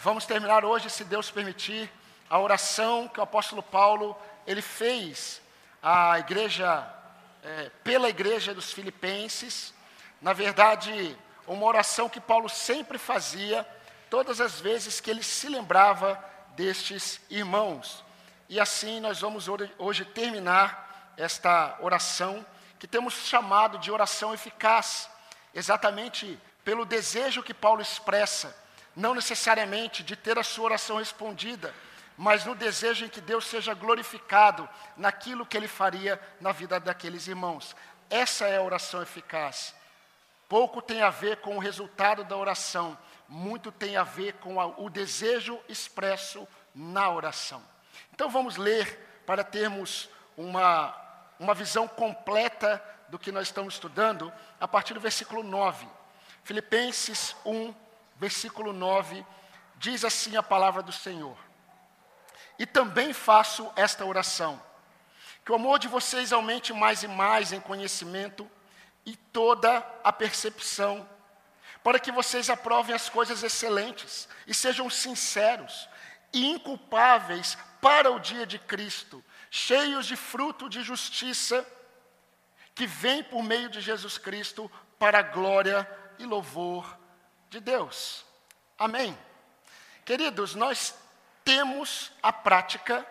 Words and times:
Vamos 0.00 0.24
terminar 0.24 0.64
hoje, 0.64 0.88
se 0.88 1.02
Deus 1.02 1.28
permitir, 1.28 1.90
a 2.30 2.38
oração 2.38 3.08
que 3.08 3.18
o 3.18 3.22
apóstolo 3.22 3.60
Paulo 3.60 4.16
ele 4.46 4.62
fez 4.62 5.42
à 5.82 6.16
igreja, 6.20 6.88
é, 7.42 7.68
pela 7.82 8.08
igreja 8.08 8.54
dos 8.54 8.72
Filipenses. 8.72 9.74
Na 10.22 10.32
verdade, 10.32 11.18
uma 11.48 11.66
oração 11.66 12.08
que 12.08 12.20
Paulo 12.20 12.48
sempre 12.48 12.96
fazia, 12.96 13.66
todas 14.08 14.40
as 14.40 14.60
vezes 14.60 15.00
que 15.00 15.10
ele 15.10 15.22
se 15.24 15.48
lembrava 15.48 16.24
destes 16.50 17.20
irmãos. 17.28 18.04
E 18.48 18.60
assim 18.60 19.00
nós 19.00 19.20
vamos 19.20 19.46
hoje 19.78 20.04
terminar 20.04 21.12
esta 21.16 21.76
oração, 21.80 22.46
que 22.78 22.86
temos 22.86 23.14
chamado 23.14 23.78
de 23.78 23.90
oração 23.90 24.32
eficaz, 24.32 25.10
exatamente 25.52 26.38
pelo 26.62 26.84
desejo 26.84 27.42
que 27.42 27.52
Paulo 27.52 27.82
expressa 27.82 28.67
não 28.98 29.14
necessariamente 29.14 30.02
de 30.02 30.16
ter 30.16 30.36
a 30.40 30.42
sua 30.42 30.64
oração 30.64 30.98
respondida, 30.98 31.72
mas 32.16 32.44
no 32.44 32.56
desejo 32.56 33.04
em 33.04 33.08
que 33.08 33.20
Deus 33.20 33.46
seja 33.46 33.72
glorificado 33.72 34.68
naquilo 34.96 35.46
que 35.46 35.56
ele 35.56 35.68
faria 35.68 36.20
na 36.40 36.50
vida 36.50 36.80
daqueles 36.80 37.28
irmãos. 37.28 37.76
Essa 38.10 38.46
é 38.48 38.56
a 38.56 38.62
oração 38.62 39.00
eficaz. 39.00 39.72
Pouco 40.48 40.82
tem 40.82 41.00
a 41.00 41.10
ver 41.10 41.36
com 41.36 41.56
o 41.56 41.60
resultado 41.60 42.24
da 42.24 42.36
oração, 42.36 42.98
muito 43.28 43.70
tem 43.70 43.96
a 43.96 44.02
ver 44.02 44.32
com 44.34 44.60
a, 44.60 44.66
o 44.66 44.90
desejo 44.90 45.60
expresso 45.68 46.48
na 46.74 47.08
oração. 47.08 47.62
Então 48.12 48.28
vamos 48.28 48.56
ler 48.56 49.22
para 49.24 49.44
termos 49.44 50.08
uma, 50.36 50.92
uma 51.38 51.54
visão 51.54 51.86
completa 51.86 52.82
do 53.08 53.18
que 53.18 53.30
nós 53.30 53.46
estamos 53.46 53.74
estudando, 53.74 54.32
a 54.60 54.66
partir 54.66 54.92
do 54.92 55.00
versículo 55.00 55.44
9. 55.44 55.86
Filipenses 56.42 57.36
1, 57.44 57.72
versículo 58.18 58.72
9, 58.72 59.24
diz 59.76 60.04
assim 60.04 60.36
a 60.36 60.42
palavra 60.42 60.82
do 60.82 60.92
Senhor. 60.92 61.36
E 62.58 62.66
também 62.66 63.12
faço 63.12 63.70
esta 63.76 64.04
oração: 64.04 64.60
que 65.44 65.52
o 65.52 65.54
amor 65.54 65.78
de 65.78 65.88
vocês 65.88 66.32
aumente 66.32 66.72
mais 66.72 67.02
e 67.02 67.08
mais 67.08 67.52
em 67.52 67.60
conhecimento 67.60 68.50
e 69.06 69.16
toda 69.16 69.78
a 70.02 70.12
percepção, 70.12 71.08
para 71.82 71.98
que 71.98 72.12
vocês 72.12 72.50
aprovem 72.50 72.94
as 72.94 73.08
coisas 73.08 73.42
excelentes 73.42 74.28
e 74.46 74.52
sejam 74.52 74.90
sinceros 74.90 75.88
e 76.32 76.46
inculpáveis 76.46 77.56
para 77.80 78.10
o 78.10 78.18
dia 78.18 78.44
de 78.44 78.58
Cristo, 78.58 79.24
cheios 79.50 80.04
de 80.04 80.16
fruto 80.16 80.68
de 80.68 80.82
justiça 80.82 81.64
que 82.74 82.86
vem 82.86 83.22
por 83.22 83.42
meio 83.42 83.68
de 83.68 83.80
Jesus 83.80 84.18
Cristo 84.18 84.70
para 84.98 85.20
a 85.20 85.22
glória 85.22 85.88
e 86.18 86.24
louvor 86.24 86.97
de 87.50 87.60
Deus. 87.60 88.24
Amém. 88.78 89.16
Queridos, 90.04 90.54
nós 90.54 90.94
temos 91.44 92.12
a 92.22 92.32
prática, 92.32 93.06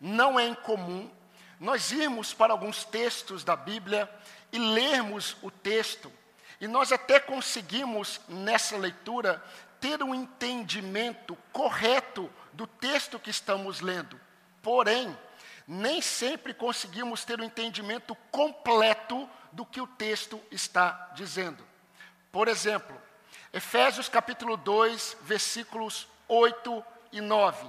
não 0.00 0.38
é 0.38 0.46
incomum, 0.46 1.10
nós 1.58 1.92
irmos 1.92 2.34
para 2.34 2.52
alguns 2.52 2.84
textos 2.84 3.44
da 3.44 3.56
Bíblia 3.56 4.10
e 4.52 4.58
lermos 4.58 5.36
o 5.42 5.50
texto, 5.50 6.12
e 6.60 6.68
nós 6.68 6.92
até 6.92 7.18
conseguimos, 7.18 8.20
nessa 8.28 8.76
leitura, 8.76 9.42
ter 9.80 10.02
um 10.02 10.14
entendimento 10.14 11.36
correto 11.52 12.30
do 12.52 12.66
texto 12.66 13.18
que 13.18 13.30
estamos 13.30 13.80
lendo. 13.80 14.18
Porém, 14.62 15.16
nem 15.66 16.00
sempre 16.00 16.54
conseguimos 16.54 17.24
ter 17.24 17.38
o 17.38 17.42
um 17.42 17.46
entendimento 17.46 18.14
completo 18.30 19.28
do 19.52 19.66
que 19.66 19.80
o 19.80 19.86
texto 19.86 20.40
está 20.50 21.12
dizendo. 21.14 21.66
Por 22.32 22.48
exemplo, 22.48 23.00
Efésios 23.54 24.08
capítulo 24.08 24.56
2, 24.56 25.18
versículos 25.20 26.08
8 26.26 26.84
e 27.12 27.20
9. 27.20 27.64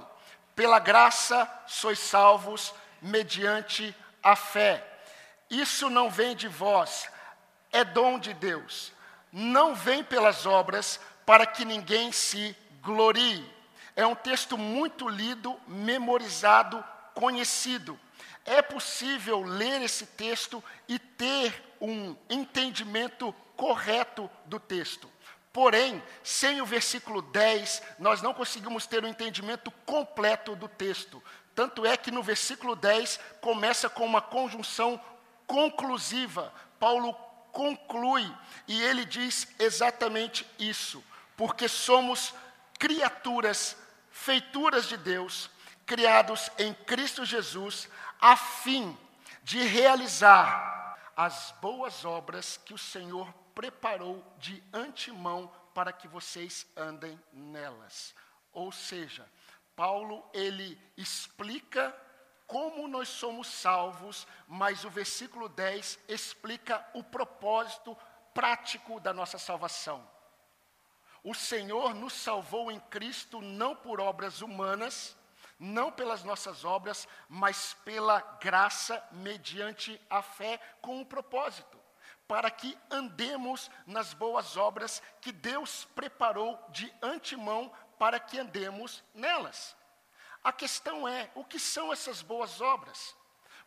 Pela 0.56 0.80
graça 0.80 1.48
sois 1.68 2.00
salvos 2.00 2.74
mediante 3.00 3.94
a 4.20 4.34
fé. 4.34 4.84
Isso 5.48 5.88
não 5.88 6.10
vem 6.10 6.34
de 6.34 6.48
vós, 6.48 7.08
é 7.70 7.84
dom 7.84 8.18
de 8.18 8.34
Deus. 8.34 8.92
Não 9.30 9.76
vem 9.76 10.02
pelas 10.02 10.44
obras 10.44 10.98
para 11.24 11.46
que 11.46 11.64
ninguém 11.64 12.10
se 12.10 12.56
glorie. 12.82 13.48
É 13.94 14.04
um 14.04 14.16
texto 14.16 14.58
muito 14.58 15.08
lido, 15.08 15.56
memorizado, 15.68 16.84
conhecido. 17.14 17.96
É 18.44 18.60
possível 18.60 19.40
ler 19.40 19.82
esse 19.82 20.04
texto 20.04 20.64
e 20.88 20.98
ter 20.98 21.76
um 21.80 22.16
entendimento 22.28 23.32
correto 23.56 24.28
do 24.46 24.58
texto. 24.58 25.08
Porém, 25.56 26.02
sem 26.22 26.60
o 26.60 26.66
versículo 26.66 27.22
10, 27.22 27.82
nós 27.98 28.20
não 28.20 28.34
conseguimos 28.34 28.86
ter 28.86 29.02
o 29.02 29.06
um 29.06 29.08
entendimento 29.08 29.70
completo 29.86 30.54
do 30.54 30.68
texto. 30.68 31.22
Tanto 31.54 31.86
é 31.86 31.96
que 31.96 32.10
no 32.10 32.22
versículo 32.22 32.76
10 32.76 33.18
começa 33.40 33.88
com 33.88 34.04
uma 34.04 34.20
conjunção 34.20 35.00
conclusiva. 35.46 36.52
Paulo 36.78 37.14
conclui 37.52 38.30
e 38.68 38.82
ele 38.82 39.06
diz 39.06 39.48
exatamente 39.58 40.46
isso, 40.58 41.02
porque 41.38 41.68
somos 41.68 42.34
criaturas, 42.78 43.78
feituras 44.10 44.86
de 44.86 44.98
Deus, 44.98 45.48
criados 45.86 46.50
em 46.58 46.74
Cristo 46.74 47.24
Jesus, 47.24 47.88
a 48.20 48.36
fim 48.36 48.94
de 49.42 49.62
realizar 49.62 50.98
as 51.16 51.54
boas 51.62 52.04
obras 52.04 52.60
que 52.62 52.74
o 52.74 52.78
Senhor 52.78 53.45
preparou 53.56 54.22
de 54.36 54.62
antemão 54.70 55.50
para 55.72 55.90
que 55.90 56.06
vocês 56.06 56.66
andem 56.76 57.18
nelas. 57.32 58.14
Ou 58.52 58.70
seja, 58.70 59.26
Paulo 59.74 60.28
ele 60.34 60.78
explica 60.94 61.96
como 62.46 62.86
nós 62.86 63.08
somos 63.08 63.48
salvos, 63.48 64.26
mas 64.46 64.84
o 64.84 64.90
versículo 64.90 65.48
10 65.48 65.98
explica 66.06 66.86
o 66.92 67.02
propósito 67.02 67.96
prático 68.34 69.00
da 69.00 69.14
nossa 69.14 69.38
salvação. 69.38 70.06
O 71.24 71.34
Senhor 71.34 71.94
nos 71.94 72.12
salvou 72.12 72.70
em 72.70 72.78
Cristo 72.78 73.40
não 73.40 73.74
por 73.74 74.00
obras 74.00 74.42
humanas, 74.42 75.16
não 75.58 75.90
pelas 75.90 76.22
nossas 76.22 76.62
obras, 76.62 77.08
mas 77.26 77.74
pela 77.86 78.20
graça 78.38 79.02
mediante 79.12 79.98
a 80.10 80.20
fé 80.20 80.60
com 80.82 81.00
um 81.00 81.04
propósito 81.04 81.75
para 82.26 82.50
que 82.50 82.76
andemos 82.90 83.70
nas 83.86 84.12
boas 84.12 84.56
obras 84.56 85.02
que 85.20 85.32
Deus 85.32 85.84
preparou 85.94 86.58
de 86.70 86.92
antemão 87.02 87.72
para 87.98 88.18
que 88.18 88.38
andemos 88.38 89.02
nelas. 89.14 89.76
A 90.42 90.52
questão 90.52 91.06
é: 91.08 91.30
o 91.34 91.44
que 91.44 91.58
são 91.58 91.92
essas 91.92 92.22
boas 92.22 92.60
obras? 92.60 93.16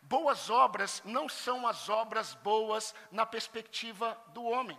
Boas 0.02 0.48
obras 0.48 1.02
não 1.04 1.28
são 1.28 1.66
as 1.66 1.88
obras 1.88 2.34
boas 2.34 2.94
na 3.10 3.26
perspectiva 3.26 4.18
do 4.28 4.42
homem. 4.44 4.78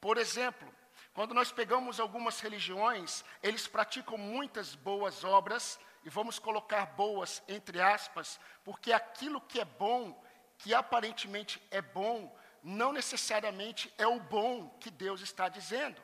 Por 0.00 0.18
exemplo, 0.18 0.70
quando 1.12 1.34
nós 1.34 1.50
pegamos 1.50 1.98
algumas 1.98 2.40
religiões, 2.40 3.24
eles 3.42 3.66
praticam 3.66 4.16
muitas 4.16 4.74
boas 4.74 5.24
obras, 5.24 5.78
e 6.04 6.08
vamos 6.08 6.38
colocar 6.38 6.86
boas 6.86 7.42
entre 7.48 7.80
aspas, 7.80 8.40
porque 8.64 8.92
aquilo 8.92 9.40
que 9.40 9.60
é 9.60 9.64
bom, 9.64 10.22
que 10.58 10.74
aparentemente 10.74 11.62
é 11.70 11.82
bom, 11.82 12.34
não 12.62 12.92
necessariamente 12.92 13.92
é 13.96 14.06
o 14.06 14.20
bom 14.20 14.68
que 14.80 14.90
Deus 14.90 15.20
está 15.20 15.48
dizendo. 15.48 16.00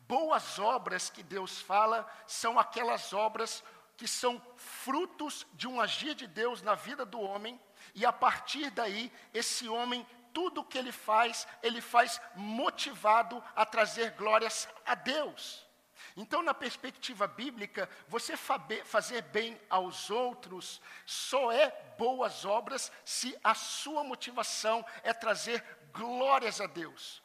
Boas 0.00 0.58
obras 0.58 1.08
que 1.08 1.22
Deus 1.22 1.60
fala 1.60 2.08
são 2.26 2.58
aquelas 2.58 3.12
obras 3.12 3.62
que 3.96 4.08
são 4.08 4.40
frutos 4.56 5.46
de 5.52 5.68
um 5.68 5.80
agir 5.80 6.14
de 6.14 6.26
Deus 6.26 6.62
na 6.62 6.74
vida 6.74 7.04
do 7.04 7.20
homem, 7.20 7.60
e 7.94 8.06
a 8.06 8.12
partir 8.12 8.70
daí, 8.70 9.12
esse 9.34 9.68
homem, 9.68 10.06
tudo 10.32 10.64
que 10.64 10.78
ele 10.78 10.90
faz, 10.90 11.46
ele 11.62 11.82
faz 11.82 12.18
motivado 12.34 13.44
a 13.54 13.66
trazer 13.66 14.12
glórias 14.12 14.66
a 14.86 14.94
Deus. 14.94 15.68
Então, 16.16 16.42
na 16.42 16.54
perspectiva 16.54 17.26
bíblica, 17.26 17.88
você 18.08 18.36
fazer 18.36 19.22
bem 19.22 19.60
aos 19.68 20.10
outros 20.10 20.80
só 21.04 21.52
é 21.52 21.70
boas 21.98 22.44
obras 22.44 22.90
se 23.04 23.38
a 23.44 23.54
sua 23.54 24.02
motivação 24.02 24.84
é 25.02 25.12
trazer 25.12 25.62
glórias 25.92 26.60
a 26.60 26.66
Deus, 26.66 27.22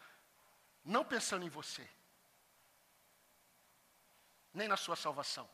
não 0.84 1.04
pensando 1.04 1.46
em 1.46 1.50
você, 1.50 1.88
nem 4.54 4.68
na 4.68 4.78
sua 4.78 4.96
salvação. 4.96 5.50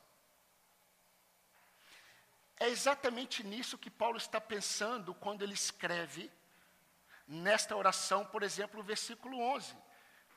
É 2.59 2.69
exatamente 2.69 3.43
nisso 3.43 3.77
que 3.77 3.89
Paulo 3.89 4.17
está 4.17 4.39
pensando 4.39 5.15
quando 5.15 5.41
ele 5.41 5.53
escreve 5.53 6.31
nesta 7.27 7.75
oração, 7.75 8.25
por 8.25 8.43
exemplo, 8.43 8.79
o 8.79 8.83
versículo 8.83 9.39
11: 9.39 9.75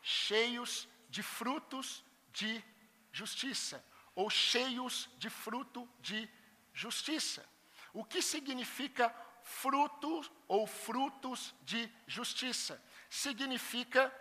cheios 0.03 0.89
de 1.09 1.23
frutos 1.23 2.05
de 2.33 2.65
justiça, 3.13 3.85
ou 4.15 4.31
cheios 4.31 5.11
de 5.19 5.29
fruto 5.29 5.89
de 6.01 6.29
justiça. 6.73 7.47
O 7.93 8.05
que 8.05 8.23
significa 8.23 9.15
frutos 9.45 10.33
ou 10.49 10.67
frutos 10.67 11.55
de 11.63 11.89
justiça. 12.07 12.83
Significa 13.09 14.13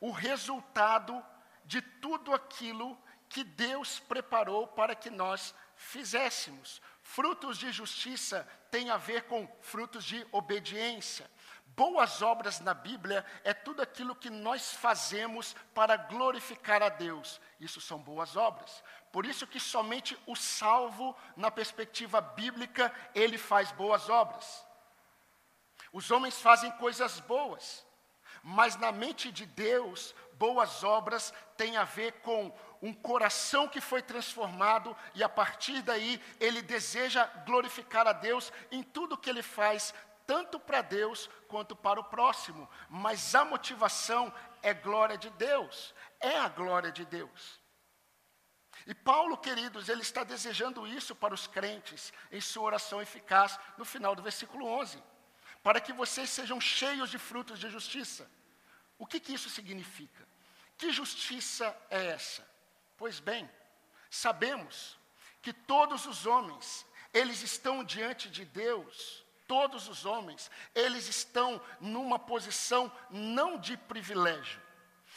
o 0.00 0.10
resultado 0.10 1.24
de 1.64 1.80
tudo 1.80 2.34
aquilo 2.34 2.98
que 3.28 3.44
Deus 3.44 3.98
preparou 4.00 4.66
para 4.66 4.94
que 4.94 5.08
nós 5.08 5.54
fizéssemos. 5.76 6.82
Frutos 7.02 7.56
de 7.56 7.70
justiça 7.70 8.46
têm 8.70 8.90
a 8.90 8.96
ver 8.96 9.22
com 9.24 9.48
frutos 9.62 10.04
de 10.04 10.26
obediência. 10.32 11.30
Boas 11.78 12.22
obras 12.22 12.58
na 12.58 12.74
Bíblia 12.74 13.24
é 13.44 13.54
tudo 13.54 13.80
aquilo 13.80 14.16
que 14.16 14.28
nós 14.28 14.72
fazemos 14.72 15.54
para 15.72 15.96
glorificar 15.96 16.82
a 16.82 16.88
Deus. 16.88 17.40
Isso 17.60 17.80
são 17.80 18.00
boas 18.00 18.34
obras. 18.34 18.82
Por 19.12 19.24
isso 19.24 19.46
que 19.46 19.60
somente 19.60 20.18
o 20.26 20.34
salvo, 20.34 21.16
na 21.36 21.52
perspectiva 21.52 22.20
bíblica, 22.20 22.92
ele 23.14 23.38
faz 23.38 23.70
boas 23.70 24.08
obras. 24.08 24.66
Os 25.92 26.10
homens 26.10 26.40
fazem 26.40 26.72
coisas 26.72 27.20
boas, 27.20 27.86
mas 28.42 28.74
na 28.74 28.90
mente 28.90 29.30
de 29.30 29.46
Deus, 29.46 30.16
boas 30.32 30.82
obras 30.82 31.32
têm 31.56 31.76
a 31.76 31.84
ver 31.84 32.10
com 32.22 32.52
um 32.82 32.92
coração 32.92 33.68
que 33.68 33.80
foi 33.80 34.02
transformado 34.02 34.96
e 35.14 35.22
a 35.22 35.28
partir 35.28 35.82
daí 35.82 36.20
ele 36.40 36.60
deseja 36.60 37.24
glorificar 37.46 38.06
a 38.08 38.12
Deus 38.12 38.52
em 38.70 38.82
tudo 38.82 39.16
que 39.16 39.30
ele 39.30 39.42
faz, 39.42 39.94
tanto 40.28 40.60
para 40.60 40.82
Deus 40.82 41.28
quanto 41.48 41.74
para 41.74 41.98
o 41.98 42.04
próximo. 42.04 42.68
Mas 42.88 43.34
a 43.34 43.44
motivação 43.44 44.32
é 44.62 44.72
glória 44.74 45.16
de 45.16 45.30
Deus, 45.30 45.94
é 46.20 46.38
a 46.38 46.48
glória 46.48 46.92
de 46.92 47.04
Deus. 47.04 47.58
E 48.86 48.94
Paulo, 48.94 49.36
queridos, 49.36 49.88
ele 49.88 50.02
está 50.02 50.22
desejando 50.22 50.86
isso 50.86 51.16
para 51.16 51.34
os 51.34 51.46
crentes 51.46 52.12
em 52.30 52.40
sua 52.40 52.64
oração 52.64 53.02
eficaz 53.02 53.58
no 53.78 53.84
final 53.84 54.14
do 54.14 54.22
versículo 54.22 54.66
11 54.66 55.02
para 55.62 55.80
que 55.80 55.92
vocês 55.92 56.30
sejam 56.30 56.60
cheios 56.60 57.10
de 57.10 57.18
frutos 57.18 57.58
de 57.58 57.68
justiça. 57.68 58.30
O 58.96 59.06
que, 59.06 59.20
que 59.20 59.34
isso 59.34 59.50
significa? 59.50 60.26
Que 60.76 60.90
justiça 60.90 61.76
é 61.90 62.06
essa? 62.06 62.48
Pois 62.96 63.20
bem, 63.20 63.48
sabemos 64.10 64.98
que 65.42 65.52
todos 65.52 66.06
os 66.06 66.26
homens, 66.26 66.86
eles 67.12 67.42
estão 67.42 67.84
diante 67.84 68.28
de 68.30 68.44
Deus, 68.44 69.24
todos 69.48 69.88
os 69.88 70.04
homens, 70.04 70.50
eles 70.74 71.08
estão 71.08 71.60
numa 71.80 72.18
posição 72.18 72.92
não 73.10 73.58
de 73.58 73.76
privilégio. 73.76 74.60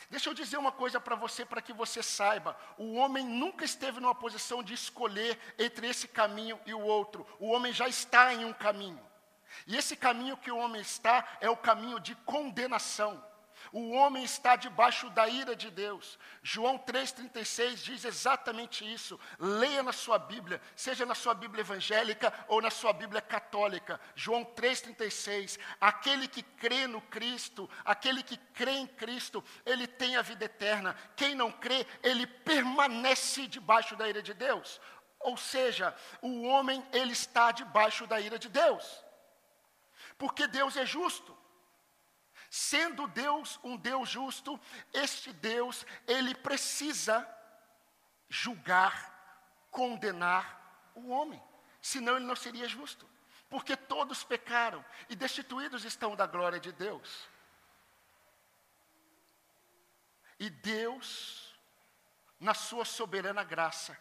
Deixa 0.10 0.30
eu 0.30 0.34
dizer 0.34 0.58
uma 0.58 0.72
coisa 0.72 1.00
para 1.00 1.16
você, 1.16 1.46
para 1.46 1.62
que 1.62 1.74
você 1.74 2.02
saiba: 2.02 2.58
o 2.78 2.96
homem 2.96 3.26
nunca 3.26 3.64
esteve 3.64 4.00
numa 4.00 4.16
posição 4.16 4.64
de 4.64 4.74
escolher 4.74 5.38
entre 5.60 5.88
esse 5.88 6.08
caminho 6.08 6.60
e 6.66 6.74
o 6.74 6.80
outro, 6.80 7.28
o 7.40 7.52
homem 7.52 7.72
já 7.72 7.88
está 7.88 8.34
em 8.34 8.46
um 8.46 8.54
caminho. 8.54 9.00
E 9.68 9.76
esse 9.76 9.96
caminho 9.96 10.38
que 10.38 10.50
o 10.50 10.58
homem 10.58 10.82
está 10.82 11.38
é 11.42 11.50
o 11.50 11.58
caminho 11.58 12.00
de 12.00 12.16
condenação. 12.16 13.24
O 13.72 13.92
homem 13.92 14.24
está 14.24 14.56
debaixo 14.56 15.10
da 15.12 15.28
ira 15.30 15.56
de 15.56 15.72
Deus. 15.72 16.20
João 16.44 16.78
3,36 16.78 17.76
diz 17.76 18.04
exatamente 18.06 18.92
isso. 18.92 19.20
Leia 19.40 19.82
na 19.82 19.94
sua 19.94 20.20
Bíblia, 20.20 20.62
seja 20.76 21.06
na 21.06 21.16
sua 21.16 21.34
Bíblia 21.34 21.62
evangélica 21.62 22.34
ou 22.50 22.62
na 22.62 22.70
sua 22.70 22.92
Bíblia 22.92 23.22
católica. 23.22 24.00
João 24.14 24.44
3,36. 24.44 25.58
Aquele 25.80 26.28
que 26.28 26.44
crê 26.44 26.86
no 26.86 27.02
Cristo, 27.02 27.70
aquele 27.86 28.22
que 28.24 28.38
crê 28.38 28.72
em 28.72 28.88
Cristo, 28.88 29.44
ele 29.66 29.88
tem 29.88 30.18
a 30.18 30.22
vida 30.22 30.46
eterna. 30.46 30.96
Quem 31.16 31.34
não 31.34 31.52
crê, 31.52 31.88
ele 32.04 32.28
permanece 32.28 33.48
debaixo 33.48 33.96
da 33.96 34.08
ira 34.10 34.22
de 34.22 34.34
Deus. 34.34 34.82
Ou 35.20 35.38
seja, 35.38 35.96
o 36.22 36.44
homem, 36.44 36.86
ele 36.92 37.14
está 37.14 37.52
debaixo 37.52 38.06
da 38.06 38.20
ira 38.20 38.38
de 38.38 38.50
Deus 38.50 39.02
porque 40.22 40.46
Deus 40.46 40.78
é 40.78 40.86
justo. 40.86 41.36
Sendo 42.52 43.08
Deus 43.08 43.58
um 43.64 43.78
Deus 43.78 44.10
justo, 44.10 44.60
este 44.92 45.32
Deus, 45.32 45.86
ele 46.06 46.36
precisa 46.36 47.26
julgar, 48.28 49.66
condenar 49.72 50.92
o 50.94 51.08
homem, 51.12 51.42
senão 51.82 52.18
ele 52.18 52.26
não 52.26 52.36
seria 52.36 52.68
justo. 52.68 53.10
Porque 53.50 53.78
todos 53.78 54.26
pecaram 54.26 54.84
e 55.08 55.16
destituídos 55.16 55.86
estão 55.86 56.14
da 56.14 56.26
glória 56.28 56.60
de 56.60 56.74
Deus. 56.74 57.26
E 60.38 60.50
Deus, 60.50 61.58
na 62.38 62.54
sua 62.54 62.84
soberana 62.84 63.46
graça, 63.46 63.98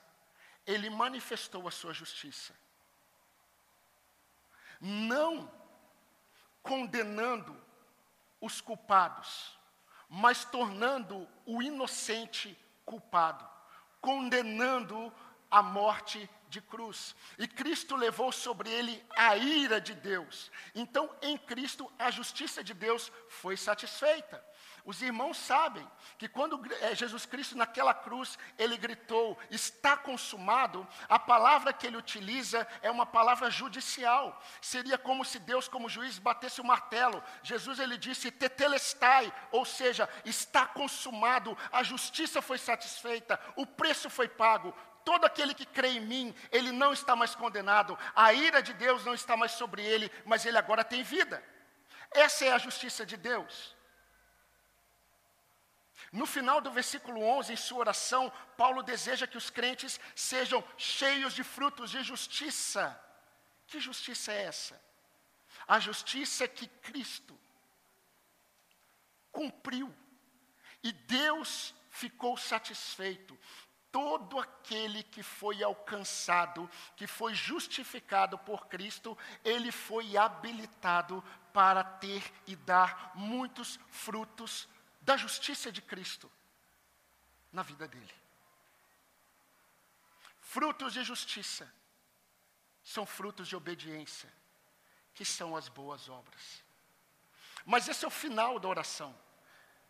ele 0.66 0.90
manifestou 0.90 1.68
a 1.68 1.70
sua 1.70 1.92
justiça. 1.92 2.52
Não 4.80 5.48
condenando 6.64 7.69
os 8.40 8.60
culpados, 8.60 9.58
mas 10.08 10.44
tornando 10.44 11.28
o 11.46 11.62
inocente 11.62 12.58
culpado, 12.84 13.48
condenando 14.00 15.12
a 15.50 15.62
morte 15.62 16.28
de 16.48 16.60
cruz. 16.60 17.14
E 17.38 17.46
Cristo 17.46 17.96
levou 17.96 18.32
sobre 18.32 18.70
ele 18.70 19.04
a 19.16 19.36
ira 19.36 19.80
de 19.80 19.94
Deus. 19.94 20.50
Então, 20.74 21.14
em 21.22 21.36
Cristo, 21.36 21.90
a 21.98 22.10
justiça 22.10 22.62
de 22.62 22.74
Deus 22.74 23.12
foi 23.28 23.56
satisfeita. 23.56 24.44
Os 24.84 25.02
irmãos 25.02 25.36
sabem 25.36 25.86
que 26.16 26.28
quando 26.28 26.60
é, 26.80 26.94
Jesus 26.94 27.26
Cristo 27.26 27.56
naquela 27.56 27.92
cruz, 27.92 28.38
ele 28.58 28.76
gritou: 28.76 29.38
está 29.50 29.96
consumado, 29.96 30.86
a 31.08 31.18
palavra 31.18 31.72
que 31.72 31.86
ele 31.86 31.96
utiliza 31.96 32.66
é 32.82 32.90
uma 32.90 33.04
palavra 33.04 33.50
judicial. 33.50 34.40
Seria 34.60 34.96
como 34.96 35.24
se 35.24 35.38
Deus, 35.38 35.68
como 35.68 35.88
juiz, 35.88 36.18
batesse 36.18 36.60
o 36.60 36.64
martelo. 36.64 37.22
Jesus 37.42 37.78
ele 37.78 37.98
disse: 37.98 38.30
tetelestai, 38.30 39.32
ou 39.52 39.64
seja, 39.64 40.08
está 40.24 40.66
consumado, 40.66 41.56
a 41.70 41.82
justiça 41.82 42.40
foi 42.40 42.58
satisfeita, 42.58 43.38
o 43.56 43.66
preço 43.66 44.08
foi 44.08 44.28
pago. 44.28 44.74
Todo 45.04 45.24
aquele 45.24 45.54
que 45.54 45.64
crê 45.64 45.92
em 45.92 46.00
mim, 46.00 46.34
ele 46.52 46.72
não 46.72 46.92
está 46.92 47.16
mais 47.16 47.34
condenado, 47.34 47.98
a 48.14 48.32
ira 48.32 48.62
de 48.62 48.72
Deus 48.74 49.04
não 49.04 49.14
está 49.14 49.36
mais 49.36 49.52
sobre 49.52 49.82
ele, 49.82 50.10
mas 50.24 50.44
ele 50.44 50.58
agora 50.58 50.84
tem 50.84 51.02
vida. 51.02 51.42
Essa 52.10 52.44
é 52.44 52.52
a 52.52 52.58
justiça 52.58 53.06
de 53.06 53.16
Deus. 53.16 53.79
No 56.12 56.26
final 56.26 56.60
do 56.60 56.70
versículo 56.70 57.22
11, 57.22 57.52
em 57.52 57.56
sua 57.56 57.78
oração, 57.78 58.32
Paulo 58.56 58.82
deseja 58.82 59.26
que 59.26 59.38
os 59.38 59.48
crentes 59.48 60.00
sejam 60.14 60.62
cheios 60.76 61.34
de 61.34 61.44
frutos 61.44 61.90
de 61.90 62.02
justiça. 62.02 63.00
Que 63.66 63.78
justiça 63.78 64.32
é 64.32 64.42
essa? 64.42 64.80
A 65.68 65.78
justiça 65.78 66.48
que 66.48 66.66
Cristo 66.66 67.38
cumpriu 69.30 69.94
e 70.82 70.90
Deus 70.90 71.72
ficou 71.90 72.36
satisfeito. 72.36 73.38
Todo 73.92 74.38
aquele 74.38 75.02
que 75.04 75.22
foi 75.22 75.62
alcançado, 75.62 76.68
que 76.96 77.06
foi 77.06 77.34
justificado 77.34 78.38
por 78.38 78.66
Cristo, 78.66 79.16
ele 79.44 79.70
foi 79.70 80.16
habilitado 80.16 81.22
para 81.52 81.82
ter 81.82 82.22
e 82.46 82.54
dar 82.54 83.12
muitos 83.14 83.78
frutos 83.90 84.68
da 85.10 85.16
justiça 85.16 85.72
de 85.72 85.82
Cristo 85.82 86.30
na 87.50 87.64
vida 87.64 87.88
dele. 87.88 88.14
Frutos 90.40 90.92
de 90.92 91.02
justiça 91.02 91.68
são 92.80 93.04
frutos 93.04 93.48
de 93.48 93.56
obediência, 93.56 94.32
que 95.12 95.24
são 95.24 95.56
as 95.56 95.68
boas 95.68 96.08
obras. 96.08 96.62
Mas 97.66 97.88
esse 97.88 98.04
é 98.04 98.08
o 98.08 98.18
final 98.24 98.60
da 98.60 98.68
oração. 98.68 99.12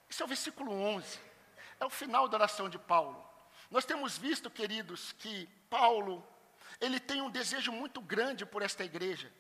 Esse 0.09 0.23
é 0.23 0.25
o 0.25 0.29
versículo 0.29 0.73
11. 0.73 1.21
É 1.79 1.85
o 1.85 1.91
final 1.91 2.27
da 2.27 2.39
oração 2.39 2.71
de 2.71 2.79
Paulo. 2.79 3.23
Nós 3.71 3.85
temos 3.85 4.17
visto, 4.17 4.51
queridos, 4.51 5.13
que 5.13 5.47
Paulo, 5.69 6.27
ele 6.81 6.99
tem 6.99 7.21
um 7.21 7.31
desejo 7.31 7.71
muito 7.71 8.01
grande 8.01 8.47
por 8.47 8.63
esta 8.63 8.83
igreja. 8.87 9.31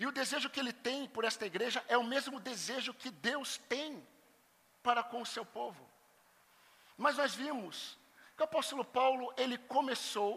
E 0.00 0.04
o 0.04 0.10
desejo 0.10 0.50
que 0.50 0.58
ele 0.58 0.72
tem 0.72 1.06
por 1.06 1.22
esta 1.22 1.46
igreja 1.46 1.84
é 1.86 1.96
o 1.96 2.02
mesmo 2.02 2.40
desejo 2.40 2.92
que 2.92 3.08
Deus 3.08 3.56
tem 3.68 4.04
para 4.88 5.02
com 5.02 5.20
o 5.20 5.26
seu 5.26 5.44
povo. 5.44 5.86
Mas 6.96 7.18
nós 7.18 7.34
vimos 7.34 7.98
que 8.34 8.40
o 8.40 8.44
apóstolo 8.44 8.82
Paulo, 8.82 9.34
ele 9.36 9.58
começou 9.58 10.32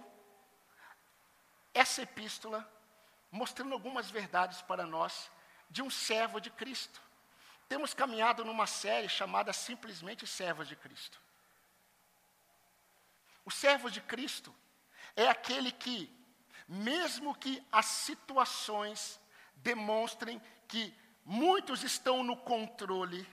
essa 1.73 2.01
epístola 2.01 2.69
mostrando 3.31 3.71
algumas 3.71 4.11
verdades 4.11 4.61
para 4.61 4.85
nós 4.85 5.31
de 5.69 5.81
um 5.81 5.89
servo 5.89 6.41
de 6.41 6.49
Cristo. 6.49 7.01
Temos 7.69 7.93
caminhado 7.93 8.43
numa 8.43 8.67
série 8.67 9.07
chamada 9.07 9.53
simplesmente 9.53 10.27
Servos 10.27 10.67
de 10.67 10.75
Cristo. 10.75 11.17
O 13.45 13.51
servo 13.51 13.89
de 13.89 14.01
Cristo 14.01 14.53
é 15.15 15.29
aquele 15.29 15.71
que, 15.71 16.13
mesmo 16.67 17.33
que 17.33 17.65
as 17.71 17.85
situações 17.85 19.17
demonstrem 19.55 20.41
que 20.67 20.93
muitos 21.23 21.83
estão 21.83 22.21
no 22.21 22.35
controle, 22.35 23.25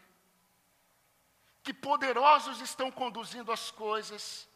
que 1.69 1.75
poderosos 1.75 2.63
estão 2.63 2.91
conduzindo 2.91 3.53
as 3.53 3.71
coisas, 3.71 4.49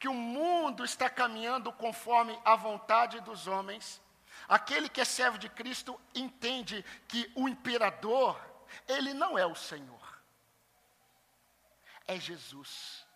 que 0.00 0.08
o 0.08 0.12
mundo 0.12 0.84
está 0.84 1.08
caminhando 1.08 1.72
conforme 1.72 2.36
a 2.44 2.56
vontade 2.56 3.20
dos 3.20 3.46
homens. 3.46 4.02
Aquele 4.48 4.88
que 4.88 5.00
é 5.00 5.04
servo 5.04 5.38
de 5.38 5.48
Cristo 5.48 5.96
entende 6.12 6.84
que 7.06 7.30
o 7.36 7.48
imperador, 7.48 8.36
ele 8.88 9.14
não 9.14 9.38
é 9.38 9.46
o 9.46 9.54
Senhor, 9.54 10.20
é 12.04 12.18
Jesus. 12.18 13.06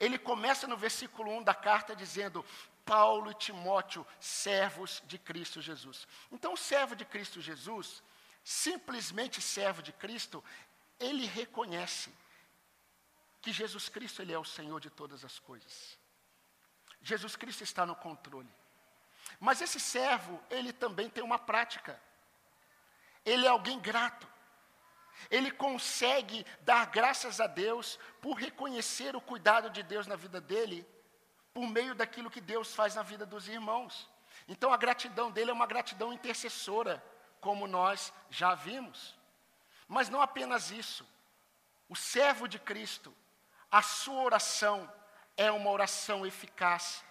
Ele 0.00 0.18
começa 0.18 0.66
no 0.66 0.78
versículo 0.78 1.30
1 1.30 1.42
da 1.42 1.54
carta 1.54 1.94
dizendo: 1.94 2.42
Paulo 2.86 3.30
e 3.30 3.34
Timóteo, 3.34 4.06
servos 4.18 5.02
de 5.04 5.18
Cristo 5.18 5.60
Jesus. 5.60 6.08
Então, 6.32 6.54
o 6.54 6.56
servo 6.56 6.96
de 6.96 7.04
Cristo 7.04 7.38
Jesus, 7.38 8.02
simplesmente 8.42 9.42
servo 9.42 9.82
de 9.82 9.92
Cristo, 9.92 10.42
ele 10.98 11.26
reconhece 11.26 12.10
que 13.40 13.52
Jesus 13.52 13.88
Cristo 13.88 14.22
ele 14.22 14.32
é 14.32 14.38
o 14.38 14.44
Senhor 14.44 14.80
de 14.80 14.90
todas 14.90 15.24
as 15.24 15.38
coisas. 15.38 15.98
Jesus 17.00 17.36
Cristo 17.36 17.62
está 17.62 17.86
no 17.86 17.94
controle. 17.94 18.52
Mas 19.38 19.60
esse 19.60 19.78
servo, 19.78 20.42
ele 20.50 20.72
também 20.72 21.08
tem 21.08 21.22
uma 21.22 21.38
prática. 21.38 22.00
Ele 23.24 23.46
é 23.46 23.48
alguém 23.48 23.78
grato. 23.78 24.26
Ele 25.30 25.50
consegue 25.50 26.44
dar 26.60 26.86
graças 26.86 27.40
a 27.40 27.46
Deus 27.46 27.98
por 28.20 28.34
reconhecer 28.34 29.14
o 29.16 29.20
cuidado 29.20 29.70
de 29.70 29.82
Deus 29.82 30.06
na 30.06 30.16
vida 30.16 30.40
dele, 30.40 30.86
por 31.52 31.66
meio 31.66 31.94
daquilo 31.94 32.30
que 32.30 32.40
Deus 32.40 32.74
faz 32.74 32.94
na 32.94 33.02
vida 33.02 33.26
dos 33.26 33.48
irmãos. 33.48 34.08
Então 34.46 34.72
a 34.72 34.76
gratidão 34.76 35.30
dele 35.30 35.50
é 35.50 35.54
uma 35.54 35.66
gratidão 35.66 36.12
intercessora, 36.12 37.04
como 37.40 37.66
nós 37.66 38.12
já 38.30 38.54
vimos. 38.54 39.16
Mas 39.86 40.08
não 40.08 40.20
apenas 40.20 40.70
isso. 40.70 41.06
O 41.88 41.96
servo 41.96 42.46
de 42.46 42.58
Cristo, 42.58 43.14
a 43.70 43.82
sua 43.82 44.22
oração 44.22 44.90
é 45.36 45.50
uma 45.50 45.70
oração 45.70 46.26
eficaz, 46.26 47.04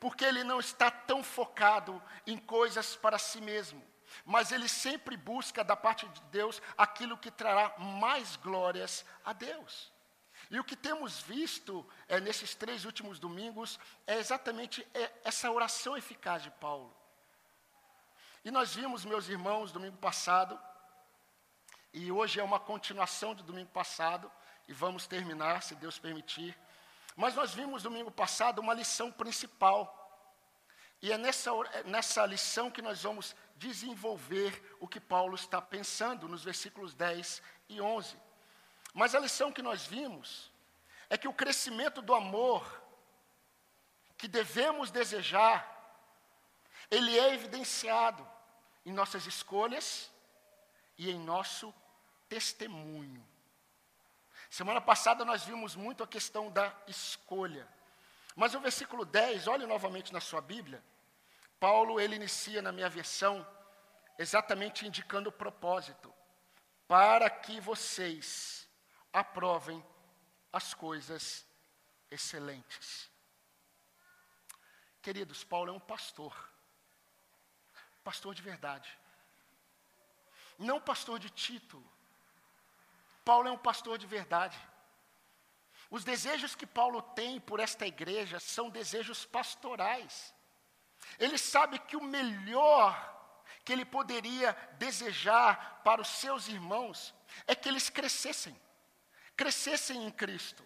porque 0.00 0.24
ele 0.24 0.44
não 0.44 0.60
está 0.60 0.90
tão 0.90 1.22
focado 1.22 2.02
em 2.26 2.36
coisas 2.36 2.96
para 2.96 3.18
si 3.18 3.40
mesmo, 3.40 3.82
mas 4.24 4.52
ele 4.52 4.68
sempre 4.68 5.16
busca 5.16 5.64
da 5.64 5.76
parte 5.76 6.06
de 6.08 6.20
Deus 6.24 6.60
aquilo 6.76 7.16
que 7.16 7.30
trará 7.30 7.74
mais 7.78 8.36
glórias 8.36 9.04
a 9.24 9.32
Deus. 9.32 9.92
E 10.50 10.58
o 10.58 10.64
que 10.64 10.76
temos 10.76 11.20
visto 11.20 11.86
é, 12.08 12.20
nesses 12.20 12.54
três 12.54 12.84
últimos 12.84 13.18
domingos 13.18 13.78
é 14.06 14.18
exatamente 14.18 14.86
é, 14.92 15.10
essa 15.24 15.50
oração 15.50 15.96
eficaz 15.96 16.42
de 16.42 16.50
Paulo. 16.50 16.94
E 18.44 18.50
nós 18.50 18.74
vimos, 18.74 19.04
meus 19.04 19.28
irmãos, 19.28 19.72
domingo 19.72 19.96
passado, 19.96 20.60
e 21.92 22.10
hoje 22.10 22.40
é 22.40 22.42
uma 22.42 22.58
continuação 22.58 23.34
do 23.34 23.42
domingo 23.42 23.70
passado, 23.70 24.30
e 24.72 24.74
vamos 24.74 25.06
terminar, 25.06 25.62
se 25.62 25.74
Deus 25.74 25.98
permitir. 25.98 26.58
Mas 27.14 27.34
nós 27.34 27.52
vimos 27.52 27.82
domingo 27.82 28.10
passado 28.10 28.58
uma 28.58 28.72
lição 28.72 29.12
principal. 29.12 29.98
E 31.02 31.12
é 31.12 31.18
nessa, 31.18 31.50
é 31.74 31.82
nessa 31.82 32.24
lição 32.24 32.70
que 32.70 32.80
nós 32.80 33.02
vamos 33.02 33.36
desenvolver 33.56 34.76
o 34.80 34.88
que 34.88 34.98
Paulo 34.98 35.34
está 35.34 35.60
pensando 35.60 36.26
nos 36.26 36.42
versículos 36.42 36.94
10 36.94 37.42
e 37.68 37.82
11. 37.82 38.16
Mas 38.94 39.14
a 39.14 39.20
lição 39.20 39.52
que 39.52 39.60
nós 39.60 39.84
vimos 39.84 40.50
é 41.10 41.18
que 41.18 41.28
o 41.28 41.34
crescimento 41.34 42.00
do 42.00 42.14
amor 42.14 42.82
que 44.16 44.26
devemos 44.26 44.90
desejar, 44.90 45.68
ele 46.90 47.18
é 47.18 47.34
evidenciado 47.34 48.26
em 48.86 48.92
nossas 48.92 49.26
escolhas 49.26 50.10
e 50.96 51.10
em 51.10 51.18
nosso 51.18 51.74
testemunho. 52.26 53.31
Semana 54.52 54.82
passada 54.82 55.24
nós 55.24 55.44
vimos 55.44 55.74
muito 55.74 56.04
a 56.04 56.06
questão 56.06 56.50
da 56.50 56.70
escolha. 56.86 57.66
Mas 58.36 58.54
o 58.54 58.60
versículo 58.60 59.02
10, 59.02 59.46
olhe 59.46 59.64
novamente 59.64 60.12
na 60.12 60.20
sua 60.20 60.42
Bíblia. 60.42 60.84
Paulo, 61.58 61.98
ele 61.98 62.16
inicia 62.16 62.60
na 62.60 62.70
minha 62.70 62.90
versão, 62.90 63.46
exatamente 64.18 64.86
indicando 64.86 65.30
o 65.30 65.32
propósito. 65.32 66.12
Para 66.86 67.30
que 67.30 67.62
vocês 67.62 68.68
aprovem 69.10 69.82
as 70.52 70.74
coisas 70.74 71.46
excelentes. 72.10 73.10
Queridos, 75.00 75.42
Paulo 75.42 75.70
é 75.70 75.72
um 75.72 75.80
pastor. 75.80 76.36
Pastor 78.04 78.34
de 78.34 78.42
verdade. 78.42 78.98
Não 80.58 80.78
pastor 80.78 81.18
de 81.18 81.30
título. 81.30 81.90
Paulo 83.24 83.48
é 83.48 83.52
um 83.52 83.58
pastor 83.58 83.98
de 83.98 84.06
verdade. 84.06 84.58
Os 85.90 86.04
desejos 86.04 86.54
que 86.54 86.66
Paulo 86.66 87.02
tem 87.02 87.38
por 87.38 87.60
esta 87.60 87.86
igreja 87.86 88.40
são 88.40 88.70
desejos 88.70 89.26
pastorais. 89.26 90.34
Ele 91.18 91.36
sabe 91.36 91.78
que 91.78 91.96
o 91.96 92.02
melhor 92.02 93.12
que 93.64 93.72
ele 93.72 93.84
poderia 93.84 94.56
desejar 94.78 95.82
para 95.84 96.00
os 96.00 96.08
seus 96.08 96.48
irmãos 96.48 97.14
é 97.46 97.54
que 97.54 97.68
eles 97.68 97.90
crescessem, 97.90 98.58
crescessem 99.36 100.06
em 100.06 100.10
Cristo. 100.10 100.64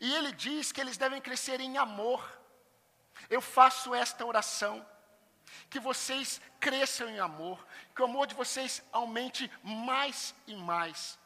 E 0.00 0.12
ele 0.14 0.32
diz 0.32 0.72
que 0.72 0.80
eles 0.80 0.96
devem 0.96 1.20
crescer 1.20 1.60
em 1.60 1.78
amor. 1.78 2.20
Eu 3.28 3.40
faço 3.40 3.94
esta 3.94 4.26
oração, 4.26 4.84
que 5.68 5.78
vocês 5.78 6.40
cresçam 6.58 7.08
em 7.08 7.20
amor, 7.20 7.64
que 7.94 8.02
o 8.02 8.04
amor 8.04 8.26
de 8.26 8.34
vocês 8.34 8.82
aumente 8.92 9.48
mais 9.62 10.34
e 10.46 10.56
mais. 10.56 11.19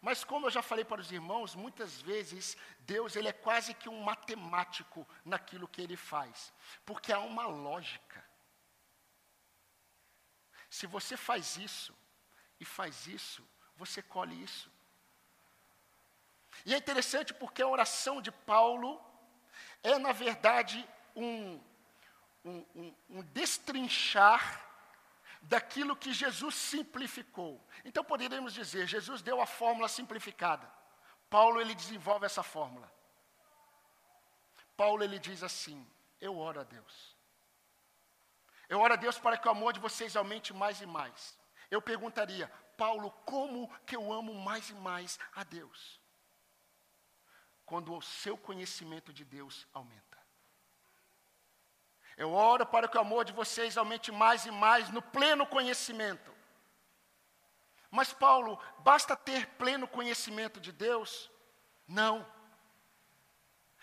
Mas 0.00 0.24
como 0.24 0.46
eu 0.46 0.50
já 0.50 0.62
falei 0.62 0.84
para 0.84 1.00
os 1.00 1.12
irmãos, 1.12 1.54
muitas 1.54 2.00
vezes 2.00 2.56
Deus 2.80 3.16
ele 3.16 3.28
é 3.28 3.32
quase 3.32 3.74
que 3.74 3.88
um 3.88 4.02
matemático 4.02 5.06
naquilo 5.24 5.68
que 5.68 5.82
ele 5.82 5.96
faz, 5.96 6.52
porque 6.86 7.12
há 7.12 7.20
uma 7.20 7.46
lógica. 7.46 8.24
Se 10.70 10.86
você 10.86 11.16
faz 11.16 11.56
isso 11.56 11.94
e 12.58 12.64
faz 12.64 13.06
isso, 13.06 13.46
você 13.76 14.02
colhe 14.02 14.42
isso. 14.42 14.70
E 16.64 16.74
é 16.74 16.78
interessante 16.78 17.34
porque 17.34 17.62
a 17.62 17.68
oração 17.68 18.22
de 18.22 18.30
Paulo 18.30 19.00
é, 19.82 19.98
na 19.98 20.12
verdade, 20.12 20.86
um, 21.16 21.60
um, 22.44 22.66
um, 22.74 22.94
um 23.08 23.22
destrinchar 23.22 24.69
daquilo 25.40 25.96
que 25.96 26.12
Jesus 26.12 26.54
simplificou. 26.54 27.64
Então 27.84 28.04
poderíamos 28.04 28.52
dizer, 28.52 28.86
Jesus 28.86 29.22
deu 29.22 29.40
a 29.40 29.46
fórmula 29.46 29.88
simplificada. 29.88 30.70
Paulo 31.28 31.60
ele 31.60 31.74
desenvolve 31.74 32.26
essa 32.26 32.42
fórmula. 32.42 32.90
Paulo 34.76 35.02
ele 35.02 35.18
diz 35.18 35.42
assim: 35.42 35.86
Eu 36.20 36.38
oro 36.38 36.60
a 36.60 36.64
Deus. 36.64 37.16
Eu 38.68 38.80
oro 38.80 38.94
a 38.94 38.96
Deus 38.96 39.18
para 39.18 39.36
que 39.36 39.48
o 39.48 39.50
amor 39.50 39.72
de 39.72 39.80
vocês 39.80 40.16
aumente 40.16 40.52
mais 40.52 40.80
e 40.80 40.86
mais. 40.86 41.38
Eu 41.70 41.80
perguntaria, 41.80 42.48
Paulo, 42.76 43.10
como 43.24 43.68
que 43.84 43.94
eu 43.94 44.12
amo 44.12 44.34
mais 44.34 44.70
e 44.70 44.74
mais 44.74 45.18
a 45.34 45.44
Deus? 45.44 46.00
Quando 47.64 47.94
o 47.94 48.02
seu 48.02 48.36
conhecimento 48.36 49.12
de 49.12 49.24
Deus 49.24 49.66
aumenta. 49.72 50.09
Eu 52.22 52.34
oro 52.34 52.66
para 52.66 52.86
que 52.86 52.98
o 52.98 53.00
amor 53.00 53.24
de 53.24 53.32
vocês 53.32 53.78
aumente 53.78 54.12
mais 54.12 54.44
e 54.44 54.50
mais 54.50 54.90
no 54.90 55.00
pleno 55.00 55.46
conhecimento. 55.46 56.30
Mas, 57.90 58.12
Paulo, 58.12 58.60
basta 58.80 59.16
ter 59.16 59.46
pleno 59.60 59.88
conhecimento 59.88 60.60
de 60.60 60.70
Deus? 60.70 61.30
Não. 61.88 62.14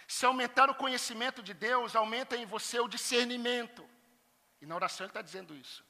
Se 0.08 0.24
aumentar 0.24 0.70
o 0.70 0.75
conhecimento 0.75 1.41
de 1.41 1.51
Deus, 1.51 1.96
aumenta 1.96 2.38
em 2.38 2.46
você 2.46 2.79
o 2.79 2.88
discernimento. 2.88 3.84
E 4.62 4.67
na 4.67 4.75
oração 4.75 5.06
ele 5.06 5.10
está 5.10 5.24
dizendo 5.24 5.56
isso. 5.56 5.84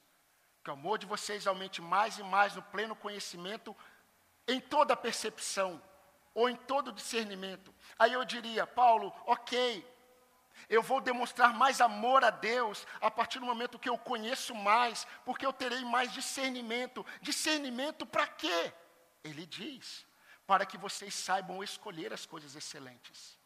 Que 0.64 0.70
o 0.70 0.72
amor 0.72 0.96
de 0.96 1.04
vocês 1.04 1.46
aumente 1.46 1.82
mais 1.82 2.18
e 2.18 2.22
mais 2.22 2.54
no 2.54 2.62
pleno 2.62 2.96
conhecimento, 2.96 3.76
em 4.46 4.58
toda 4.58 4.94
a 4.94 4.96
percepção, 4.96 5.82
ou 6.32 6.48
em 6.48 6.56
todo 6.56 6.88
o 6.88 6.92
discernimento. 6.92 7.74
Aí 7.98 8.14
eu 8.14 8.24
diria, 8.24 8.66
Paulo, 8.66 9.14
ok, 9.26 9.86
eu 10.68 10.82
vou 10.82 11.00
demonstrar 11.00 11.54
mais 11.54 11.80
amor 11.80 12.24
a 12.24 12.30
Deus 12.30 12.86
a 13.00 13.10
partir 13.10 13.38
do 13.38 13.46
momento 13.46 13.78
que 13.78 13.88
eu 13.88 13.98
conheço 13.98 14.54
mais, 14.54 15.06
porque 15.24 15.44
eu 15.44 15.52
terei 15.52 15.84
mais 15.84 16.12
discernimento. 16.12 17.04
Discernimento 17.20 18.04
para 18.04 18.26
quê? 18.26 18.72
Ele 19.22 19.46
diz: 19.46 20.06
para 20.46 20.64
que 20.64 20.78
vocês 20.78 21.14
saibam 21.14 21.62
escolher 21.62 22.12
as 22.12 22.24
coisas 22.24 22.56
excelentes. 22.56 23.38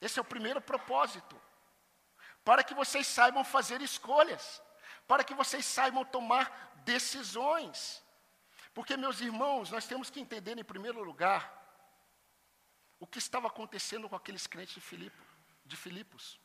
Esse 0.00 0.18
é 0.18 0.22
o 0.22 0.24
primeiro 0.24 0.60
propósito. 0.60 1.40
Para 2.44 2.62
que 2.62 2.74
vocês 2.74 3.06
saibam 3.06 3.44
fazer 3.44 3.80
escolhas, 3.80 4.62
para 5.06 5.24
que 5.24 5.34
vocês 5.34 5.64
saibam 5.64 6.04
tomar 6.04 6.72
decisões. 6.84 8.02
Porque, 8.74 8.96
meus 8.96 9.20
irmãos, 9.20 9.70
nós 9.70 9.86
temos 9.86 10.10
que 10.10 10.20
entender, 10.20 10.58
em 10.58 10.64
primeiro 10.64 11.02
lugar, 11.02 11.63
o 13.04 13.06
que 13.06 13.18
estava 13.18 13.48
acontecendo 13.48 14.08
com 14.08 14.16
aqueles 14.16 14.46
crentes 14.46 14.76
de, 14.76 14.80
Filipe, 14.80 15.22
de 15.66 15.76
Filipos. 15.76 16.40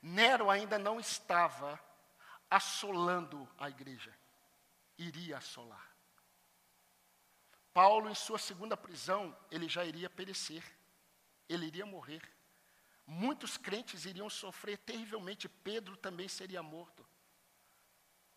Nero 0.00 0.48
ainda 0.48 0.78
não 0.78 1.00
estava 1.00 1.78
assolando 2.48 3.48
a 3.58 3.68
igreja, 3.68 4.16
iria 4.96 5.38
assolar. 5.38 5.90
Paulo, 7.74 8.08
em 8.08 8.14
sua 8.14 8.38
segunda 8.38 8.76
prisão, 8.76 9.36
ele 9.50 9.68
já 9.68 9.84
iria 9.84 10.08
perecer, 10.08 10.62
ele 11.48 11.66
iria 11.66 11.84
morrer. 11.84 12.22
Muitos 13.04 13.56
crentes 13.56 14.04
iriam 14.04 14.30
sofrer 14.30 14.78
terrivelmente, 14.78 15.48
Pedro 15.48 15.96
também 15.96 16.28
seria 16.28 16.62
morto. 16.62 17.04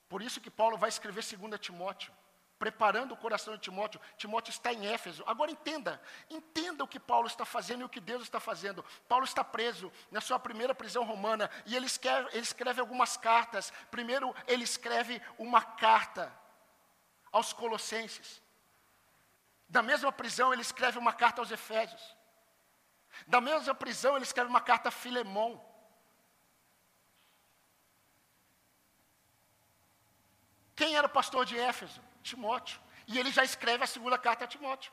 Por 0.09 0.23
isso 0.23 0.41
que 0.41 0.49
Paulo 0.49 0.79
vai 0.79 0.89
escrever 0.89 1.23
2 1.23 1.59
Timóteo, 1.59 2.11
preparando 2.63 3.11
o 3.11 3.17
coração 3.17 3.55
de 3.55 3.59
Timóteo. 3.59 3.99
Timóteo 4.15 4.49
está 4.49 4.71
em 4.71 4.87
Éfeso. 4.87 5.21
Agora 5.27 5.51
entenda, 5.51 6.01
entenda 6.29 6.81
o 6.81 6.87
que 6.87 6.97
Paulo 6.97 7.27
está 7.27 7.43
fazendo 7.43 7.81
e 7.81 7.83
o 7.83 7.89
que 7.89 7.99
Deus 7.99 8.23
está 8.23 8.39
fazendo. 8.39 8.85
Paulo 9.05 9.25
está 9.25 9.43
preso 9.43 9.91
na 10.09 10.21
sua 10.21 10.39
primeira 10.39 10.73
prisão 10.73 11.03
romana 11.03 11.51
e 11.65 11.75
ele 11.75 11.87
escreve, 11.87 12.29
ele 12.31 12.39
escreve 12.39 12.79
algumas 12.79 13.17
cartas. 13.17 13.73
Primeiro, 13.91 14.33
ele 14.47 14.63
escreve 14.63 15.21
uma 15.37 15.61
carta 15.61 16.33
aos 17.33 17.51
Colossenses. 17.51 18.41
Da 19.67 19.81
mesma 19.81 20.09
prisão, 20.13 20.53
ele 20.53 20.61
escreve 20.61 20.97
uma 20.97 21.11
carta 21.11 21.41
aos 21.41 21.51
Efésios. 21.51 22.15
Da 23.27 23.41
mesma 23.41 23.75
prisão, 23.75 24.15
ele 24.15 24.23
escreve 24.23 24.49
uma 24.49 24.61
carta 24.61 24.87
a 24.87 24.91
Filemão. 24.91 25.61
Quem 30.77 30.95
era 30.95 31.07
o 31.07 31.09
pastor 31.09 31.43
de 31.45 31.59
Éfeso? 31.59 32.12
Timóteo. 32.23 32.79
E 33.07 33.19
ele 33.19 33.31
já 33.31 33.43
escreve 33.43 33.83
a 33.83 33.87
segunda 33.87 34.17
carta 34.17 34.45
a 34.45 34.47
Timóteo. 34.47 34.91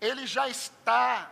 Ele 0.00 0.26
já 0.26 0.48
está 0.48 1.30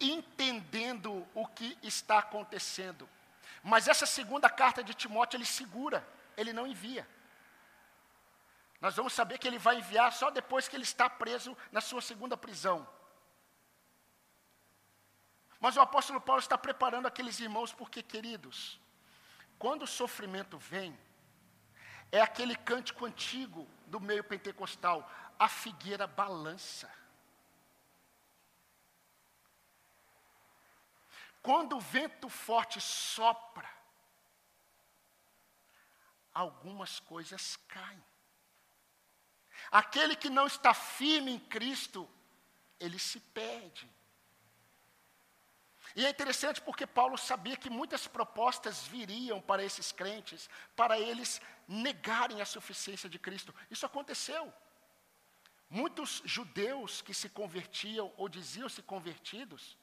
entendendo 0.00 1.26
o 1.34 1.46
que 1.46 1.76
está 1.82 2.18
acontecendo. 2.18 3.08
Mas 3.62 3.88
essa 3.88 4.06
segunda 4.06 4.48
carta 4.48 4.82
de 4.82 4.94
Timóteo 4.94 5.36
ele 5.36 5.44
segura, 5.44 6.06
ele 6.36 6.52
não 6.52 6.66
envia. 6.66 7.06
Nós 8.80 8.94
vamos 8.94 9.12
saber 9.12 9.38
que 9.38 9.48
ele 9.48 9.58
vai 9.58 9.76
enviar 9.78 10.12
só 10.12 10.30
depois 10.30 10.68
que 10.68 10.76
ele 10.76 10.84
está 10.84 11.10
preso 11.10 11.56
na 11.72 11.80
sua 11.80 12.00
segunda 12.00 12.36
prisão. 12.36 12.88
Mas 15.60 15.76
o 15.76 15.80
apóstolo 15.80 16.20
Paulo 16.20 16.40
está 16.40 16.56
preparando 16.56 17.06
aqueles 17.06 17.40
irmãos 17.40 17.72
porque, 17.72 18.02
queridos, 18.02 18.80
quando 19.58 19.82
o 19.82 19.86
sofrimento 19.86 20.56
vem, 20.56 20.96
é 22.12 22.20
aquele 22.20 22.54
cântico 22.54 23.04
antigo 23.04 23.68
do 23.86 24.00
meio 24.00 24.22
pentecostal, 24.22 25.10
a 25.38 25.48
figueira 25.48 26.06
balança. 26.06 26.90
Quando 31.42 31.76
o 31.76 31.80
vento 31.80 32.28
forte 32.28 32.80
sopra, 32.80 33.68
algumas 36.32 37.00
coisas 37.00 37.56
caem. 37.68 38.04
Aquele 39.70 40.14
que 40.14 40.30
não 40.30 40.46
está 40.46 40.72
firme 40.72 41.32
em 41.32 41.38
Cristo, 41.38 42.08
ele 42.78 42.98
se 42.98 43.18
perde. 43.20 43.90
E 45.96 46.04
é 46.06 46.10
interessante 46.10 46.60
porque 46.60 46.86
Paulo 46.86 47.16
sabia 47.16 47.56
que 47.56 47.70
muitas 47.70 48.06
propostas 48.06 48.86
viriam 48.86 49.40
para 49.40 49.64
esses 49.64 49.90
crentes, 49.92 50.48
para 50.76 50.98
eles 50.98 51.40
negarem 51.66 52.40
a 52.40 52.46
suficiência 52.46 53.08
de 53.08 53.18
Cristo. 53.18 53.54
Isso 53.70 53.86
aconteceu. 53.86 54.52
Muitos 55.70 56.22
judeus 56.24 57.02
que 57.02 57.12
se 57.12 57.28
convertiam 57.28 58.12
ou 58.16 58.28
diziam-se 58.28 58.82
convertidos, 58.82 59.76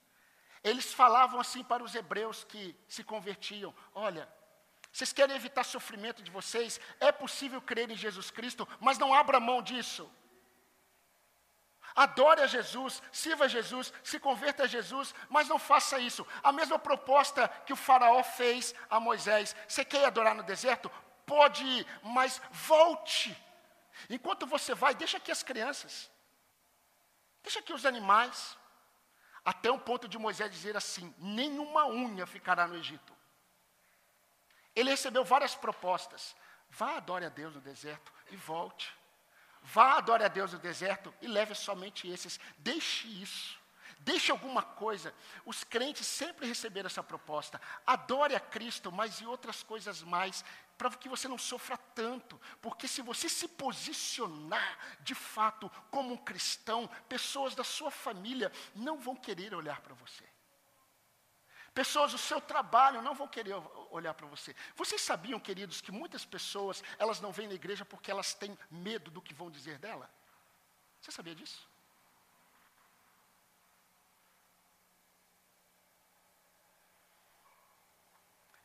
eles 0.63 0.91
falavam 0.91 1.39
assim 1.39 1.63
para 1.63 1.83
os 1.83 1.93
hebreus 1.93 2.43
que 2.43 2.75
se 2.87 3.03
convertiam: 3.03 3.73
Olha, 3.93 4.27
vocês 4.91 5.13
querem 5.13 5.35
evitar 5.35 5.63
sofrimento 5.63 6.23
de 6.23 6.31
vocês? 6.31 6.79
É 6.99 7.11
possível 7.11 7.61
crer 7.61 7.91
em 7.91 7.97
Jesus 7.97 8.31
Cristo, 8.31 8.67
mas 8.79 8.97
não 8.97 9.13
abra 9.13 9.39
mão 9.39 9.61
disso. 9.61 10.09
Adore 11.95 12.41
a 12.41 12.47
Jesus, 12.47 13.01
sirva 13.09 13.45
a 13.45 13.47
Jesus, 13.47 13.93
se 14.03 14.19
converta 14.19 14.63
a 14.63 14.67
Jesus, 14.67 15.15
mas 15.29 15.47
não 15.47 15.57
faça 15.57 15.97
isso. 15.97 16.27
A 16.43 16.51
mesma 16.51 16.77
proposta 16.77 17.47
que 17.65 17.71
o 17.71 17.77
Faraó 17.77 18.21
fez 18.21 18.75
a 18.89 18.99
Moisés: 18.99 19.55
você 19.65 19.85
quer 19.85 20.03
adorar 20.03 20.35
no 20.35 20.43
deserto? 20.43 20.91
Pode 21.25 21.63
ir, 21.63 21.87
mas 22.03 22.41
volte. 22.51 23.35
Enquanto 24.09 24.45
você 24.45 24.75
vai, 24.75 24.93
deixa 24.93 25.17
aqui 25.17 25.31
as 25.31 25.41
crianças, 25.41 26.11
deixa 27.41 27.59
aqui 27.59 27.71
os 27.71 27.85
animais, 27.85 28.57
até 29.45 29.71
um 29.71 29.79
ponto 29.79 30.05
de 30.05 30.17
Moisés 30.17 30.51
dizer 30.51 30.75
assim: 30.75 31.15
nenhuma 31.17 31.85
unha 31.87 32.25
ficará 32.25 32.67
no 32.67 32.75
Egito. 32.75 33.15
Ele 34.75 34.89
recebeu 34.89 35.23
várias 35.23 35.55
propostas. 35.55 36.35
Vá, 36.69 36.97
adore 36.97 37.25
a 37.25 37.29
Deus 37.29 37.55
no 37.55 37.61
deserto 37.61 38.11
e 38.31 38.35
volte. 38.35 38.93
Vá, 39.65 39.97
adore 39.97 40.23
a 40.23 40.27
Deus 40.27 40.53
no 40.53 40.59
deserto 40.59 41.13
e 41.21 41.27
leve 41.27 41.55
somente 41.55 42.07
esses. 42.07 42.39
Deixe 42.59 43.07
isso. 43.07 43.59
Deixe 43.99 44.31
alguma 44.31 44.61
coisa. 44.61 45.11
Os 45.43 45.63
crentes 45.63 46.05
sempre 46.05 46.45
receberam 46.45 46.85
essa 46.85 47.01
proposta. 47.01 47.59
Adore 47.85 48.35
a 48.35 48.39
Cristo, 48.39 48.91
mas 48.91 49.19
e 49.19 49.25
outras 49.25 49.63
coisas 49.63 50.03
mais, 50.03 50.45
para 50.77 50.91
que 50.91 51.09
você 51.09 51.27
não 51.27 51.39
sofra 51.39 51.75
tanto. 51.75 52.39
Porque 52.61 52.87
se 52.87 53.01
você 53.01 53.27
se 53.27 53.47
posicionar 53.47 54.77
de 54.99 55.15
fato 55.15 55.71
como 55.89 56.13
um 56.13 56.17
cristão, 56.17 56.87
pessoas 57.09 57.55
da 57.55 57.63
sua 57.63 57.89
família 57.89 58.51
não 58.75 58.99
vão 58.99 59.15
querer 59.15 59.55
olhar 59.55 59.81
para 59.81 59.95
você. 59.95 60.34
Pessoas 61.75 62.13
do 62.13 62.17
seu 62.17 62.39
trabalho 62.39 63.01
não 63.01 63.13
vão 63.13 63.27
querer 63.27 63.53
olhar 63.91 64.13
para 64.13 64.25
você. 64.25 64.55
Vocês 64.77 65.01
sabiam, 65.01 65.37
queridos, 65.37 65.81
que 65.81 65.91
muitas 65.91 66.23
pessoas, 66.23 66.81
elas 66.97 67.19
não 67.19 67.33
vêm 67.33 67.49
na 67.49 67.53
igreja 67.53 67.83
porque 67.83 68.09
elas 68.09 68.33
têm 68.33 68.57
medo 68.71 69.11
do 69.11 69.21
que 69.21 69.33
vão 69.33 69.51
dizer 69.51 69.77
dela? 69.77 70.09
Você 71.01 71.11
sabia 71.11 71.35
disso? 71.35 71.67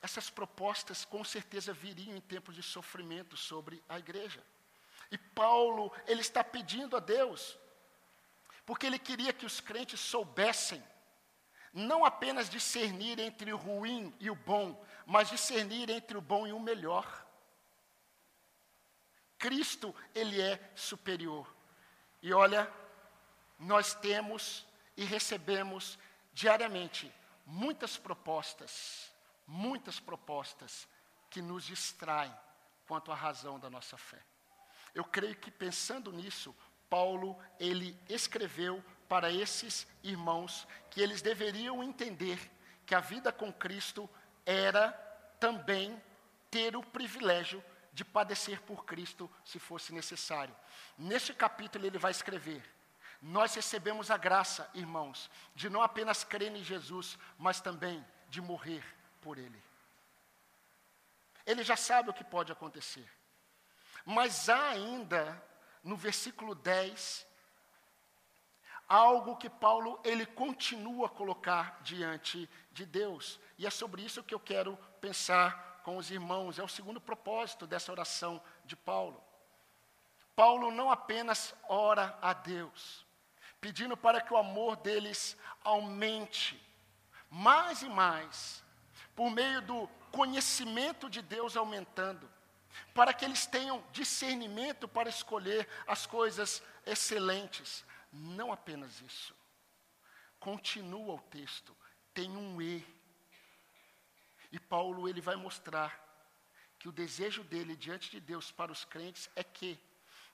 Essas 0.01 0.31
propostas 0.31 1.05
com 1.05 1.25
certeza 1.25 1.73
viriam 1.73 2.17
em 2.17 2.21
tempos 2.21 2.55
de 2.55 2.63
sofrimento 2.63 3.37
sobre 3.37 3.83
a 3.89 3.99
igreja. 3.99 4.41
E 5.11 5.19
Paulo, 5.19 5.93
ele 6.07 6.21
está 6.21 6.45
pedindo 6.45 6.97
a 6.97 7.01
Deus, 7.01 7.59
porque 8.65 8.87
ele 8.87 9.01
queria 9.01 9.33
que 9.33 9.45
os 9.45 9.59
crentes 9.59 9.99
soubessem 9.99 10.81
não 11.73 12.05
apenas 12.05 12.49
discernir 12.49 13.19
entre 13.19 13.53
o 13.53 13.57
ruim 13.57 14.15
e 14.19 14.31
o 14.31 14.35
bom, 14.35 14.85
mas 15.07 15.29
discernir 15.29 15.89
entre 15.91 16.17
o 16.17 16.21
bom 16.21 16.47
e 16.47 16.53
o 16.53 16.61
melhor. 16.61 17.27
Cristo, 19.39 19.95
ele 20.15 20.41
é 20.41 20.73
superior. 20.75 21.53
E 22.23 22.33
olha, 22.33 22.71
nós 23.59 23.95
temos 23.95 24.67
e 24.97 25.05
recebemos 25.05 25.99
diariamente 26.33 27.13
muitas 27.47 27.97
propostas, 27.97 29.11
muitas 29.47 29.99
propostas 29.99 30.87
que 31.31 31.41
nos 31.41 31.65
distraem 31.65 32.35
quanto 32.87 33.11
à 33.11 33.15
razão 33.15 33.59
da 33.59 33.71
nossa 33.71 33.97
fé. 33.97 34.21
Eu 34.95 35.05
creio 35.05 35.37
que 35.37 35.51
pensando 35.51 36.13
nisso, 36.13 36.55
Paulo, 36.89 37.39
ele 37.59 37.99
escreveu 38.09 38.85
para 39.11 39.29
esses 39.29 39.89
irmãos 40.05 40.69
que 40.89 41.01
eles 41.01 41.21
deveriam 41.21 41.83
entender 41.83 42.39
que 42.87 42.95
a 42.95 43.01
vida 43.01 43.33
com 43.33 43.53
Cristo 43.53 44.09
era 44.47 44.93
também 45.41 46.01
ter 46.49 46.77
o 46.77 46.83
privilégio 46.85 47.63
de 47.93 48.05
padecer 48.05 48.61
por 48.61 48.85
Cristo 48.85 49.29
se 49.45 49.59
fosse 49.59 49.93
necessário. 49.93 50.55
Neste 50.97 51.35
capítulo 51.35 51.85
ele 51.85 51.99
vai 51.99 52.13
escrever: 52.13 52.63
Nós 53.21 53.53
recebemos 53.53 54.13
a 54.13 54.17
graça, 54.17 54.71
irmãos, 54.75 55.29
de 55.57 55.69
não 55.69 55.83
apenas 55.83 56.23
crer 56.23 56.55
em 56.55 56.63
Jesus, 56.63 57.19
mas 57.37 57.61
também 57.61 58.07
de 58.29 58.41
morrer 58.41 58.85
por 59.21 59.39
Ele. 59.39 59.61
Ele 61.45 61.65
já 61.65 61.75
sabe 61.75 62.11
o 62.11 62.15
que 62.15 62.23
pode 62.23 62.53
acontecer. 62.53 63.11
Mas 64.05 64.49
há 64.49 64.69
ainda, 64.69 65.43
no 65.83 65.97
versículo 65.97 66.55
10, 66.55 67.27
algo 68.91 69.37
que 69.37 69.49
Paulo 69.49 70.01
ele 70.03 70.27
continua 70.27 71.07
a 71.07 71.11
colocar 71.11 71.79
diante 71.83 72.51
de 72.73 72.85
Deus. 72.85 73.39
E 73.57 73.65
é 73.65 73.71
sobre 73.71 74.03
isso 74.03 74.25
que 74.25 74.35
eu 74.35 74.41
quero 74.41 74.77
pensar 75.01 75.81
com 75.85 75.97
os 75.97 76.11
irmãos. 76.11 76.59
É 76.59 76.63
o 76.65 76.69
segundo 76.69 77.01
propósito 77.01 77.69
dessa 77.69 77.93
oração 77.93 78.43
de 78.65 78.75
Paulo. 78.75 79.23
Paulo 80.35 80.73
não 80.73 80.91
apenas 80.91 81.55
ora 81.69 82.19
a 82.21 82.33
Deus, 82.33 83.07
pedindo 83.61 83.97
para 83.97 84.21
que 84.21 84.35
o 84.35 84.37
amor 84.37 84.75
deles 84.77 85.37
aumente 85.63 86.61
mais 87.31 87.83
e 87.83 87.89
mais, 87.89 88.65
por 89.15 89.31
meio 89.31 89.63
do 89.63 89.89
conhecimento 90.11 91.09
de 91.09 91.23
Deus 91.23 91.57
aumentando, 91.57 92.29
para 92.93 93.13
que 93.13 93.25
eles 93.25 93.47
tenham 93.47 93.85
discernimento 93.93 94.89
para 94.89 95.09
escolher 95.09 95.69
as 95.87 96.07
coisas 96.07 96.61
excelentes, 96.85 97.85
não 98.13 98.53
apenas 98.53 99.01
isso. 99.01 99.35
Continua 100.39 101.15
o 101.15 101.21
texto, 101.21 101.77
tem 102.15 102.31
um 102.37 102.61
E. 102.61 102.87
E 104.51 104.59
Paulo 104.59 105.09
ele 105.09 105.21
vai 105.21 105.37
mostrar 105.37 105.99
que 106.79 106.89
o 106.89 106.93
desejo 106.93 107.45
dele 107.45 107.77
diante 107.77 108.11
de 108.11 108.21
Deus 108.21 108.51
para 108.51 108.73
os 108.73 108.85
crentes 108.85 109.29
é 109.37 109.45
que 109.45 109.79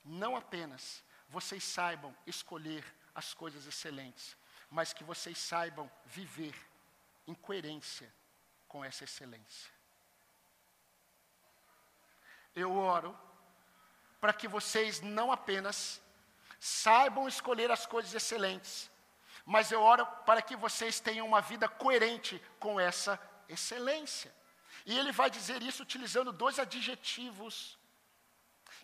não 0.04 0.36
apenas 0.36 1.02
vocês 1.28 1.64
saibam 1.64 2.16
escolher 2.26 2.84
as 3.14 3.34
coisas 3.34 3.66
excelentes, 3.66 4.36
mas 4.70 4.92
que 4.92 5.02
vocês 5.02 5.36
saibam 5.36 5.90
viver 6.04 6.54
em 7.26 7.34
coerência 7.34 8.12
com 8.68 8.84
essa 8.84 9.04
excelência. 9.04 9.76
eu 12.56 12.72
oro 12.74 13.16
para 14.18 14.32
que 14.32 14.48
vocês 14.48 15.02
não 15.02 15.30
apenas 15.30 16.00
saibam 16.66 17.28
escolher 17.28 17.70
as 17.70 17.86
coisas 17.86 18.12
excelentes, 18.12 18.90
mas 19.44 19.70
eu 19.70 19.80
oro 19.80 20.04
para 20.26 20.42
que 20.42 20.56
vocês 20.56 20.98
tenham 20.98 21.24
uma 21.24 21.40
vida 21.40 21.68
coerente 21.68 22.42
com 22.58 22.80
essa 22.80 23.20
excelência. 23.48 24.34
E 24.84 24.98
ele 24.98 25.12
vai 25.12 25.30
dizer 25.30 25.62
isso 25.62 25.84
utilizando 25.84 26.32
dois 26.32 26.58
adjetivos, 26.58 27.78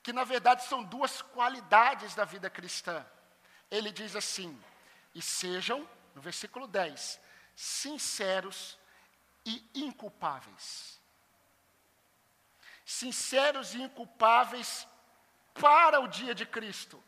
que 0.00 0.12
na 0.12 0.22
verdade 0.22 0.62
são 0.64 0.84
duas 0.84 1.22
qualidades 1.22 2.14
da 2.14 2.24
vida 2.24 2.48
cristã. 2.48 3.04
Ele 3.68 3.90
diz 3.90 4.14
assim: 4.14 4.56
e 5.12 5.20
sejam, 5.20 5.88
no 6.14 6.22
versículo 6.22 6.68
10, 6.68 7.20
sinceros 7.56 8.78
e 9.44 9.68
inculpáveis. 9.74 11.00
Sinceros 12.84 13.74
e 13.74 13.82
inculpáveis 13.82 14.86
para 15.52 16.00
o 16.00 16.06
dia 16.06 16.32
de 16.32 16.46
Cristo. 16.46 17.02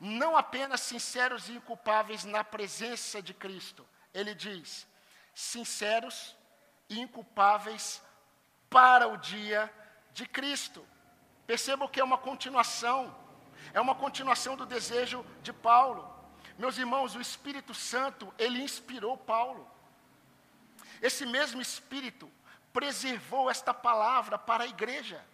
Não 0.00 0.36
apenas 0.36 0.80
sinceros 0.80 1.48
e 1.48 1.52
inculpáveis 1.52 2.24
na 2.24 2.42
presença 2.42 3.22
de 3.22 3.32
Cristo. 3.32 3.86
Ele 4.12 4.34
diz: 4.34 4.86
sinceros 5.34 6.36
e 6.88 7.00
inculpáveis 7.00 8.02
para 8.68 9.08
o 9.08 9.16
dia 9.16 9.72
de 10.12 10.26
Cristo. 10.26 10.86
Percebam 11.46 11.88
que 11.88 12.00
é 12.00 12.04
uma 12.04 12.18
continuação, 12.18 13.14
é 13.72 13.80
uma 13.80 13.94
continuação 13.94 14.56
do 14.56 14.66
desejo 14.66 15.24
de 15.42 15.52
Paulo. 15.52 16.12
Meus 16.58 16.78
irmãos, 16.78 17.14
o 17.14 17.20
Espírito 17.20 17.74
Santo, 17.74 18.32
ele 18.38 18.62
inspirou 18.62 19.16
Paulo. 19.16 19.68
Esse 21.02 21.26
mesmo 21.26 21.60
Espírito 21.60 22.30
preservou 22.72 23.50
esta 23.50 23.74
palavra 23.74 24.38
para 24.38 24.64
a 24.64 24.66
igreja. 24.66 25.24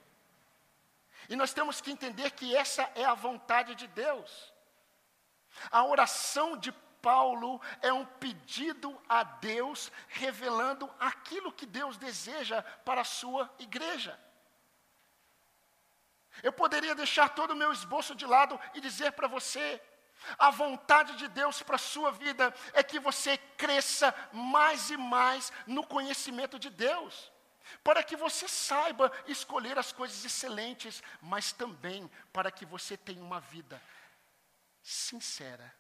E 1.31 1.37
nós 1.37 1.55
temos 1.55 1.81
que 1.81 1.93
entender 1.93 2.33
que 2.33 2.57
essa 2.57 2.83
é 2.97 3.05
a 3.05 3.15
vontade 3.15 3.77
de 3.77 3.87
Deus. 3.87 4.53
A 5.71 5.85
oração 5.85 6.57
de 6.57 6.73
Paulo 7.01 7.61
é 7.81 7.93
um 7.93 8.05
pedido 8.05 9.01
a 9.09 9.23
Deus, 9.23 9.93
revelando 10.09 10.93
aquilo 10.99 11.53
que 11.53 11.67
Deus 11.67 11.97
deseja 11.97 12.61
para 12.85 13.03
a 13.03 13.05
sua 13.05 13.49
igreja. 13.61 14.19
Eu 16.43 16.53
poderia 16.53 16.97
deixar 16.97 17.29
todo 17.29 17.53
o 17.53 17.57
meu 17.57 17.73
esboço 17.73 18.13
de 18.17 18.27
lado 18.27 18.59
e 18.75 18.81
dizer 18.81 19.13
para 19.13 19.29
você: 19.29 19.81
a 20.37 20.51
vontade 20.51 21.15
de 21.15 21.29
Deus 21.29 21.63
para 21.63 21.77
a 21.77 21.79
sua 21.79 22.11
vida 22.11 22.53
é 22.73 22.83
que 22.83 22.99
você 22.99 23.39
cresça 23.57 24.13
mais 24.33 24.91
e 24.91 24.97
mais 24.97 25.53
no 25.65 25.87
conhecimento 25.87 26.59
de 26.59 26.71
Deus, 26.71 27.31
para 27.83 28.03
que 28.03 28.17
você 28.17 28.49
saiba 28.49 29.13
escolher 29.27 29.79
as 29.79 29.93
coisas 29.93 30.25
excelentes, 30.25 31.03
mas 31.21 31.53
também 31.53 32.11
para 32.33 32.51
que 32.51 32.65
você 32.65 32.97
tenha 32.97 33.23
uma 33.23 33.41
vida 33.41 33.81
sincera 34.83 35.75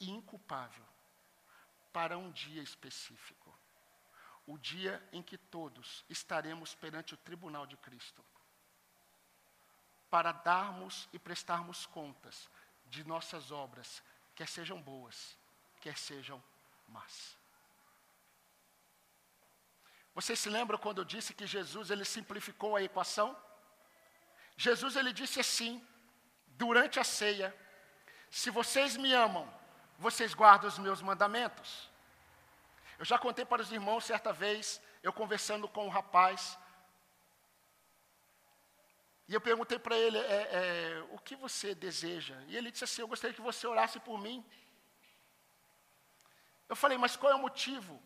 e 0.00 0.10
inculpável 0.10 0.84
para 1.92 2.16
um 2.18 2.30
dia 2.30 2.62
específico 2.62 3.52
o 4.46 4.58
dia 4.58 5.02
em 5.12 5.22
que 5.22 5.38
todos 5.38 6.04
estaremos 6.08 6.74
perante 6.74 7.14
o 7.14 7.16
tribunal 7.18 7.66
de 7.66 7.76
Cristo 7.76 8.24
para 10.10 10.32
darmos 10.32 11.08
e 11.12 11.18
prestarmos 11.18 11.86
contas 11.86 12.50
de 12.86 13.02
nossas 13.04 13.50
obras, 13.50 14.02
quer 14.34 14.46
sejam 14.46 14.80
boas, 14.82 15.38
quer 15.80 15.96
sejam 15.96 16.42
más. 16.86 17.38
Vocês 20.14 20.38
se 20.38 20.50
lembram 20.50 20.78
quando 20.78 21.00
eu 21.00 21.04
disse 21.04 21.34
que 21.34 21.46
Jesus 21.46 21.90
ele 21.90 22.04
simplificou 22.04 22.76
a 22.76 22.82
equação? 22.82 23.36
Jesus 24.56 24.96
ele 24.96 25.12
disse 25.12 25.40
assim, 25.40 25.84
durante 26.46 27.00
a 27.00 27.04
ceia: 27.04 27.54
Se 28.30 28.50
vocês 28.50 28.96
me 28.96 29.12
amam, 29.12 29.52
vocês 29.98 30.34
guardam 30.34 30.68
os 30.68 30.78
meus 30.78 31.00
mandamentos. 31.00 31.90
Eu 32.98 33.04
já 33.04 33.18
contei 33.18 33.44
para 33.44 33.62
os 33.62 33.72
irmãos 33.72 34.04
certa 34.04 34.32
vez, 34.32 34.80
eu 35.02 35.12
conversando 35.12 35.66
com 35.66 35.86
um 35.86 35.88
rapaz, 35.88 36.58
e 39.28 39.34
eu 39.34 39.40
perguntei 39.40 39.78
para 39.78 39.96
ele, 39.96 40.18
é, 40.18 40.42
é, 40.60 41.06
o 41.10 41.18
que 41.18 41.34
você 41.34 41.74
deseja? 41.74 42.36
E 42.48 42.56
ele 42.56 42.70
disse 42.70 42.84
assim, 42.84 43.00
eu 43.00 43.08
gostaria 43.08 43.34
que 43.34 43.40
você 43.40 43.66
orasse 43.66 43.98
por 44.00 44.20
mim. 44.20 44.44
Eu 46.68 46.76
falei, 46.76 46.98
mas 46.98 47.16
qual 47.16 47.32
é 47.32 47.34
o 47.34 47.38
motivo? 47.38 47.98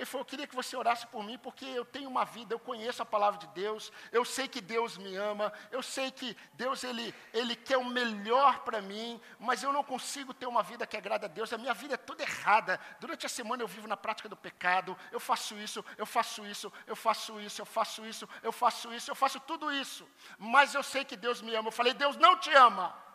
Ele 0.00 0.06
falou: 0.06 0.22
Eu 0.22 0.26
queria 0.26 0.46
que 0.46 0.56
você 0.56 0.74
orasse 0.74 1.06
por 1.08 1.22
mim, 1.22 1.36
porque 1.36 1.66
eu 1.66 1.84
tenho 1.84 2.08
uma 2.08 2.24
vida, 2.24 2.54
eu 2.54 2.58
conheço 2.58 3.02
a 3.02 3.04
palavra 3.04 3.38
de 3.38 3.46
Deus, 3.48 3.92
eu 4.10 4.24
sei 4.24 4.48
que 4.48 4.58
Deus 4.58 4.96
me 4.96 5.14
ama, 5.14 5.52
eu 5.70 5.82
sei 5.82 6.10
que 6.10 6.34
Deus 6.54 6.82
ele, 6.84 7.14
ele 7.34 7.54
quer 7.54 7.76
o 7.76 7.84
melhor 7.84 8.60
para 8.60 8.80
mim, 8.80 9.20
mas 9.38 9.62
eu 9.62 9.70
não 9.74 9.84
consigo 9.84 10.32
ter 10.32 10.46
uma 10.46 10.62
vida 10.62 10.86
que 10.86 10.96
agrada 10.96 11.26
a 11.26 11.28
Deus, 11.28 11.52
a 11.52 11.58
minha 11.58 11.74
vida 11.74 11.94
é 11.94 11.98
toda 11.98 12.22
errada. 12.22 12.80
Durante 12.98 13.26
a 13.26 13.28
semana 13.28 13.62
eu 13.62 13.68
vivo 13.68 13.86
na 13.86 13.96
prática 13.96 14.26
do 14.26 14.36
pecado, 14.36 14.96
eu 15.12 15.20
faço 15.20 15.54
isso, 15.58 15.84
eu 15.98 16.06
faço 16.06 16.46
isso, 16.46 16.72
eu 16.86 16.96
faço 16.96 17.38
isso, 17.38 17.60
eu 17.60 17.66
faço 17.66 18.06
isso, 18.06 18.28
eu 18.42 18.52
faço 18.52 18.94
isso, 18.94 19.10
eu 19.10 19.14
faço 19.14 19.38
tudo 19.40 19.70
isso, 19.70 20.08
mas 20.38 20.74
eu 20.74 20.82
sei 20.82 21.04
que 21.04 21.14
Deus 21.14 21.42
me 21.42 21.54
ama. 21.54 21.68
Eu 21.68 21.72
falei: 21.72 21.92
Deus 21.92 22.16
não 22.16 22.38
te 22.38 22.50
ama. 22.54 23.09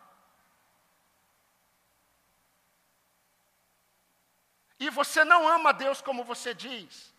E 4.78 4.90
você 4.90 5.24
não 5.24 5.48
ama 5.48 5.72
Deus 5.72 6.00
como 6.00 6.24
você 6.24 6.52
diz. 6.52 7.14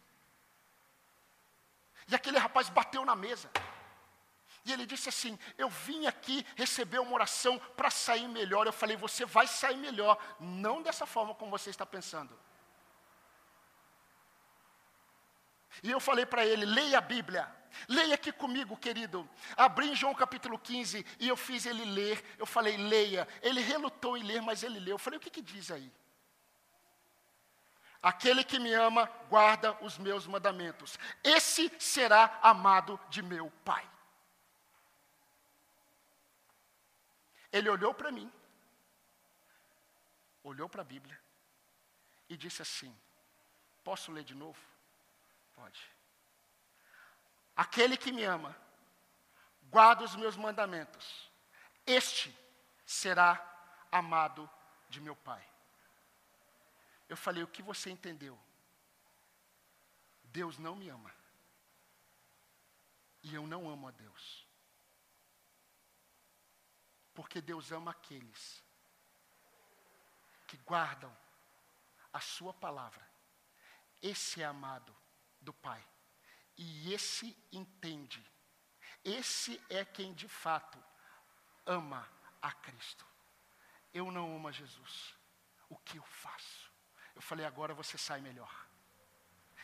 E 2.08 2.15
aquele 2.15 2.38
rapaz 2.38 2.70
bateu 2.70 3.04
na 3.04 3.15
mesa. 3.15 3.50
E 4.63 4.72
ele 4.72 4.86
disse 4.86 5.10
assim: 5.10 5.38
Eu 5.58 5.70
vim 5.70 6.06
aqui 6.06 6.46
receber 6.56 7.00
uma 7.00 7.13
oração 7.13 7.58
para 7.76 7.89
sair 7.89 8.28
melhor. 8.28 8.67
Eu 8.67 8.74
falei: 8.74 8.96
Você 8.98 9.26
vai 9.26 9.48
sair 9.48 9.78
melhor, 9.78 10.17
não 10.39 10.82
dessa 10.82 11.06
forma 11.06 11.34
como 11.34 11.52
você 11.52 11.70
está 11.70 11.86
pensando. 11.86 12.38
E 15.82 15.89
eu 15.89 16.00
falei 16.00 16.26
para 16.26 16.46
ele: 16.46 16.65
Leia 16.65 16.98
a 16.98 17.02
Bíblia. 17.02 17.56
Leia 17.88 18.15
aqui 18.15 18.32
comigo, 18.32 18.76
querido. 18.76 19.30
Abri 19.56 19.89
em 19.89 19.96
João 19.96 20.15
capítulo 20.15 20.58
15 20.58 21.06
e 21.20 21.28
eu 21.28 21.38
fiz 21.38 21.65
ele 21.65 21.86
ler. 21.86 22.24
Eu 22.38 22.46
falei: 22.46 22.78
Leia. 22.78 23.28
Ele 23.41 23.62
relutou 23.62 24.17
em 24.17 24.24
ler, 24.24 24.41
mas 24.41 24.63
ele 24.63 24.80
leu. 24.80 24.96
Eu 24.96 25.00
falei: 25.00 25.17
O 25.17 25.22
que, 25.22 25.30
que 25.30 25.41
diz 25.41 25.72
aí? 25.72 25.91
Aquele 28.01 28.43
que 28.43 28.60
me 28.60 28.73
ama 28.73 29.05
guarda 29.29 29.73
os 29.83 29.97
meus 29.97 30.27
mandamentos. 30.27 30.97
Esse 31.23 31.71
será 31.79 32.39
amado 32.41 32.99
de 33.10 33.21
meu 33.21 33.51
Pai. 33.63 33.88
Ele 37.51 37.69
olhou 37.69 37.93
para 37.93 38.12
mim, 38.12 38.31
olhou 40.43 40.69
para 40.69 40.81
a 40.81 40.86
Bíblia 40.86 41.19
e 42.29 42.38
disse 42.38 42.62
assim: 42.62 42.95
Posso 43.83 44.12
ler 44.12 44.23
de 44.23 44.36
novo? 44.36 44.60
Pode. 45.55 45.81
Aquele 47.55 47.97
que 47.97 48.12
me 48.12 48.23
ama 48.23 48.55
guarda 49.71 50.03
os 50.03 50.15
meus 50.15 50.38
mandamentos. 50.38 51.31
Este 51.86 52.36
será 52.86 53.43
amado 53.91 54.49
de 54.89 55.01
meu 55.01 55.15
Pai. 55.15 55.43
Eu 57.08 57.17
falei: 57.17 57.43
O 57.43 57.48
que 57.48 57.62
você 57.62 57.89
entendeu? 57.89 58.38
Deus 60.24 60.58
não 60.58 60.76
me 60.76 60.89
ama. 60.89 61.13
E 63.24 63.34
eu 63.34 63.48
não 63.48 63.70
amo 63.70 63.88
a 63.88 63.91
Deus. 63.91 64.48
Porque 67.13 67.41
Deus 67.41 67.72
ama 67.72 67.91
aqueles 67.91 68.63
que 70.48 70.58
guardam 70.58 71.15
a 72.13 72.20
Sua 72.20 72.54
palavra. 72.54 73.06
Esse 74.02 74.41
é 74.41 74.46
amado 74.46 74.96
do 75.41 75.54
Pai. 75.54 75.84
E 76.56 76.93
esse 76.93 77.36
entende. 77.52 78.24
Esse 79.04 79.62
é 79.70 79.84
quem 79.84 80.13
de 80.13 80.28
fato 80.28 80.78
ama 81.65 82.08
a 82.41 82.52
Cristo. 82.52 83.06
Eu 83.93 84.12
não 84.12 84.36
amo 84.36 84.48
a 84.48 84.52
Jesus. 84.52 85.15
O 85.70 85.78
que 85.78 85.98
eu 85.98 86.04
faço? 86.04 86.66
Eu 87.17 87.21
falei, 87.21 87.47
agora 87.47 87.73
você 87.73 87.97
sai 87.97 88.21
melhor. 88.21 88.53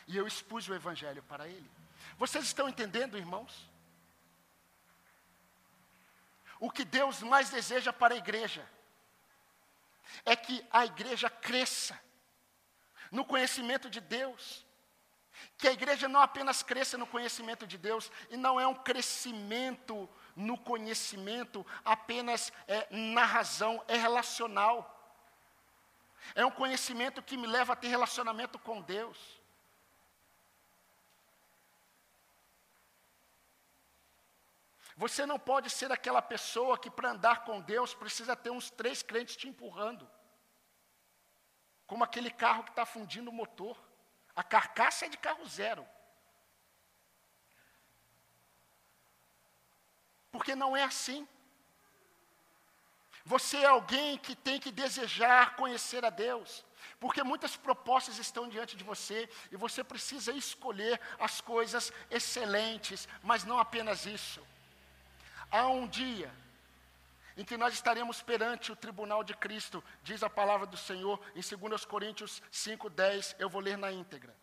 E 0.08 0.16
eu 0.16 0.26
expus 0.26 0.68
o 0.68 0.74
Evangelho 0.74 1.22
para 1.22 1.46
ele. 1.46 1.70
Vocês 2.18 2.44
estão 2.44 2.68
entendendo, 2.68 3.16
irmãos? 3.16 3.70
O 6.58 6.68
que 6.68 6.84
Deus 6.84 7.22
mais 7.22 7.50
deseja 7.50 7.92
para 7.92 8.14
a 8.14 8.16
igreja 8.16 8.68
é 10.24 10.34
que 10.34 10.66
a 10.72 10.84
igreja 10.84 11.30
cresça 11.30 11.96
no 13.12 13.24
conhecimento 13.24 13.88
de 13.88 14.00
Deus. 14.00 14.66
Que 15.56 15.68
a 15.68 15.72
igreja 15.72 16.08
não 16.08 16.20
apenas 16.20 16.60
cresça 16.60 16.98
no 16.98 17.06
conhecimento 17.06 17.68
de 17.68 17.78
Deus, 17.78 18.10
e 18.30 18.36
não 18.36 18.58
é 18.58 18.66
um 18.66 18.74
crescimento 18.74 20.10
no 20.34 20.58
conhecimento 20.58 21.64
apenas 21.84 22.52
é, 22.66 22.88
na 22.90 23.24
razão, 23.24 23.80
é 23.86 23.96
relacional. 23.96 24.93
É 26.34 26.44
um 26.44 26.50
conhecimento 26.50 27.22
que 27.22 27.36
me 27.36 27.46
leva 27.46 27.72
a 27.72 27.76
ter 27.76 27.88
relacionamento 27.88 28.58
com 28.58 28.80
Deus. 28.80 29.18
Você 34.96 35.26
não 35.26 35.38
pode 35.38 35.68
ser 35.70 35.90
aquela 35.90 36.22
pessoa 36.22 36.78
que, 36.78 36.88
para 36.88 37.10
andar 37.10 37.44
com 37.44 37.60
Deus, 37.60 37.94
precisa 37.94 38.36
ter 38.36 38.50
uns 38.50 38.70
três 38.70 39.02
crentes 39.02 39.36
te 39.36 39.48
empurrando. 39.48 40.08
Como 41.86 42.04
aquele 42.04 42.30
carro 42.30 42.62
que 42.62 42.70
está 42.70 42.86
fundindo 42.86 43.28
o 43.30 43.32
motor. 43.32 43.76
A 44.36 44.42
carcaça 44.42 45.06
é 45.06 45.08
de 45.08 45.18
carro 45.18 45.44
zero. 45.46 45.86
Porque 50.30 50.54
não 50.54 50.76
é 50.76 50.84
assim. 50.84 51.28
Você 53.24 53.56
é 53.58 53.66
alguém 53.66 54.18
que 54.18 54.36
tem 54.36 54.60
que 54.60 54.70
desejar 54.70 55.56
conhecer 55.56 56.04
a 56.04 56.10
Deus, 56.10 56.64
porque 57.00 57.22
muitas 57.22 57.56
propostas 57.56 58.18
estão 58.18 58.48
diante 58.48 58.76
de 58.76 58.84
você 58.84 59.28
e 59.50 59.56
você 59.56 59.82
precisa 59.82 60.30
escolher 60.32 61.00
as 61.18 61.40
coisas 61.40 61.90
excelentes, 62.10 63.08
mas 63.22 63.44
não 63.44 63.58
apenas 63.58 64.04
isso. 64.04 64.46
Há 65.50 65.68
um 65.68 65.86
dia 65.86 66.30
em 67.36 67.44
que 67.44 67.56
nós 67.56 67.72
estaremos 67.72 68.20
perante 68.20 68.70
o 68.70 68.76
tribunal 68.76 69.24
de 69.24 69.34
Cristo, 69.34 69.82
diz 70.02 70.22
a 70.22 70.30
palavra 70.30 70.66
do 70.66 70.76
Senhor 70.76 71.18
em 71.34 71.40
2 71.40 71.84
Coríntios 71.86 72.42
5,10, 72.52 73.36
eu 73.38 73.48
vou 73.48 73.60
ler 73.60 73.78
na 73.78 73.90
íntegra. 73.90 74.36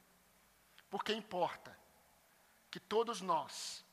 Porque 0.89 1.13
importa 1.13 1.78
que 2.70 2.80
todos 2.80 3.22
nós 3.22 3.86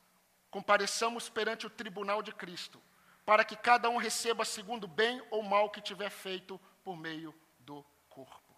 compareçamos 0.51 1.29
perante 1.29 1.67
o 1.67 1.71
tribunal 1.71 2.23
de 2.23 2.33
Cristo, 2.33 2.83
para 3.29 3.45
que 3.45 3.55
cada 3.55 3.91
um 3.91 3.99
receba 3.99 4.43
segundo 4.43 4.89
bem 4.89 5.23
ou 5.31 5.43
mal 5.43 5.69
que 5.69 5.83
tiver 5.83 6.09
feito 6.09 6.59
por 6.83 6.97
meio 6.97 7.35
do 7.59 7.85
corpo. 8.09 8.57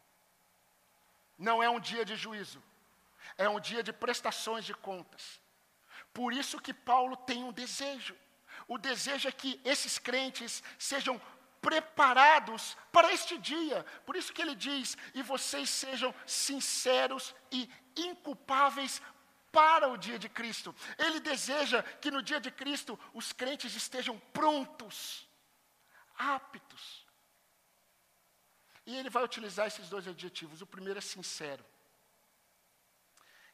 Não 1.37 1.61
é 1.61 1.69
um 1.69 1.81
dia 1.81 2.05
de 2.05 2.15
juízo, 2.15 2.63
é 3.37 3.49
um 3.49 3.59
dia 3.59 3.83
de 3.83 3.93
prestações 3.93 4.65
de 4.65 4.73
contas. 4.73 5.41
Por 6.15 6.33
isso 6.33 6.61
que 6.61 6.73
Paulo 6.73 7.17
tem 7.17 7.43
um 7.43 7.51
desejo. 7.51 8.17
O 8.69 8.79
desejo 8.79 9.27
é 9.27 9.33
que 9.33 9.61
esses 9.65 9.99
crentes 9.99 10.63
sejam 10.79 11.21
preparados 11.61 12.77
para 12.93 13.13
este 13.13 13.37
dia. 13.39 13.85
Por 14.07 14.15
isso 14.15 14.33
que 14.33 14.41
ele 14.41 14.55
diz: 14.55 14.97
"E 15.15 15.21
vocês 15.21 15.69
sejam 15.69 16.15
sinceros 16.25 17.35
e 17.51 17.69
inculpáveis 17.97 19.03
para 19.53 19.89
o 19.89 19.97
dia 19.97 20.19
de 20.19 20.29
Cristo. 20.29 20.75
Ele 20.99 21.21
deseja 21.21 21.83
que 21.83 22.11
no 22.11 22.23
dia 22.23 22.41
de 22.41 22.51
Cristo 22.51 22.99
os 23.13 23.33
crentes 23.33 23.75
estejam 23.75 24.19
prontos, 24.33 25.29
aptos. 26.17 27.07
E 28.87 28.97
ele 28.97 29.11
vai 29.11 29.23
utilizar 29.25 29.67
esses 29.67 29.89
dois 29.89 30.07
adjetivos. 30.09 30.63
O 30.63 30.67
primeiro 30.67 30.99
é 30.99 31.03
sincero. 31.03 31.65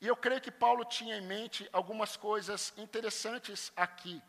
E 0.01 0.07
eu 0.07 0.17
creio 0.17 0.41
que 0.41 0.51
Paulo 0.51 0.85
tinha 0.85 1.17
em 1.17 1.27
mente 1.27 1.69
algumas 1.73 2.17
coisas 2.17 2.73
interessantes 2.77 3.73
aqui. 3.75 4.23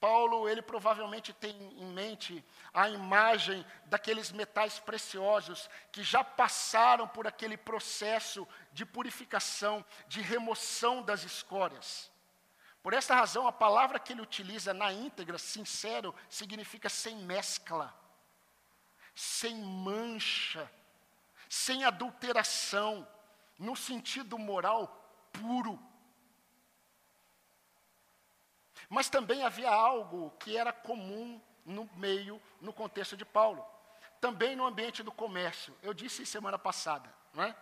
Paulo, 0.00 0.48
ele 0.48 0.62
provavelmente 0.62 1.32
tem 1.32 1.56
em 1.80 1.86
mente 1.86 2.44
a 2.72 2.88
imagem 2.88 3.66
daqueles 3.86 4.30
metais 4.30 4.78
preciosos 4.78 5.68
que 5.90 6.02
já 6.02 6.22
passaram 6.22 7.08
por 7.08 7.26
aquele 7.26 7.56
processo 7.56 8.46
de 8.72 8.86
purificação, 8.86 9.84
de 10.06 10.20
remoção 10.20 11.02
das 11.02 11.24
escórias. 11.24 12.10
Por 12.82 12.92
essa 12.92 13.14
razão, 13.14 13.46
a 13.46 13.52
palavra 13.52 13.98
que 13.98 14.12
ele 14.12 14.22
utiliza 14.22 14.72
na 14.72 14.92
íntegra, 14.92 15.36
sincero, 15.36 16.14
significa 16.28 16.88
sem 16.88 17.16
mescla, 17.16 17.92
sem 19.14 19.56
mancha, 19.56 20.70
sem 21.48 21.84
adulteração, 21.84 23.06
no 23.58 23.74
sentido 23.74 24.38
moral 24.38 24.86
puro. 25.32 25.87
Mas 28.88 29.08
também 29.08 29.42
havia 29.42 29.70
algo 29.70 30.30
que 30.38 30.56
era 30.56 30.72
comum 30.72 31.40
no 31.64 31.88
meio, 31.94 32.40
no 32.60 32.72
contexto 32.72 33.16
de 33.16 33.24
Paulo. 33.24 33.64
Também 34.20 34.56
no 34.56 34.66
ambiente 34.66 35.02
do 35.02 35.12
comércio. 35.12 35.76
Eu 35.82 35.92
disse 35.92 36.24
semana 36.24 36.58
passada, 36.58 37.12
não 37.34 37.44
é? 37.44 37.54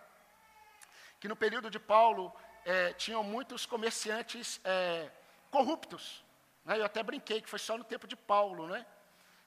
que 1.19 1.27
no 1.27 1.35
período 1.35 1.69
de 1.69 1.79
Paulo 1.79 2.33
é, 2.65 2.93
tinham 2.93 3.23
muitos 3.23 3.65
comerciantes 3.65 4.59
é, 4.63 5.09
corruptos. 5.49 6.23
Né? 6.65 6.79
Eu 6.79 6.85
até 6.85 7.01
brinquei 7.01 7.41
que 7.41 7.49
foi 7.49 7.59
só 7.59 7.77
no 7.77 7.83
tempo 7.83 8.07
de 8.07 8.15
Paulo, 8.15 8.67
né? 8.67 8.85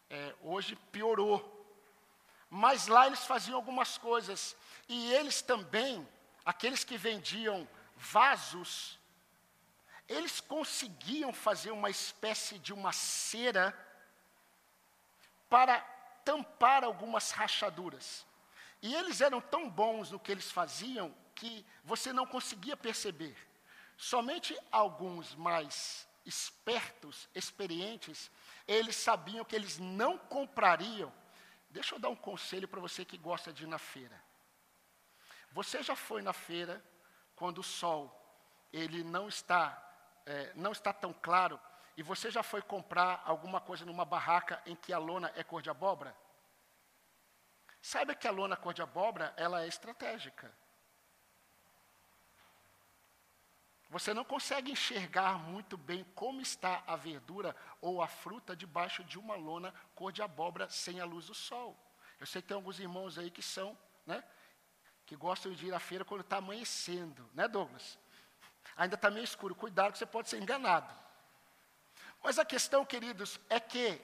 É, 0.09 0.35
hoje 0.43 0.77
piorou. 0.91 1.57
Mas 2.49 2.89
lá 2.89 3.07
eles 3.07 3.25
faziam 3.25 3.57
algumas 3.57 3.97
coisas. 3.97 4.57
E 4.89 5.13
eles 5.13 5.41
também, 5.41 6.07
aqueles 6.45 6.83
que 6.83 6.97
vendiam 6.97 7.69
vasos 7.97 8.99
eles 10.11 10.41
conseguiam 10.41 11.33
fazer 11.33 11.71
uma 11.71 11.89
espécie 11.89 12.59
de 12.59 12.73
uma 12.73 12.93
cera 12.93 13.73
para 15.49 15.81
tampar 16.25 16.83
algumas 16.83 17.31
rachaduras. 17.31 18.27
E 18.83 18.93
eles 18.93 19.21
eram 19.21 19.41
tão 19.41 19.71
bons 19.71 20.11
no 20.11 20.19
que 20.19 20.33
eles 20.33 20.51
faziam 20.51 21.15
que 21.33 21.65
você 21.85 22.13
não 22.13 22.27
conseguia 22.27 22.77
perceber. 22.77 23.37
Somente 23.97 24.59
alguns 24.73 25.37
mais 25.37 26.09
espertos, 26.27 27.29
experientes, 27.33 28.33
eles 28.67 28.97
sabiam 28.97 29.45
que 29.45 29.55
eles 29.55 29.79
não 29.79 30.19
comprariam. 30.19 31.13
Deixa 31.71 31.95
eu 31.95 32.01
dar 32.01 32.09
um 32.09 32.17
conselho 32.17 32.67
para 32.67 32.81
você 32.81 33.05
que 33.05 33.17
gosta 33.17 33.53
de 33.53 33.63
ir 33.63 33.69
na 33.69 33.79
feira. 33.79 34.21
Você 35.53 35.85
já 35.85 35.95
foi 35.95 36.21
na 36.21 36.33
feira 36.33 36.85
quando 37.37 37.59
o 37.59 37.63
sol 37.63 38.17
ele 38.73 39.05
não 39.05 39.29
está 39.29 39.87
é, 40.31 40.53
não 40.55 40.71
está 40.71 40.93
tão 40.93 41.13
claro, 41.13 41.59
e 41.97 42.05
você 42.05 42.31
já 42.31 42.43
foi 42.43 42.63
comprar 42.63 43.21
alguma 43.27 43.61
coisa 43.61 43.85
numa 43.85 44.05
barraca 44.05 44.63
em 44.65 44.77
que 44.77 44.93
a 44.93 44.99
lona 44.99 45.33
é 45.35 45.43
cor 45.43 45.61
de 45.61 45.69
abóbora? 45.69 46.17
Saiba 47.83 48.15
que 48.15 48.29
a 48.29 48.31
lona 48.31 48.57
cor 48.57 48.73
de 48.73 48.81
abóbora, 48.81 49.35
ela 49.37 49.65
é 49.65 49.67
estratégica. 49.67 50.55
Você 53.89 54.15
não 54.15 54.25
consegue 54.25 54.71
enxergar 54.71 55.37
muito 55.37 55.77
bem 55.77 56.05
como 56.15 56.41
está 56.41 56.85
a 56.87 56.95
verdura 56.95 57.57
ou 57.81 58.01
a 58.01 58.07
fruta 58.07 58.55
debaixo 58.55 59.03
de 59.03 59.19
uma 59.19 59.35
lona 59.35 59.75
cor 59.97 60.13
de 60.13 60.23
abóbora 60.23 60.69
sem 60.69 61.01
a 61.01 61.05
luz 61.05 61.27
do 61.27 61.35
sol. 61.35 61.77
Eu 62.21 62.27
sei 62.27 62.41
que 62.41 62.47
tem 62.47 62.55
alguns 62.55 62.79
irmãos 62.79 63.19
aí 63.19 63.33
que 63.33 63.43
são, 63.43 63.77
né, 64.07 64.23
que 65.05 65.17
gostam 65.17 65.53
de 65.53 65.67
ir 65.67 65.75
à 65.75 65.81
feira 65.81 66.05
quando 66.05 66.21
está 66.21 66.37
amanhecendo, 66.37 67.29
né, 67.35 67.49
Douglas? 67.49 67.99
Ainda 68.77 68.95
está 68.95 69.11
meio 69.11 69.25
escuro, 69.25 69.55
cuidado 69.55 69.93
que 69.93 69.99
você 69.99 70.07
pode 70.07 70.29
ser 70.29 70.41
enganado. 70.41 70.93
Mas 72.23 72.39
a 72.39 72.45
questão, 72.45 72.85
queridos, 72.85 73.41
é 73.49 73.59
que 73.59 74.01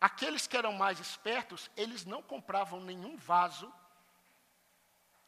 aqueles 0.00 0.46
que 0.46 0.56
eram 0.56 0.72
mais 0.72 0.98
espertos, 0.98 1.70
eles 1.76 2.04
não 2.04 2.22
compravam 2.22 2.80
nenhum 2.80 3.16
vaso 3.16 3.72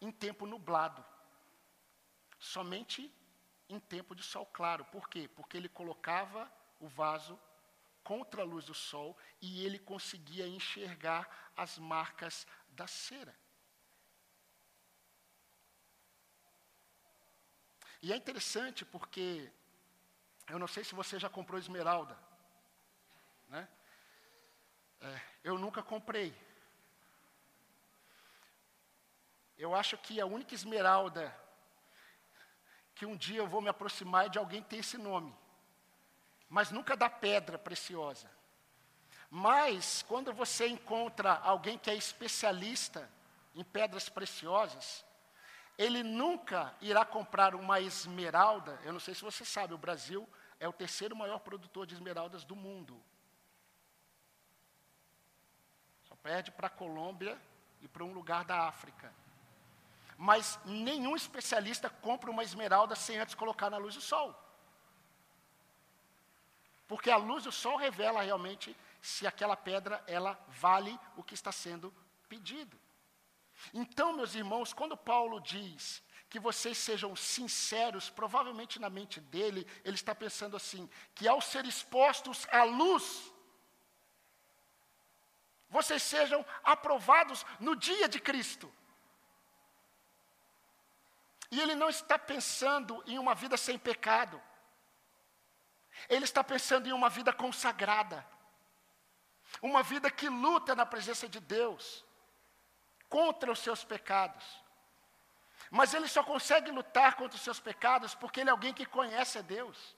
em 0.01 0.11
tempo 0.11 0.47
nublado. 0.47 1.05
Somente 2.39 3.13
em 3.69 3.79
tempo 3.79 4.15
de 4.15 4.23
sol 4.23 4.47
claro. 4.47 4.85
Por 4.87 5.09
quê? 5.09 5.29
Porque 5.29 5.57
ele 5.57 5.69
colocava 5.69 6.51
o 6.81 6.87
vaso 6.87 7.39
contra 8.03 8.43
a 8.43 8.45
luz 8.45 8.67
do 8.67 8.75
sol 8.75 9.17
e 9.41 9.65
ele 9.65 9.79
conseguia 9.79 10.47
enxergar 10.47 11.29
as 11.57 11.79
marcas 11.79 12.47
da 12.69 12.87
cera. 12.87 13.35
E 18.07 18.13
é 18.13 18.17
interessante 18.17 18.85
porque 18.85 19.51
eu 20.47 20.61
não 20.61 20.69
sei 20.69 20.85
se 20.85 20.95
você 20.95 21.19
já 21.19 21.29
comprou 21.29 21.59
esmeralda. 21.59 22.17
Né? 23.49 23.67
É, 25.01 25.21
eu 25.43 25.59
nunca 25.59 25.83
comprei. 25.83 26.33
Eu 29.59 29.75
acho 29.75 29.99
que 29.99 30.21
a 30.21 30.27
única 30.27 30.55
esmeralda 30.55 31.37
que 32.95 33.05
um 33.05 33.17
dia 33.17 33.39
eu 33.39 33.49
vou 33.49 33.61
me 33.61 33.69
aproximar 33.69 34.27
é 34.27 34.29
de 34.29 34.39
alguém 34.39 34.63
que 34.63 34.69
tem 34.69 34.79
esse 34.79 34.97
nome. 34.97 35.35
Mas 36.49 36.71
nunca 36.71 36.97
da 36.97 37.11
pedra 37.11 37.59
preciosa. 37.59 38.31
Mas, 39.29 40.05
quando 40.07 40.33
você 40.33 40.69
encontra 40.69 41.33
alguém 41.33 41.77
que 41.77 41.91
é 41.91 41.97
especialista 41.97 43.11
em 43.53 43.65
pedras 43.65 44.09
preciosas, 44.09 45.05
ele 45.79 46.03
nunca 46.03 46.75
irá 46.81 47.05
comprar 47.05 47.55
uma 47.55 47.81
esmeralda. 47.81 48.81
Eu 48.83 48.93
não 48.93 49.01
sei 49.01 49.15
se 49.15 49.23
você 49.23 49.45
sabe, 49.45 49.75
o 49.75 49.79
Brasil 49.79 50.29
é 50.59 50.67
o 50.67 50.73
terceiro 50.73 51.15
maior 51.15 51.39
produtor 51.41 51.87
de 51.87 51.95
esmeraldas 51.95 52.45
do 52.45 52.57
mundo. 52.57 53.03
Só 56.09 56.17
perde 56.17 56.51
para 56.51 56.69
a 56.69 56.71
Colômbia 56.71 57.39
e 57.83 57.89
para 57.89 58.05
um 58.05 58.13
lugar 58.13 58.45
da 58.45 58.67
África. 58.67 59.13
Mas 60.17 60.59
nenhum 60.65 61.15
especialista 61.15 61.91
compra 61.91 62.31
uma 62.31 62.43
esmeralda 62.43 62.97
sem 62.97 63.19
antes 63.19 63.35
colocar 63.35 63.69
na 63.69 63.77
luz 63.77 63.95
do 63.95 64.01
sol. 64.01 64.35
Porque 66.89 67.11
a 67.11 67.17
luz 67.17 67.45
do 67.45 67.53
sol 67.53 67.77
revela 67.77 68.23
realmente 68.23 68.75
se 69.03 69.27
aquela 69.27 69.57
pedra 69.57 70.03
ela 70.07 70.39
vale 70.49 70.99
o 71.17 71.23
que 71.23 71.35
está 71.35 71.53
sendo 71.53 71.93
pedido. 72.29 72.79
Então, 73.73 74.13
meus 74.13 74.35
irmãos, 74.35 74.73
quando 74.73 74.97
Paulo 74.97 75.41
diz 75.41 76.03
que 76.29 76.41
vocês 76.41 76.77
sejam 76.77 77.15
sinceros, 77.15 78.11
provavelmente 78.11 78.79
na 78.79 78.91
mente 78.91 79.21
dele, 79.21 79.67
ele 79.85 79.95
está 79.95 80.15
pensando 80.15 80.57
assim: 80.57 80.89
que 81.15 81.27
ao 81.27 81.41
ser 81.41 81.65
expostos 81.65 82.47
à 82.51 82.65
luz, 82.65 83.33
vocês 85.69 86.03
sejam 86.03 86.45
aprovados 86.63 87.45
no 87.61 87.77
dia 87.77 88.09
de 88.09 88.21
Cristo. 88.21 88.73
E 91.51 91.61
ele 91.61 91.75
não 91.75 91.89
está 91.89 92.19
pensando 92.19 93.03
em 93.07 93.19
uma 93.19 93.35
vida 93.35 93.57
sem 93.57 93.79
pecado. 93.79 94.43
Ele 96.09 96.25
está 96.25 96.43
pensando 96.43 96.89
em 96.89 96.93
uma 96.93 97.09
vida 97.09 97.33
consagrada. 97.33 98.27
Uma 99.63 99.83
vida 99.83 100.11
que 100.11 100.29
luta 100.29 100.75
na 100.75 100.85
presença 100.85 101.29
de 101.29 101.41
Deus 101.41 102.06
contra 103.09 103.51
os 103.51 103.59
seus 103.59 103.85
pecados. 103.85 104.45
Mas 105.71 105.95
ele 105.95 106.09
só 106.09 106.23
consegue 106.23 106.71
lutar 106.71 107.17
contra 107.17 107.37
os 107.37 107.43
seus 107.43 107.61
pecados 107.61 108.15
porque 108.15 108.41
ele 108.41 108.51
é 108.51 108.53
alguém 108.53 108.73
que 108.73 108.87
conhece 108.87 109.39
a 109.39 109.43
Deus. 109.43 109.97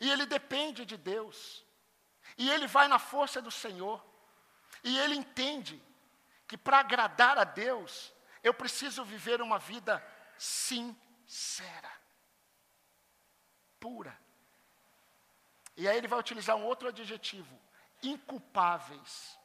E 0.00 0.10
ele 0.10 0.26
depende 0.26 0.84
de 0.84 0.96
Deus. 0.96 1.64
E 2.36 2.50
ele 2.50 2.66
vai 2.66 2.88
na 2.88 2.98
força 2.98 3.42
do 3.42 3.50
Senhor. 3.50 4.04
E 4.82 4.98
ele 4.98 5.14
entende 5.14 5.82
que 6.46 6.56
para 6.56 6.78
agradar 6.78 7.36
a 7.38 7.44
Deus, 7.44 8.12
eu 8.42 8.54
preciso 8.54 9.04
viver 9.04 9.42
uma 9.42 9.58
vida 9.58 10.04
sincera, 10.38 11.92
pura. 13.78 14.18
E 15.76 15.86
aí 15.88 15.96
ele 15.96 16.08
vai 16.08 16.18
utilizar 16.18 16.56
um 16.56 16.64
outro 16.64 16.88
adjetivo: 16.88 17.58
inculpáveis, 18.02 19.38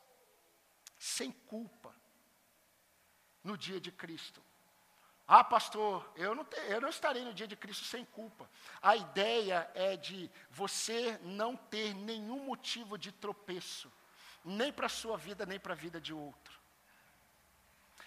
sem 0.98 1.32
culpa, 1.32 1.94
no 3.44 3.58
dia 3.58 3.80
de 3.80 3.92
Cristo. 3.92 4.42
Ah, 5.28 5.44
pastor, 5.44 6.12
eu 6.16 6.36
não, 6.36 6.44
te, 6.44 6.58
eu 6.68 6.82
não 6.82 6.90
estarei 6.90 7.24
no 7.24 7.34
dia 7.34 7.48
de 7.48 7.56
Cristo 7.56 7.86
sem 7.86 8.04
culpa. 8.06 8.50
A 8.82 8.96
ideia 8.96 9.70
é 9.74 9.96
de 9.96 10.30
você 10.50 11.18
não 11.24 11.56
ter 11.56 11.94
nenhum 11.94 12.44
motivo 12.44 12.98
de 12.98 13.12
tropeço, 13.12 13.92
nem 14.44 14.72
para 14.72 14.88
a 14.88 14.90
sua 14.90 15.18
vida, 15.18 15.46
nem 15.46 15.60
para 15.60 15.74
a 15.74 15.78
vida 15.78 16.00
de 16.00 16.14
outro. 16.14 16.62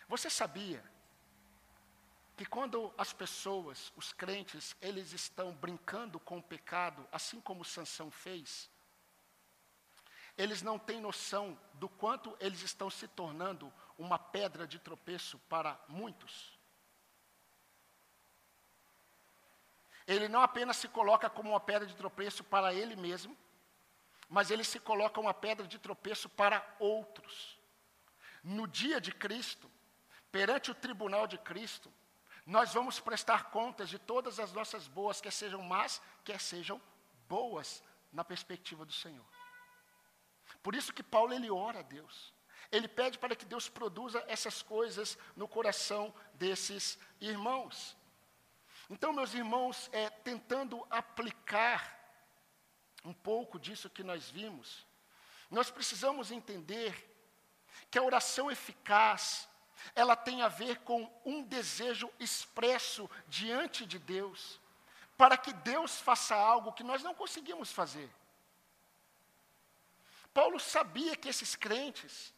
Você 0.08 0.28
sabia 0.28 0.84
que 2.36 2.44
quando 2.44 2.92
as 2.98 3.14
pessoas, 3.14 3.92
os 3.96 4.12
crentes, 4.12 4.76
eles 4.80 5.12
estão 5.12 5.54
brincando 5.54 6.20
com 6.20 6.36
o 6.36 6.42
pecado, 6.42 7.08
assim 7.10 7.40
como 7.40 7.64
Sansão 7.64 8.10
fez, 8.10 8.70
eles 10.36 10.60
não 10.60 10.78
têm 10.78 11.00
noção 11.00 11.58
do 11.74 11.88
quanto 11.88 12.36
eles 12.38 12.60
estão 12.60 12.90
se 12.90 13.08
tornando 13.08 13.72
uma 13.98 14.18
pedra 14.18 14.66
de 14.66 14.78
tropeço 14.78 15.38
para 15.48 15.78
muitos. 15.88 16.56
Ele 20.06 20.28
não 20.28 20.40
apenas 20.40 20.76
se 20.76 20.88
coloca 20.88 21.28
como 21.28 21.50
uma 21.50 21.60
pedra 21.60 21.86
de 21.86 21.94
tropeço 21.96 22.44
para 22.44 22.72
ele 22.72 22.94
mesmo, 22.94 23.36
mas 24.28 24.50
ele 24.50 24.62
se 24.64 24.78
coloca 24.78 25.20
uma 25.20 25.34
pedra 25.34 25.66
de 25.66 25.78
tropeço 25.78 26.28
para 26.28 26.64
outros. 26.78 27.58
No 28.42 28.66
dia 28.66 29.00
de 29.00 29.12
Cristo, 29.12 29.70
perante 30.30 30.70
o 30.70 30.74
tribunal 30.74 31.26
de 31.26 31.38
Cristo, 31.38 31.92
nós 32.44 32.72
vamos 32.72 33.00
prestar 33.00 33.50
contas 33.50 33.88
de 33.88 33.98
todas 33.98 34.38
as 34.38 34.52
nossas 34.52 34.86
boas, 34.86 35.20
quer 35.20 35.32
sejam 35.32 35.60
más, 35.62 36.00
quer 36.24 36.40
sejam 36.40 36.80
boas, 37.28 37.82
na 38.12 38.24
perspectiva 38.24 38.84
do 38.84 38.92
Senhor. 38.92 39.26
Por 40.62 40.74
isso 40.74 40.92
que 40.92 41.02
Paulo 41.02 41.34
ele 41.34 41.50
ora 41.50 41.80
a 41.80 41.82
Deus. 41.82 42.32
Ele 42.70 42.88
pede 42.88 43.18
para 43.18 43.36
que 43.36 43.44
Deus 43.44 43.68
produza 43.68 44.24
essas 44.26 44.62
coisas 44.62 45.16
no 45.36 45.46
coração 45.46 46.14
desses 46.34 46.98
irmãos. 47.20 47.96
Então, 48.88 49.12
meus 49.12 49.34
irmãos, 49.34 49.88
é, 49.92 50.10
tentando 50.10 50.86
aplicar 50.90 51.94
um 53.04 53.12
pouco 53.12 53.58
disso 53.58 53.90
que 53.90 54.02
nós 54.02 54.28
vimos, 54.30 54.86
nós 55.50 55.70
precisamos 55.70 56.30
entender 56.30 57.14
que 57.90 57.98
a 57.98 58.02
oração 58.02 58.50
eficaz, 58.50 59.48
ela 59.94 60.16
tem 60.16 60.42
a 60.42 60.48
ver 60.48 60.78
com 60.80 61.10
um 61.24 61.42
desejo 61.42 62.10
expresso 62.18 63.08
diante 63.28 63.86
de 63.86 63.98
Deus, 63.98 64.60
para 65.16 65.36
que 65.36 65.52
Deus 65.52 65.98
faça 66.00 66.34
algo 66.34 66.72
que 66.72 66.82
nós 66.82 67.02
não 67.02 67.14
conseguimos 67.14 67.72
fazer. 67.72 68.10
Paulo 70.34 70.60
sabia 70.60 71.16
que 71.16 71.28
esses 71.28 71.56
crentes, 71.56 72.34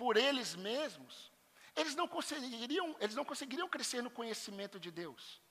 por 0.00 0.16
eles 0.16 0.54
mesmos, 0.56 1.30
eles 1.76 1.94
não 1.94 2.08
conseguiriam, 2.08 2.96
eles 3.00 3.14
não 3.14 3.22
conseguiriam 3.22 3.68
crescer 3.68 4.02
no 4.02 4.10
conhecimento 4.10 4.80
de 4.80 4.90
Deus. 4.90 5.42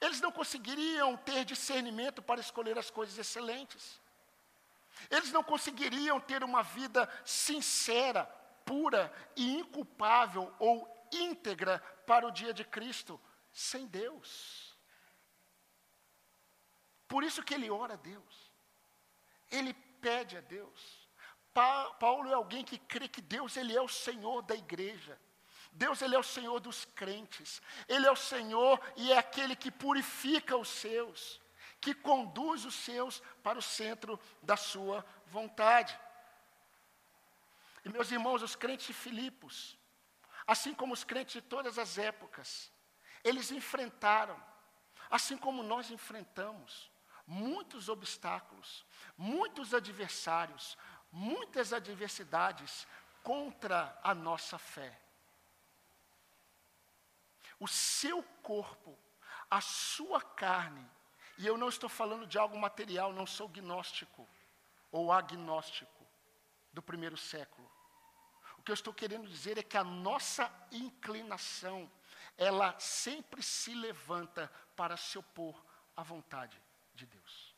Eles 0.00 0.20
não 0.20 0.30
conseguiriam 0.30 1.16
ter 1.16 1.44
discernimento 1.44 2.22
para 2.22 2.40
escolher 2.40 2.78
as 2.78 2.90
coisas 2.92 3.18
excelentes. 3.18 4.00
Eles 5.10 5.32
não 5.32 5.42
conseguiriam 5.42 6.20
ter 6.20 6.44
uma 6.44 6.62
vida 6.62 7.10
sincera, 7.24 8.24
pura 8.64 9.12
e 9.34 9.56
inculpável 9.58 10.54
ou 10.60 10.88
íntegra 11.10 11.80
para 12.06 12.24
o 12.24 12.30
dia 12.30 12.54
de 12.54 12.64
Cristo 12.64 13.20
sem 13.52 13.88
Deus. 13.88 14.78
Por 17.08 17.24
isso 17.24 17.42
que 17.42 17.54
ele 17.54 17.68
ora 17.68 17.94
a 17.94 18.02
Deus. 18.12 18.52
Ele 19.50 19.74
pede 19.74 20.36
a 20.36 20.40
Deus. 20.40 20.99
Pa 21.52 21.90
Paulo 21.98 22.30
é 22.30 22.34
alguém 22.34 22.64
que 22.64 22.78
crê 22.78 23.08
que 23.08 23.20
Deus 23.20 23.56
ele 23.56 23.76
é 23.76 23.82
o 23.82 23.88
Senhor 23.88 24.42
da 24.42 24.54
igreja. 24.54 25.18
Deus 25.72 26.02
ele 26.02 26.14
é 26.14 26.18
o 26.18 26.22
Senhor 26.22 26.60
dos 26.60 26.84
crentes. 26.84 27.60
Ele 27.88 28.06
é 28.06 28.10
o 28.10 28.16
Senhor 28.16 28.80
e 28.96 29.12
é 29.12 29.18
aquele 29.18 29.56
que 29.56 29.70
purifica 29.70 30.56
os 30.56 30.68
seus, 30.68 31.40
que 31.80 31.94
conduz 31.94 32.64
os 32.64 32.74
seus 32.74 33.20
para 33.42 33.58
o 33.58 33.62
centro 33.62 34.18
da 34.42 34.56
sua 34.56 35.04
vontade. 35.26 35.98
E 37.84 37.88
meus 37.88 38.10
irmãos, 38.10 38.42
os 38.42 38.54
crentes 38.54 38.88
de 38.88 38.92
Filipos, 38.92 39.78
assim 40.46 40.74
como 40.74 40.92
os 40.92 41.04
crentes 41.04 41.34
de 41.34 41.40
todas 41.40 41.78
as 41.78 41.98
épocas, 41.98 42.70
eles 43.24 43.50
enfrentaram, 43.50 44.40
assim 45.10 45.36
como 45.36 45.62
nós 45.62 45.90
enfrentamos, 45.90 46.90
muitos 47.26 47.88
obstáculos, 47.88 48.84
muitos 49.16 49.72
adversários, 49.72 50.76
muitas 51.12 51.72
adversidades 51.72 52.86
contra 53.22 53.98
a 54.02 54.14
nossa 54.14 54.58
fé. 54.58 54.98
O 57.58 57.68
seu 57.68 58.22
corpo, 58.42 58.96
a 59.50 59.60
sua 59.60 60.20
carne, 60.22 60.86
e 61.36 61.46
eu 61.46 61.56
não 61.56 61.68
estou 61.68 61.88
falando 61.88 62.26
de 62.26 62.38
algo 62.38 62.58
material, 62.58 63.12
não 63.12 63.26
sou 63.26 63.48
gnóstico 63.48 64.28
ou 64.90 65.12
agnóstico 65.12 66.06
do 66.72 66.82
primeiro 66.82 67.16
século. 67.16 67.70
O 68.58 68.62
que 68.62 68.70
eu 68.70 68.74
estou 68.74 68.92
querendo 68.92 69.28
dizer 69.28 69.56
é 69.58 69.62
que 69.62 69.76
a 69.76 69.84
nossa 69.84 70.50
inclinação, 70.70 71.90
ela 72.36 72.78
sempre 72.78 73.42
se 73.42 73.74
levanta 73.74 74.52
para 74.76 74.96
se 74.96 75.18
opor 75.18 75.64
à 75.96 76.02
vontade 76.02 76.60
de 76.94 77.06
Deus. 77.06 77.49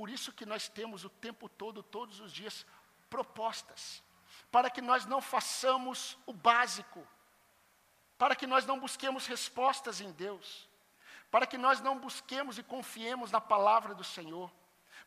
Por 0.00 0.08
isso 0.08 0.32
que 0.32 0.46
nós 0.46 0.66
temos 0.66 1.04
o 1.04 1.10
tempo 1.10 1.46
todo, 1.46 1.82
todos 1.82 2.20
os 2.20 2.32
dias, 2.32 2.64
propostas, 3.10 4.02
para 4.50 4.70
que 4.70 4.80
nós 4.80 5.04
não 5.04 5.20
façamos 5.20 6.16
o 6.24 6.32
básico, 6.32 7.06
para 8.16 8.34
que 8.34 8.46
nós 8.46 8.64
não 8.64 8.80
busquemos 8.80 9.26
respostas 9.26 10.00
em 10.00 10.10
Deus, 10.12 10.66
para 11.30 11.46
que 11.46 11.58
nós 11.58 11.82
não 11.82 11.98
busquemos 11.98 12.56
e 12.56 12.62
confiemos 12.62 13.30
na 13.30 13.42
palavra 13.42 13.94
do 13.94 14.02
Senhor, 14.02 14.50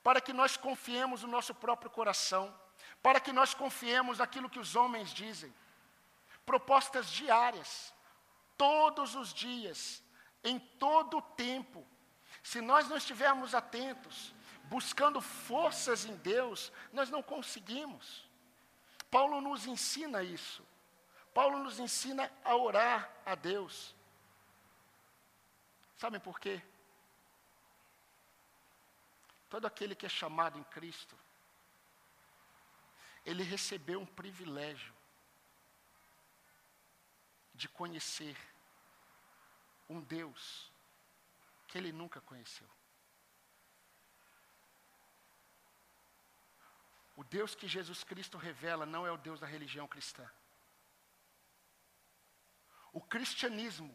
para 0.04 0.22
que 0.22 0.32
nós 0.32 0.58
confiemos 0.58 1.24
no 1.24 1.28
nosso 1.28 1.56
próprio 1.56 1.90
coração, 1.90 2.56
para 3.02 3.20
que 3.20 3.34
nós 3.34 3.56
confiemos 3.56 4.20
naquilo 4.20 4.48
que 4.48 4.60
os 4.60 4.76
homens 4.76 5.10
dizem. 5.10 5.52
Propostas 6.46 7.10
diárias, 7.10 7.92
todos 8.56 9.16
os 9.16 9.34
dias, 9.34 10.04
em 10.44 10.60
todo 10.60 11.18
o 11.18 11.22
tempo. 11.24 11.84
Se 12.44 12.62
nós 12.62 12.88
não 12.88 12.98
estivermos 12.98 13.56
atentos, 13.56 14.36
buscando 14.64 15.22
forças 15.22 16.06
em 16.06 16.16
Deus, 16.18 16.72
nós 16.92 17.10
não 17.10 17.22
conseguimos. 17.22 18.28
Paulo 19.12 19.42
nos 19.42 19.68
ensina 19.68 20.24
isso. 20.24 20.66
Paulo 21.34 21.60
nos 21.60 21.80
ensina 21.80 22.32
a 22.44 22.56
orar 22.56 23.12
a 23.26 23.36
Deus. 23.36 23.96
Sabem 25.98 26.20
por 26.20 26.40
quê? 26.40 26.62
Todo 29.50 29.66
aquele 29.66 29.96
que 29.96 30.06
é 30.06 30.10
chamado 30.10 30.58
em 30.58 30.64
Cristo, 30.64 31.18
ele 33.26 33.44
recebeu 33.44 34.00
um 34.00 34.06
privilégio 34.06 34.94
de 37.54 37.70
conhecer 37.70 38.36
um 39.88 40.02
Deus 40.02 40.72
que 41.68 41.78
ele 41.78 41.92
nunca 41.92 42.20
conheceu. 42.22 42.68
O 47.16 47.24
Deus 47.24 47.54
que 47.54 47.68
Jesus 47.68 48.04
Cristo 48.04 48.38
revela 48.38 48.86
não 48.86 49.06
é 49.06 49.12
o 49.12 49.18
Deus 49.18 49.40
da 49.40 49.48
religião 49.48 49.88
cristã. 49.88 50.28
O 52.92 53.02
cristianismo 53.02 53.94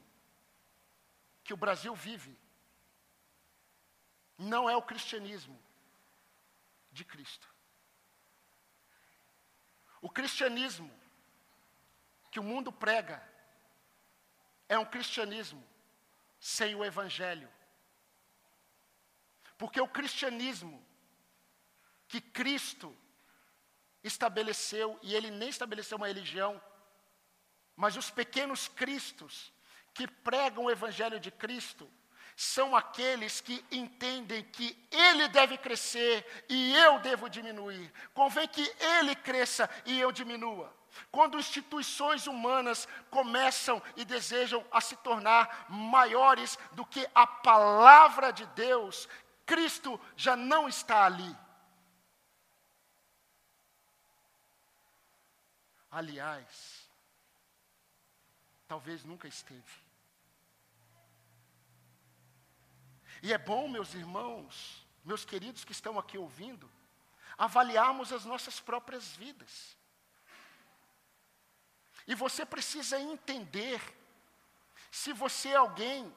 que 1.43 1.53
o 1.53 1.57
Brasil 1.57 1.95
vive 1.95 2.37
não 4.37 4.71
é 4.71 4.77
o 4.77 4.83
cristianismo 4.83 5.61
de 6.93 7.05
Cristo. 7.05 7.49
O 10.01 10.09
cristianismo 10.09 10.91
que 12.31 12.39
o 12.39 12.43
mundo 12.43 12.71
prega 12.71 13.21
é 14.69 14.79
um 14.79 14.85
cristianismo 14.85 15.67
sem 16.39 16.75
o 16.75 16.85
evangelho. 16.85 17.51
Porque 19.57 19.81
o 19.81 19.89
cristianismo 19.89 20.87
que 22.07 22.21
Cristo 22.21 22.97
estabeleceu, 24.03 24.99
e 25.03 25.15
ele 25.15 25.31
nem 25.31 25.49
estabeleceu 25.49 25.97
uma 25.97 26.07
religião, 26.07 26.61
mas 27.77 27.97
os 27.97 28.11
pequenos 28.11 28.69
cristos 28.69 29.53
que 29.95 30.07
pregam 30.07 30.65
o 30.65 30.71
evangelho 30.71 31.19
de 31.19 31.31
Cristo 31.31 31.91
são 32.37 32.77
aqueles 32.77 33.41
que 33.41 33.65
entendem 33.71 34.45
que 34.45 34.77
ele 34.93 35.27
deve 35.27 35.59
crescer 35.59 36.45
e 36.49 36.73
eu 36.77 37.01
devo 37.01 37.29
diminuir. 37.29 37.93
Convém 38.15 38.47
que 38.47 38.63
ele 38.81 39.17
cresça 39.17 39.69
e 39.85 39.99
eu 39.99 40.13
diminua. 40.13 40.73
Quando 41.11 41.39
instituições 41.39 42.27
humanas 42.29 42.87
começam 43.11 43.83
e 43.97 44.05
desejam 44.05 44.65
a 44.71 44.81
se 44.81 44.95
tornar 44.97 45.67
maiores 45.69 46.57
do 46.73 46.87
que 46.87 47.05
a 47.15 47.27
palavra 47.27 48.33
de 48.33 48.47
Deus, 48.47 49.09
Cristo 49.45 50.01
já 50.17 50.37
não 50.37 50.69
está 50.69 51.05
ali. 51.05 51.37
Aliás, 55.91 56.89
talvez 58.67 59.05
nunca 59.05 59.27
esteve. 59.27 59.89
E 63.23 63.33
é 63.33 63.39
bom, 63.39 63.69
meus 63.69 63.95
irmãos, 63.95 64.87
meus 65.05 65.25
queridos 65.25 65.65
que 65.65 65.73
estão 65.73 65.99
aqui 65.99 66.19
ouvindo, 66.19 66.71
avaliarmos 67.37 68.13
as 68.13 68.25
nossas 68.25 68.61
próprias 68.61 69.17
vidas. 69.17 69.77
E 72.07 72.15
você 72.15 72.45
precisa 72.45 73.01
entender 73.01 73.81
se 74.91 75.13
você 75.13 75.51
é 75.51 75.57
alguém 75.57 76.15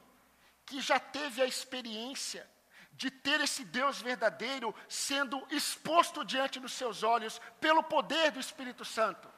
que 0.64 0.80
já 0.80 0.98
teve 0.98 1.42
a 1.42 1.46
experiência 1.46 2.48
de 2.92 3.10
ter 3.10 3.40
esse 3.40 3.64
Deus 3.64 4.00
verdadeiro 4.00 4.74
sendo 4.88 5.44
exposto 5.50 6.24
diante 6.24 6.60
dos 6.60 6.72
seus 6.72 7.02
olhos 7.02 7.40
pelo 7.60 7.82
poder 7.82 8.30
do 8.30 8.40
Espírito 8.40 8.84
Santo. 8.84 9.31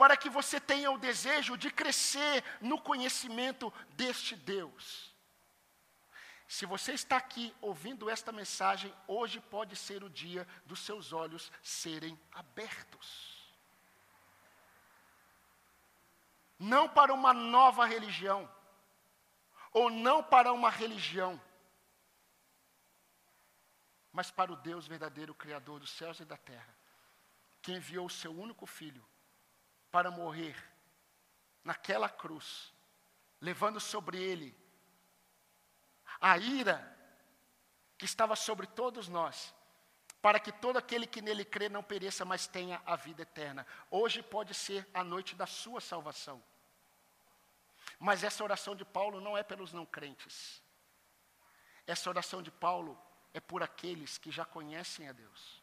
Para 0.00 0.16
que 0.16 0.30
você 0.38 0.58
tenha 0.58 0.90
o 0.90 0.98
desejo 0.98 1.56
de 1.56 1.70
crescer 1.70 2.42
no 2.60 2.80
conhecimento 2.80 3.72
deste 3.90 4.34
Deus. 4.34 5.14
Se 6.48 6.64
você 6.66 6.92
está 6.92 7.16
aqui 7.16 7.54
ouvindo 7.60 8.10
esta 8.10 8.32
mensagem, 8.32 8.92
hoje 9.06 9.38
pode 9.38 9.76
ser 9.76 10.02
o 10.02 10.10
dia 10.22 10.48
dos 10.64 10.80
seus 10.80 11.12
olhos 11.12 11.52
serem 11.62 12.18
abertos. 12.32 13.40
não 16.60 16.86
para 16.86 17.14
uma 17.14 17.32
nova 17.32 17.86
religião, 17.86 18.46
ou 19.72 19.88
não 19.88 20.22
para 20.22 20.52
uma 20.52 20.68
religião, 20.68 21.40
mas 24.12 24.30
para 24.30 24.52
o 24.52 24.56
Deus 24.56 24.86
verdadeiro, 24.86 25.34
Criador 25.34 25.80
dos 25.80 25.90
céus 25.90 26.20
e 26.20 26.24
da 26.24 26.36
terra, 26.36 26.76
que 27.62 27.72
enviou 27.72 28.04
o 28.04 28.10
seu 28.10 28.30
único 28.38 28.66
filho 28.66 29.02
para 29.90 30.10
morrer 30.10 30.56
naquela 31.64 32.08
cruz, 32.08 32.72
levando 33.40 33.80
sobre 33.80 34.18
ele 34.18 34.56
a 36.20 36.36
ira 36.38 36.98
que 37.96 38.04
estava 38.04 38.36
sobre 38.36 38.66
todos 38.66 39.08
nós, 39.08 39.54
para 40.22 40.38
que 40.38 40.52
todo 40.52 40.76
aquele 40.76 41.06
que 41.06 41.22
nele 41.22 41.44
crê 41.44 41.68
não 41.68 41.82
pereça, 41.82 42.24
mas 42.24 42.46
tenha 42.46 42.80
a 42.84 42.96
vida 42.96 43.22
eterna. 43.22 43.66
Hoje 43.90 44.22
pode 44.22 44.54
ser 44.54 44.88
a 44.92 45.02
noite 45.02 45.34
da 45.34 45.46
sua 45.46 45.80
salvação. 45.80 46.42
Mas 47.98 48.22
essa 48.24 48.44
oração 48.44 48.74
de 48.74 48.84
Paulo 48.84 49.20
não 49.20 49.36
é 49.36 49.42
pelos 49.42 49.72
não 49.72 49.86
crentes. 49.86 50.62
Essa 51.86 52.08
oração 52.08 52.42
de 52.42 52.50
Paulo 52.50 53.00
é 53.32 53.40
por 53.40 53.62
aqueles 53.62 54.18
que 54.18 54.30
já 54.30 54.44
conhecem 54.44 55.08
a 55.08 55.12
Deus. 55.12 55.59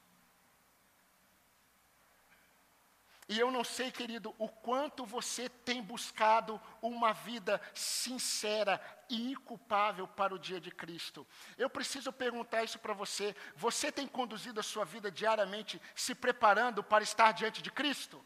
E 3.30 3.38
eu 3.38 3.52
não 3.52 3.64
sei, 3.64 3.92
querido, 3.92 4.34
o 4.38 4.48
quanto 4.48 5.06
você 5.06 5.50
tem 5.50 5.82
buscado 5.82 6.62
uma 6.82 7.12
vida 7.12 7.62
sincera 7.74 8.80
e 9.10 9.32
inculpável 9.32 10.08
para 10.08 10.34
o 10.34 10.40
dia 10.40 10.62
de 10.62 10.72
Cristo. 10.72 11.28
Eu 11.58 11.70
preciso 11.70 12.14
perguntar 12.14 12.64
isso 12.64 12.80
para 12.80 12.94
você. 12.94 13.36
Você 13.56 13.92
tem 13.92 14.08
conduzido 14.08 14.62
a 14.62 14.64
sua 14.64 14.86
vida 14.86 15.12
diariamente 15.12 15.82
se 15.94 16.16
preparando 16.16 16.82
para 16.82 17.04
estar 17.04 17.34
diante 17.34 17.62
de 17.62 17.70
Cristo? 17.70 18.26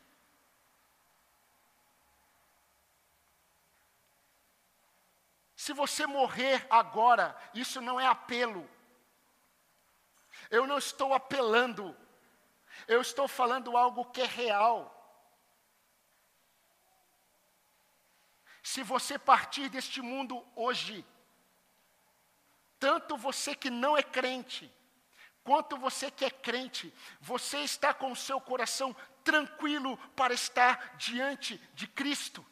Se 5.56 5.74
você 5.74 6.06
morrer 6.06 6.66
agora, 6.70 7.36
isso 7.56 7.82
não 7.82 8.00
é 8.00 8.06
apelo. 8.06 8.70
Eu 10.52 10.68
não 10.68 10.78
estou 10.78 11.14
apelando. 11.14 11.96
Eu 12.88 13.02
estou 13.02 13.28
falando 13.28 13.78
algo 13.78 14.06
que 14.06 14.22
é 14.22 14.26
real. 14.26 14.98
Se 18.64 18.84
você 18.84 19.18
partir 19.18 19.70
deste 19.70 20.02
mundo 20.02 20.46
hoje, 20.56 21.06
tanto 22.80 23.18
você 23.18 23.56
que 23.56 23.70
não 23.70 23.98
é 23.98 24.04
crente, 24.04 24.72
quanto 25.44 25.78
você 25.78 26.12
que 26.12 26.26
é 26.26 26.30
crente, 26.30 26.94
você 27.20 27.60
está 27.60 27.94
com 27.94 28.12
o 28.12 28.16
seu 28.16 28.40
coração 28.40 28.96
tranquilo 29.24 29.98
para 30.16 30.34
estar 30.34 30.96
diante 30.98 31.58
de 31.74 31.88
Cristo. 31.88 32.46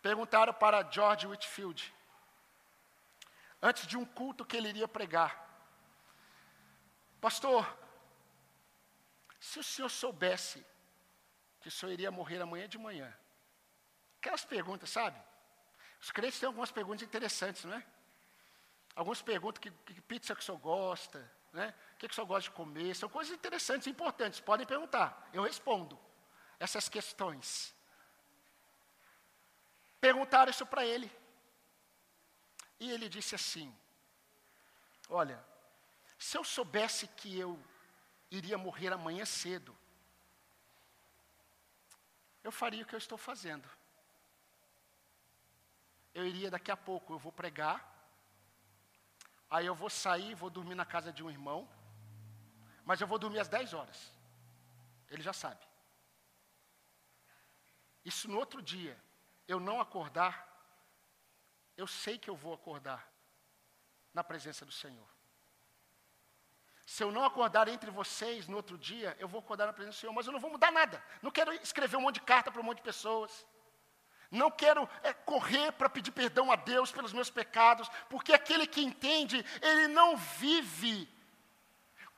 Perguntaram 0.00 0.54
para 0.54 0.88
George 0.90 1.26
Whitfield, 1.26 1.92
antes 3.60 3.86
de 3.86 3.96
um 3.96 4.04
culto 4.04 4.44
que 4.44 4.56
ele 4.56 4.68
iria 4.68 4.88
pregar: 4.88 5.47
Pastor, 7.20 7.76
se 9.40 9.58
o 9.58 9.62
senhor 9.62 9.88
soubesse 9.88 10.64
que 11.60 11.68
o 11.68 11.70
senhor 11.70 11.92
iria 11.92 12.10
morrer 12.10 12.40
amanhã 12.40 12.68
de 12.68 12.78
manhã, 12.78 13.12
aquelas 14.18 14.44
perguntas, 14.44 14.90
sabe? 14.90 15.20
Os 16.00 16.10
crentes 16.10 16.38
têm 16.38 16.46
algumas 16.46 16.70
perguntas 16.70 17.02
interessantes, 17.02 17.64
não 17.64 17.74
é? 17.74 17.84
Alguns 18.94 19.22
perguntam 19.22 19.60
que, 19.60 19.70
que 19.70 20.00
pizza 20.00 20.34
que 20.34 20.40
o 20.40 20.44
senhor 20.44 20.58
gosta, 20.58 21.30
né? 21.52 21.74
o 21.94 21.96
que, 21.96 22.08
que 22.08 22.12
o 22.12 22.14
senhor 22.14 22.26
gosta 22.26 22.50
de 22.50 22.56
comer, 22.56 22.94
são 22.94 23.08
coisas 23.08 23.32
interessantes, 23.34 23.86
importantes, 23.86 24.40
podem 24.40 24.66
perguntar, 24.66 25.28
eu 25.32 25.42
respondo 25.42 25.98
essas 26.58 26.88
questões. 26.88 27.74
Perguntaram 30.00 30.50
isso 30.50 30.66
para 30.66 30.84
ele. 30.86 31.10
E 32.80 32.90
ele 32.90 33.08
disse 33.08 33.34
assim: 33.34 33.74
Olha, 35.08 35.44
se 36.18 36.36
eu 36.36 36.42
soubesse 36.42 37.06
que 37.06 37.38
eu 37.38 37.62
iria 38.30 38.58
morrer 38.58 38.92
amanhã 38.92 39.24
cedo, 39.24 39.76
eu 42.42 42.50
faria 42.50 42.82
o 42.82 42.86
que 42.86 42.94
eu 42.94 42.98
estou 42.98 43.16
fazendo. 43.16 43.68
Eu 46.12 46.26
iria 46.26 46.50
daqui 46.50 46.70
a 46.70 46.76
pouco, 46.76 47.12
eu 47.12 47.18
vou 47.18 47.30
pregar, 47.30 47.78
aí 49.48 49.66
eu 49.66 49.74
vou 49.74 49.88
sair, 49.88 50.34
vou 50.34 50.50
dormir 50.50 50.74
na 50.74 50.84
casa 50.84 51.12
de 51.12 51.22
um 51.22 51.30
irmão, 51.30 51.68
mas 52.84 53.00
eu 53.00 53.06
vou 53.06 53.18
dormir 53.18 53.38
às 53.38 53.48
10 53.48 53.72
horas. 53.74 54.12
Ele 55.08 55.22
já 55.22 55.32
sabe. 55.32 55.64
Isso 58.04 58.28
no 58.28 58.38
outro 58.38 58.60
dia, 58.60 58.98
eu 59.46 59.60
não 59.60 59.80
acordar, 59.80 60.46
eu 61.76 61.86
sei 61.86 62.18
que 62.18 62.28
eu 62.28 62.34
vou 62.34 62.54
acordar 62.54 63.08
na 64.12 64.24
presença 64.24 64.64
do 64.64 64.72
Senhor. 64.72 65.17
Se 66.88 67.04
eu 67.04 67.12
não 67.12 67.22
acordar 67.22 67.68
entre 67.68 67.90
vocês 67.90 68.48
no 68.48 68.56
outro 68.56 68.78
dia, 68.78 69.14
eu 69.20 69.28
vou 69.28 69.40
acordar 69.40 69.66
na 69.66 69.74
presença 69.74 69.98
do 69.98 70.00
Senhor, 70.00 70.12
mas 70.14 70.26
eu 70.26 70.32
não 70.32 70.40
vou 70.40 70.50
mudar 70.50 70.72
nada. 70.72 71.04
Não 71.20 71.30
quero 71.30 71.52
escrever 71.52 71.98
um 71.98 72.00
monte 72.00 72.14
de 72.14 72.22
carta 72.22 72.50
para 72.50 72.62
um 72.62 72.64
monte 72.64 72.78
de 72.78 72.82
pessoas. 72.82 73.46
Não 74.30 74.50
quero 74.50 74.88
é, 75.02 75.12
correr 75.12 75.70
para 75.72 75.90
pedir 75.90 76.12
perdão 76.12 76.50
a 76.50 76.56
Deus 76.56 76.90
pelos 76.90 77.12
meus 77.12 77.28
pecados, 77.28 77.90
porque 78.08 78.32
aquele 78.32 78.66
que 78.66 78.80
entende, 78.80 79.44
ele 79.60 79.88
não 79.88 80.16
vive 80.16 81.06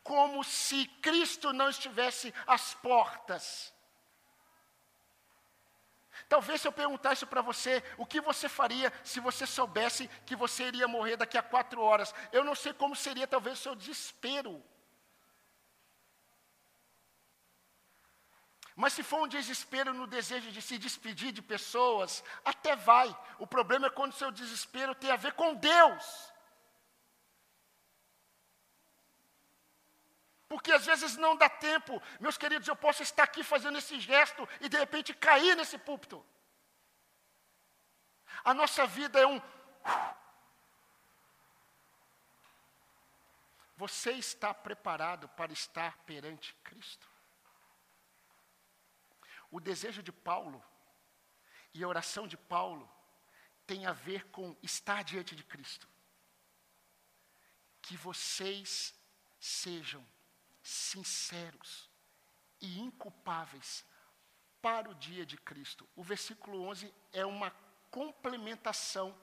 como 0.04 0.44
se 0.44 0.86
Cristo 1.02 1.52
não 1.52 1.68
estivesse 1.68 2.32
às 2.46 2.72
portas. 2.74 3.74
Talvez 6.30 6.60
se 6.60 6.68
eu 6.68 6.72
perguntasse 6.72 7.26
para 7.26 7.42
você 7.42 7.82
o 7.98 8.06
que 8.06 8.20
você 8.20 8.48
faria 8.48 8.92
se 9.02 9.18
você 9.18 9.44
soubesse 9.44 10.08
que 10.24 10.36
você 10.36 10.68
iria 10.68 10.86
morrer 10.86 11.16
daqui 11.16 11.36
a 11.36 11.42
quatro 11.42 11.82
horas, 11.82 12.14
eu 12.30 12.44
não 12.44 12.54
sei 12.54 12.72
como 12.72 12.94
seria 12.94 13.26
talvez 13.26 13.58
o 13.58 13.62
seu 13.62 13.74
desespero. 13.74 14.62
Mas 18.76 18.92
se 18.92 19.02
for 19.02 19.24
um 19.24 19.26
desespero 19.26 19.92
no 19.92 20.06
desejo 20.06 20.52
de 20.52 20.62
se 20.62 20.78
despedir 20.78 21.32
de 21.32 21.42
pessoas, 21.42 22.22
até 22.44 22.76
vai. 22.76 23.08
O 23.40 23.46
problema 23.46 23.88
é 23.88 23.90
quando 23.90 24.12
o 24.12 24.16
seu 24.16 24.30
desespero 24.30 24.94
tem 24.94 25.10
a 25.10 25.16
ver 25.16 25.32
com 25.32 25.52
Deus. 25.54 26.29
Porque 30.60 30.72
às 30.72 30.84
vezes 30.84 31.16
não 31.16 31.34
dá 31.34 31.48
tempo. 31.48 32.02
Meus 32.20 32.36
queridos, 32.36 32.68
eu 32.68 32.76
posso 32.76 33.02
estar 33.02 33.22
aqui 33.22 33.42
fazendo 33.42 33.78
esse 33.78 33.98
gesto 33.98 34.46
e 34.60 34.68
de 34.68 34.76
repente 34.76 35.14
cair 35.14 35.56
nesse 35.56 35.78
púlpito. 35.78 36.22
A 38.44 38.52
nossa 38.52 38.86
vida 38.86 39.18
é 39.18 39.26
um. 39.26 39.40
Você 43.74 44.12
está 44.12 44.52
preparado 44.52 45.30
para 45.30 45.50
estar 45.50 45.96
perante 46.04 46.52
Cristo? 46.62 47.08
O 49.50 49.60
desejo 49.60 50.02
de 50.02 50.12
Paulo 50.12 50.62
e 51.72 51.82
a 51.82 51.88
oração 51.88 52.28
de 52.28 52.36
Paulo 52.36 52.86
tem 53.66 53.86
a 53.86 53.94
ver 53.94 54.28
com 54.28 54.54
estar 54.62 55.02
diante 55.04 55.34
de 55.34 55.42
Cristo. 55.42 55.88
Que 57.80 57.96
vocês 57.96 58.94
sejam 59.38 60.06
sinceros 60.70 61.90
e 62.60 62.78
inculpáveis 62.78 63.84
para 64.62 64.88
o 64.88 64.94
dia 64.94 65.26
de 65.26 65.36
Cristo. 65.36 65.88
O 65.96 66.02
versículo 66.02 66.62
11 66.68 66.94
é 67.12 67.26
uma 67.26 67.50
complementação, 67.90 69.16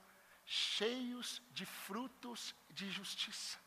cheios 0.45 1.41
de 1.51 1.65
frutos 1.65 2.53
de 2.69 2.89
justiça, 2.91 3.57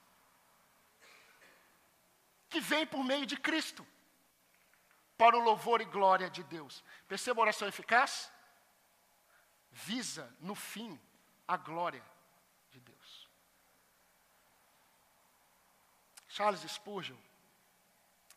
que 2.50 2.60
vem 2.60 2.86
por 2.86 3.02
meio 3.02 3.24
de 3.24 3.36
Cristo, 3.36 3.86
para 5.16 5.36
o 5.36 5.40
louvor 5.40 5.80
e 5.80 5.84
glória 5.84 6.28
de 6.28 6.42
Deus. 6.42 6.84
Perceba 7.06 7.40
a 7.40 7.44
oração 7.44 7.68
eficaz? 7.68 8.30
Visa, 9.70 10.34
no 10.40 10.54
fim, 10.54 11.00
a 11.46 11.56
glória 11.56 12.04
de 12.70 12.80
Deus. 12.80 13.28
Charles 16.28 16.60
Spurgeon 16.62 17.29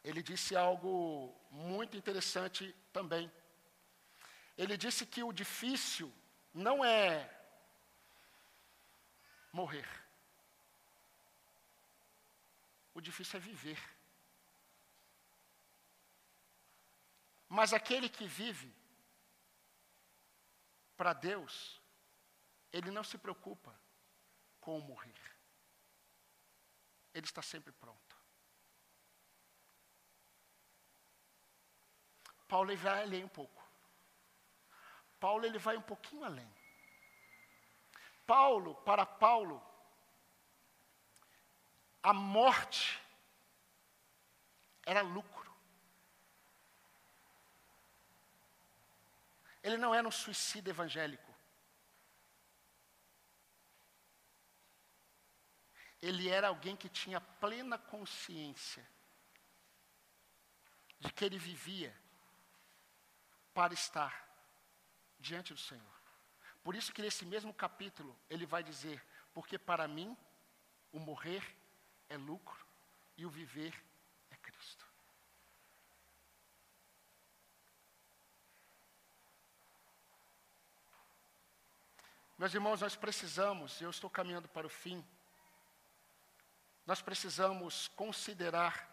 ele 0.03 0.21
disse 0.21 0.55
algo 0.55 1.33
muito 1.49 1.95
interessante 1.95 2.75
também. 2.91 3.31
Ele 4.57 4.75
disse 4.75 5.05
que 5.05 5.23
o 5.23 5.31
difícil 5.31 6.13
não 6.53 6.83
é 6.83 7.29
morrer. 9.51 9.87
O 12.93 12.99
difícil 12.99 13.37
é 13.37 13.41
viver. 13.41 13.81
Mas 17.47 17.71
aquele 17.71 18.09
que 18.09 18.27
vive 18.27 18.73
para 20.97 21.13
Deus, 21.13 21.81
ele 22.71 22.91
não 22.91 23.03
se 23.03 23.17
preocupa 23.17 23.73
com 24.59 24.79
morrer. 24.79 25.21
Ele 27.13 27.25
está 27.25 27.41
sempre 27.41 27.71
pronto. 27.71 28.12
Paulo 32.53 32.69
ele 32.69 32.79
vai 32.79 33.01
além 33.01 33.23
um 33.23 33.27
pouco. 33.27 33.63
Paulo 35.19 35.43
ele 35.43 35.57
vai 35.57 35.75
um 35.75 35.81
pouquinho 35.81 36.23
além. 36.23 36.47
Paulo, 38.27 38.75
para 38.75 39.07
Paulo, 39.07 39.59
a 42.03 42.13
morte 42.13 43.01
era 44.85 45.01
lucro. 45.01 45.51
Ele 49.63 49.77
não 49.77 49.95
era 49.95 50.07
um 50.07 50.11
suicida 50.11 50.69
evangélico. 50.69 51.33
Ele 55.99 56.29
era 56.29 56.49
alguém 56.49 56.75
que 56.75 56.87
tinha 56.87 57.19
plena 57.19 57.79
consciência 57.79 58.87
de 60.99 61.11
que 61.11 61.25
ele 61.25 61.39
vivia 61.39 62.02
para 63.53 63.73
estar 63.73 64.27
diante 65.19 65.53
do 65.53 65.59
Senhor. 65.59 65.93
Por 66.63 66.75
isso 66.75 66.93
que 66.93 67.01
nesse 67.01 67.25
mesmo 67.25 67.53
capítulo 67.53 68.17
ele 68.29 68.45
vai 68.45 68.63
dizer: 68.63 69.03
porque 69.33 69.57
para 69.57 69.87
mim 69.87 70.17
o 70.91 70.99
morrer 70.99 71.43
é 72.09 72.17
lucro 72.17 72.65
e 73.17 73.25
o 73.25 73.29
viver 73.29 73.73
é 74.31 74.35
Cristo. 74.37 74.85
Meus 82.37 82.53
irmãos, 82.53 82.81
nós 82.81 82.95
precisamos, 82.95 83.79
eu 83.79 83.89
estou 83.89 84.09
caminhando 84.09 84.49
para 84.49 84.67
o 84.67 84.69
fim, 84.69 85.05
nós 86.85 87.01
precisamos 87.01 87.87
considerar 87.89 88.92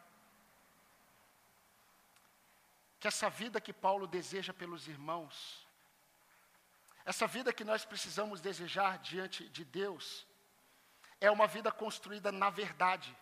que 3.00 3.08
essa 3.08 3.30
vida 3.30 3.60
que 3.62 3.72
Paulo 3.72 4.06
deseja 4.06 4.52
pelos 4.52 4.86
irmãos, 4.86 5.66
essa 7.02 7.26
vida 7.26 7.50
que 7.50 7.64
nós 7.64 7.82
precisamos 7.82 8.42
desejar 8.42 8.98
diante 8.98 9.48
de 9.48 9.64
Deus, 9.64 10.26
é 11.18 11.30
uma 11.30 11.46
vida 11.46 11.72
construída 11.72 12.30
na 12.30 12.50
verdade 12.50 13.16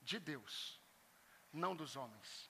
de 0.00 0.20
Deus, 0.20 0.80
não 1.52 1.74
dos 1.74 1.96
homens. 1.96 2.48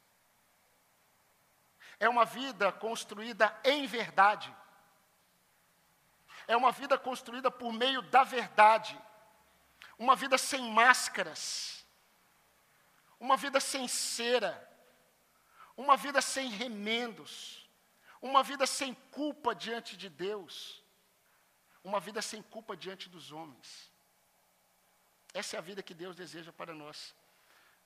É 1.98 2.06
uma 2.06 2.26
vida 2.26 2.70
construída 2.70 3.58
em 3.64 3.86
verdade. 3.86 4.54
É 6.46 6.56
uma 6.56 6.70
vida 6.72 6.98
construída 6.98 7.50
por 7.50 7.72
meio 7.72 8.02
da 8.02 8.24
verdade. 8.24 9.00
Uma 9.98 10.16
vida 10.16 10.36
sem 10.36 10.70
máscaras. 10.70 11.86
Uma 13.18 13.36
vida 13.36 13.60
sem 13.60 13.86
cera 13.86 14.71
uma 15.76 15.96
vida 15.96 16.20
sem 16.20 16.48
remendos, 16.48 17.68
uma 18.20 18.42
vida 18.42 18.66
sem 18.66 18.94
culpa 19.10 19.54
diante 19.54 19.96
de 19.96 20.08
Deus, 20.08 20.82
uma 21.82 21.98
vida 21.98 22.22
sem 22.22 22.42
culpa 22.42 22.76
diante 22.76 23.08
dos 23.08 23.32
homens. 23.32 23.90
Essa 25.34 25.56
é 25.56 25.58
a 25.58 25.62
vida 25.62 25.82
que 25.82 25.94
Deus 25.94 26.14
deseja 26.14 26.52
para 26.52 26.74
nós. 26.74 27.14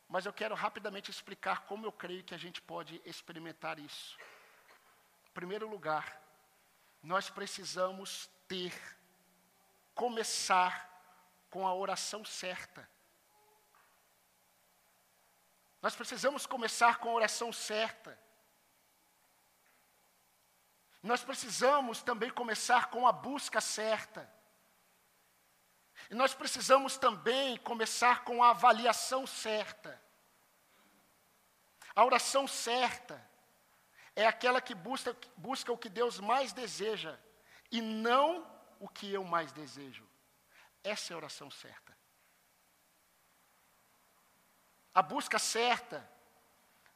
Mas 0.09 0.27
eu 0.27 0.33
quero 0.33 0.55
rapidamente 0.55 1.11
explicar 1.11 1.63
como 1.67 1.87
eu 1.87 1.93
creio 1.93 2.23
que 2.23 2.35
a 2.35 2.39
gente 2.39 2.61
pode 2.61 3.01
experimentar 3.05 3.79
isso. 3.79 4.19
Em 5.29 5.33
primeiro 5.33 5.69
lugar, 5.69 6.21
nós 7.03 7.31
precisamos 7.31 8.29
ter, 8.47 8.73
começar 9.95 10.93
com 11.51 11.67
a 11.67 11.75
oração 11.75 12.25
certa. 12.25 12.89
Nós 15.87 15.95
precisamos 15.95 16.47
começar 16.47 16.99
com 16.99 17.11
a 17.11 17.13
oração 17.13 17.53
certa. 17.53 18.19
Nós 21.01 21.23
precisamos 21.23 22.03
também 22.03 22.29
começar 22.29 22.91
com 22.91 23.07
a 23.07 23.13
busca 23.13 23.61
certa. 23.61 24.29
E 26.11 26.15
nós 26.17 26.35
precisamos 26.35 26.99
também 26.99 27.57
começar 27.59 28.25
com 28.25 28.43
a 28.43 28.51
avaliação 28.51 29.29
certa. 29.29 30.03
A 31.95 32.05
oração 32.05 32.49
certa 32.49 33.25
é 34.17 34.27
aquela 34.27 34.61
que 34.61 34.75
busca, 34.75 35.17
busca 35.37 35.73
o 35.73 35.79
que 35.79 35.89
Deus 35.89 36.19
mais 36.19 36.53
deseja 36.53 37.17
e 37.71 37.81
não 37.81 38.45
o 38.81 38.89
que 38.89 39.13
eu 39.13 39.23
mais 39.23 39.53
desejo. 39.53 40.05
Essa 40.83 41.13
é 41.13 41.15
a 41.15 41.19
oração 41.19 41.49
certa 41.49 41.96
a 44.97 45.03
busca 45.03 45.39
certa, 45.39 46.09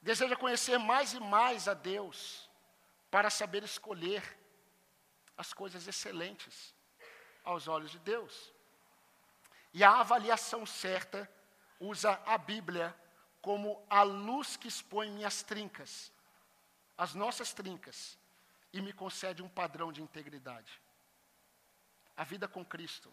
deseja 0.01 0.35
conhecer 0.35 0.79
mais 0.79 1.13
e 1.13 1.21
mais 1.21 1.69
a 1.69 1.75
Deus, 1.75 2.49
para 3.11 3.29
saber 3.29 3.63
escolher 3.63 4.23
as 5.37 5.53
coisas 5.53 5.87
excelentes 5.87 6.75
aos 7.45 7.69
olhos 7.69 7.91
de 7.91 7.99
Deus. 7.99 8.55
E 9.75 9.85
a 9.85 10.01
avaliação 10.01 10.65
certa 10.65 11.31
usa 11.79 12.19
a 12.25 12.39
Bíblia 12.39 12.97
como 13.43 13.85
a 13.91 14.03
luz 14.03 14.57
que 14.57 14.69
expõe 14.69 15.11
minhas 15.11 15.43
trincas, 15.43 16.11
as 16.97 17.15
nossas 17.15 17.53
trincas, 17.53 18.19
e 18.73 18.81
me 18.81 18.95
concede 18.95 19.43
um 19.43 19.49
padrão 19.49 19.93
de 19.93 20.01
integridade. 20.01 20.81
A 22.17 22.25
vida 22.25 22.49
com 22.49 22.65
Cristo 22.65 23.13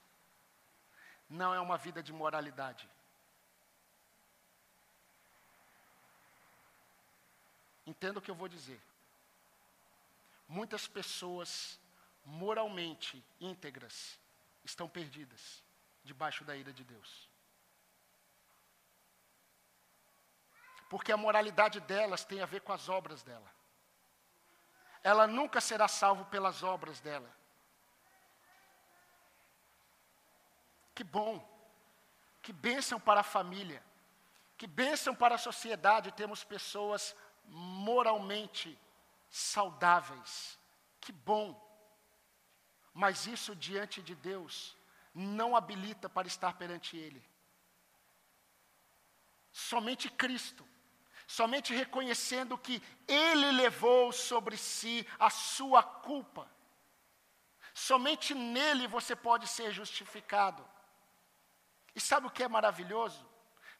não 1.29 1.53
é 1.53 1.59
uma 1.59 1.77
vida 1.77 2.01
de 2.01 2.13
moralidade. 2.13 2.89
Entenda 7.87 8.19
o 8.19 8.21
que 8.21 8.29
eu 8.29 8.35
vou 8.35 8.49
dizer. 8.49 8.79
muitas 10.47 10.87
pessoas 10.87 11.79
moralmente 12.23 13.23
íntegras 13.39 14.19
estão 14.63 14.87
perdidas 14.87 15.63
debaixo 16.03 16.43
da 16.45 16.55
ira 16.55 16.71
de 16.71 16.83
Deus. 16.83 17.29
Porque 20.89 21.11
a 21.11 21.17
moralidade 21.17 21.79
delas 21.81 22.23
tem 22.23 22.41
a 22.41 22.45
ver 22.45 22.61
com 22.61 22.73
as 22.73 22.87
obras 22.87 23.23
dela. 23.23 23.49
Ela 25.03 25.27
nunca 25.27 25.59
será 25.59 25.87
salvo 25.87 26.25
pelas 26.25 26.63
obras 26.63 26.99
dela. 27.01 27.29
Que 30.95 31.03
bom, 31.03 31.35
que 32.41 32.51
bênção 32.51 32.99
para 32.99 33.19
a 33.19 33.31
família, 33.35 33.83
que 34.57 34.65
bênção 34.65 35.13
para 35.13 35.35
a 35.35 35.37
sociedade 35.37 36.11
termos 36.13 36.43
pessoas 36.43 37.15
moralmente 37.47 38.77
saudáveis. 39.29 40.59
Que 40.99 41.11
bom. 41.11 41.55
Mas 42.93 43.27
isso 43.27 43.55
diante 43.55 44.01
de 44.01 44.15
Deus 44.15 44.75
não 45.13 45.55
habilita 45.55 46.09
para 46.09 46.27
estar 46.27 46.53
perante 46.53 46.97
Ele. 46.97 47.23
Somente 49.51 50.09
Cristo, 50.09 50.67
somente 51.25 51.73
reconhecendo 51.73 52.57
que 52.57 52.81
Ele 53.07 53.51
levou 53.51 54.11
sobre 54.11 54.57
si 54.57 55.07
a 55.19 55.29
sua 55.29 55.81
culpa, 55.81 56.49
somente 57.73 58.33
nele 58.33 58.87
você 58.87 59.15
pode 59.15 59.47
ser 59.47 59.71
justificado. 59.71 60.67
E 61.95 61.99
sabe 61.99 62.27
o 62.27 62.31
que 62.31 62.43
é 62.43 62.47
maravilhoso? 62.47 63.27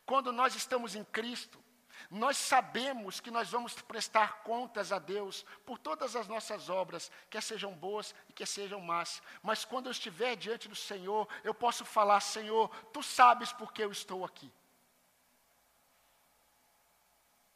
Quando 0.05 0.31
nós 0.31 0.55
estamos 0.55 0.95
em 0.95 1.03
Cristo, 1.03 1.63
nós 2.09 2.37
sabemos 2.37 3.19
que 3.19 3.31
nós 3.31 3.49
vamos 3.49 3.73
prestar 3.81 4.43
contas 4.43 4.91
a 4.91 4.99
Deus 4.99 5.45
por 5.65 5.77
todas 5.77 6.15
as 6.15 6.27
nossas 6.27 6.69
obras, 6.69 7.11
quer 7.29 7.41
sejam 7.41 7.73
boas 7.73 8.15
e 8.29 8.33
quer 8.33 8.47
sejam 8.47 8.79
más. 8.79 9.21
Mas 9.41 9.65
quando 9.65 9.87
eu 9.87 9.91
estiver 9.91 10.35
diante 10.35 10.67
do 10.67 10.75
Senhor, 10.75 11.27
eu 11.43 11.53
posso 11.53 11.83
falar: 11.83 12.19
Senhor, 12.21 12.69
tu 12.93 13.03
sabes 13.03 13.51
por 13.51 13.73
que 13.73 13.83
eu 13.83 13.91
estou 13.91 14.23
aqui. 14.23 14.51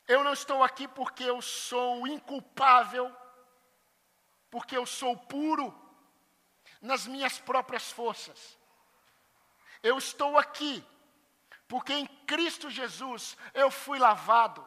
Eu 0.08 0.24
não 0.24 0.34
estou 0.34 0.62
aqui 0.64 0.88
porque 0.88 1.24
eu 1.24 1.42
sou 1.42 2.06
inculpável, 2.06 3.16
porque 4.50 4.76
eu 4.76 4.86
sou 4.86 5.16
puro 5.16 5.74
nas 6.82 7.08
minhas 7.08 7.40
próprias 7.40 7.92
forças. 7.92 8.58
Eu 9.82 9.98
estou 9.98 10.38
aqui 10.38 10.84
porque 11.72 11.94
em 11.94 12.06
Cristo 12.06 12.70
Jesus 12.70 13.38
eu 13.54 13.72
fui 13.72 13.98
lavado. 13.98 14.62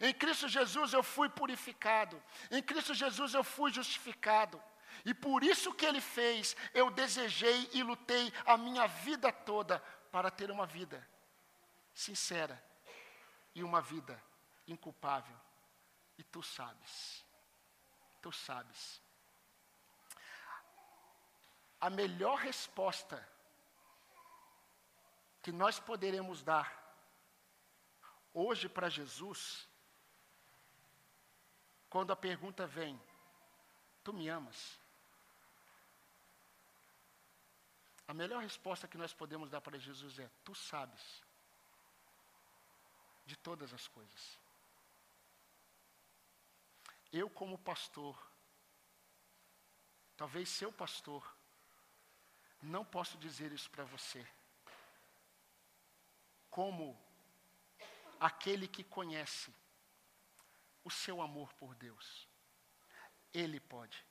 Em 0.00 0.14
Cristo 0.14 0.48
Jesus 0.48 0.94
eu 0.94 1.02
fui 1.02 1.28
purificado. 1.28 2.16
Em 2.50 2.62
Cristo 2.62 2.94
Jesus 2.94 3.34
eu 3.34 3.44
fui 3.44 3.70
justificado. 3.70 4.58
E 5.04 5.12
por 5.12 5.44
isso 5.44 5.74
que 5.74 5.84
ele 5.84 6.00
fez, 6.00 6.56
eu 6.72 6.90
desejei 6.90 7.68
e 7.74 7.82
lutei 7.82 8.32
a 8.46 8.56
minha 8.56 8.86
vida 8.86 9.30
toda 9.30 9.80
para 10.10 10.30
ter 10.30 10.50
uma 10.50 10.64
vida 10.64 11.06
sincera 11.92 12.58
e 13.54 13.62
uma 13.62 13.82
vida 13.82 14.18
inculpável. 14.66 15.36
E 16.16 16.22
tu 16.22 16.42
sabes. 16.42 17.22
Tu 18.22 18.32
sabes. 18.32 19.02
A 21.78 21.90
melhor 21.90 22.38
resposta 22.38 23.28
que 25.42 25.52
nós 25.52 25.80
poderemos 25.80 26.42
dar 26.42 26.80
hoje 28.32 28.68
para 28.68 28.88
Jesus, 28.88 29.68
quando 31.88 32.12
a 32.12 32.16
pergunta 32.16 32.66
vem: 32.66 33.00
Tu 34.04 34.12
me 34.12 34.28
amas? 34.28 34.78
A 38.06 38.14
melhor 38.14 38.42
resposta 38.42 38.88
que 38.88 38.98
nós 38.98 39.14
podemos 39.14 39.48
dar 39.48 39.60
para 39.60 39.78
Jesus 39.78 40.18
é: 40.18 40.30
Tu 40.44 40.54
sabes 40.54 41.22
de 43.24 43.36
todas 43.36 43.72
as 43.72 43.86
coisas. 43.88 44.38
Eu, 47.12 47.28
como 47.28 47.58
pastor, 47.58 48.16
talvez 50.16 50.48
seu 50.48 50.72
pastor, 50.72 51.24
não 52.62 52.84
posso 52.84 53.18
dizer 53.18 53.50
isso 53.52 53.68
para 53.70 53.84
você 53.84 54.24
como 56.50 56.98
aquele 58.18 58.66
que 58.68 58.84
conhece 58.84 59.54
o 60.84 60.90
seu 60.90 61.22
amor 61.22 61.52
por 61.54 61.74
Deus. 61.74 62.28
Ele 63.32 63.60
pode. 63.60 64.04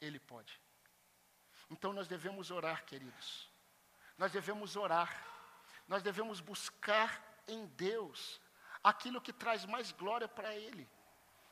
Ele 0.00 0.18
pode. 0.18 0.60
Então 1.68 1.92
nós 1.92 2.08
devemos 2.08 2.50
orar, 2.50 2.84
queridos. 2.84 3.48
Nós 4.16 4.32
devemos 4.32 4.76
orar. 4.76 5.26
Nós 5.86 6.02
devemos 6.02 6.40
buscar 6.40 7.22
em 7.46 7.66
Deus 7.66 8.40
aquilo 8.82 9.20
que 9.20 9.32
traz 9.32 9.64
mais 9.64 9.92
glória 9.92 10.28
para 10.28 10.54
Ele. 10.54 10.88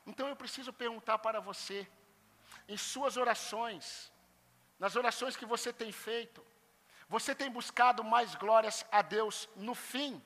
Então 0.05 0.27
eu 0.27 0.35
preciso 0.35 0.73
perguntar 0.73 1.19
para 1.19 1.39
você, 1.39 1.87
em 2.67 2.77
suas 2.77 3.17
orações, 3.17 4.11
nas 4.79 4.95
orações 4.95 5.35
que 5.35 5.45
você 5.45 5.71
tem 5.71 5.91
feito, 5.91 6.45
você 7.09 7.33
tem 7.33 7.49
buscado 7.49 8.03
mais 8.03 8.35
glórias 8.35 8.85
a 8.91 9.01
Deus 9.01 9.49
no 9.55 9.73
fim? 9.73 10.23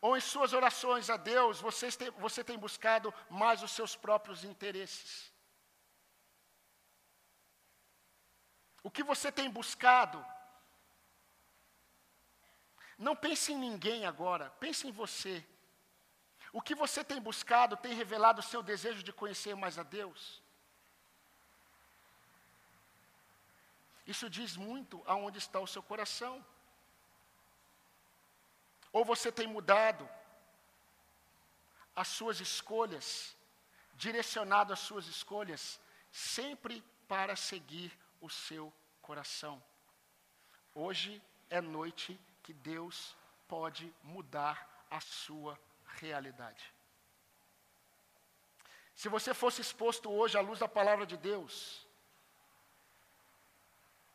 Ou 0.00 0.16
em 0.16 0.20
suas 0.20 0.52
orações 0.52 1.08
a 1.08 1.16
Deus, 1.16 1.60
você 1.60 1.90
tem, 1.92 2.10
você 2.10 2.42
tem 2.42 2.58
buscado 2.58 3.14
mais 3.30 3.62
os 3.62 3.70
seus 3.70 3.94
próprios 3.94 4.42
interesses? 4.42 5.32
O 8.82 8.90
que 8.90 9.02
você 9.02 9.32
tem 9.32 9.48
buscado? 9.48 10.22
Não 12.98 13.16
pense 13.16 13.52
em 13.52 13.56
ninguém 13.56 14.04
agora, 14.04 14.50
pense 14.60 14.86
em 14.86 14.92
você. 14.92 15.42
O 16.52 16.60
que 16.60 16.74
você 16.74 17.02
tem 17.02 17.20
buscado 17.20 17.76
tem 17.76 17.94
revelado 17.94 18.40
o 18.40 18.44
seu 18.44 18.62
desejo 18.62 19.02
de 19.04 19.12
conhecer 19.12 19.54
mais 19.54 19.78
a 19.78 19.84
Deus? 19.84 20.43
Isso 24.06 24.28
diz 24.28 24.56
muito 24.56 25.02
aonde 25.06 25.38
está 25.38 25.58
o 25.60 25.66
seu 25.66 25.82
coração. 25.82 26.44
Ou 28.92 29.04
você 29.04 29.32
tem 29.32 29.46
mudado 29.46 30.08
as 31.96 32.08
suas 32.08 32.40
escolhas, 32.40 33.36
direcionado 33.94 34.72
as 34.72 34.80
suas 34.80 35.06
escolhas, 35.06 35.80
sempre 36.12 36.82
para 37.08 37.34
seguir 37.36 37.96
o 38.20 38.28
seu 38.28 38.72
coração. 39.00 39.62
Hoje 40.74 41.22
é 41.48 41.60
noite 41.60 42.18
que 42.42 42.52
Deus 42.52 43.16
pode 43.48 43.92
mudar 44.02 44.86
a 44.90 45.00
sua 45.00 45.58
realidade. 45.86 46.72
Se 48.94 49.08
você 49.08 49.34
fosse 49.34 49.60
exposto 49.60 50.10
hoje 50.10 50.38
à 50.38 50.40
luz 50.40 50.58
da 50.60 50.68
palavra 50.68 51.04
de 51.04 51.16
Deus, 51.16 51.86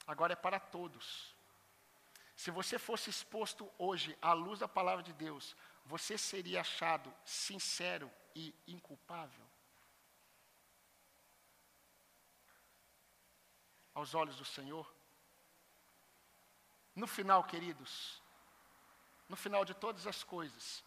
agora 0.10 0.34
é 0.34 0.36
para 0.36 0.60
todos. 0.60 1.36
Se 2.36 2.50
você 2.50 2.80
fosse 2.80 3.12
exposto 3.12 3.72
hoje 3.78 4.18
à 4.20 4.34
luz 4.34 4.58
da 4.58 4.68
palavra 4.68 5.04
de 5.04 5.14
Deus, 5.14 5.56
você 5.86 6.18
seria 6.18 6.62
achado 6.62 7.14
sincero 7.24 8.12
e 8.34 8.56
inculpável? 8.68 9.46
Aos 13.94 14.16
olhos 14.16 14.36
do 14.38 14.46
Senhor? 14.46 14.92
No 16.96 17.06
final, 17.06 17.44
queridos, 17.44 18.20
no 19.28 19.36
final 19.36 19.64
de 19.64 19.76
todas 19.76 20.08
as 20.08 20.24
coisas, 20.24 20.84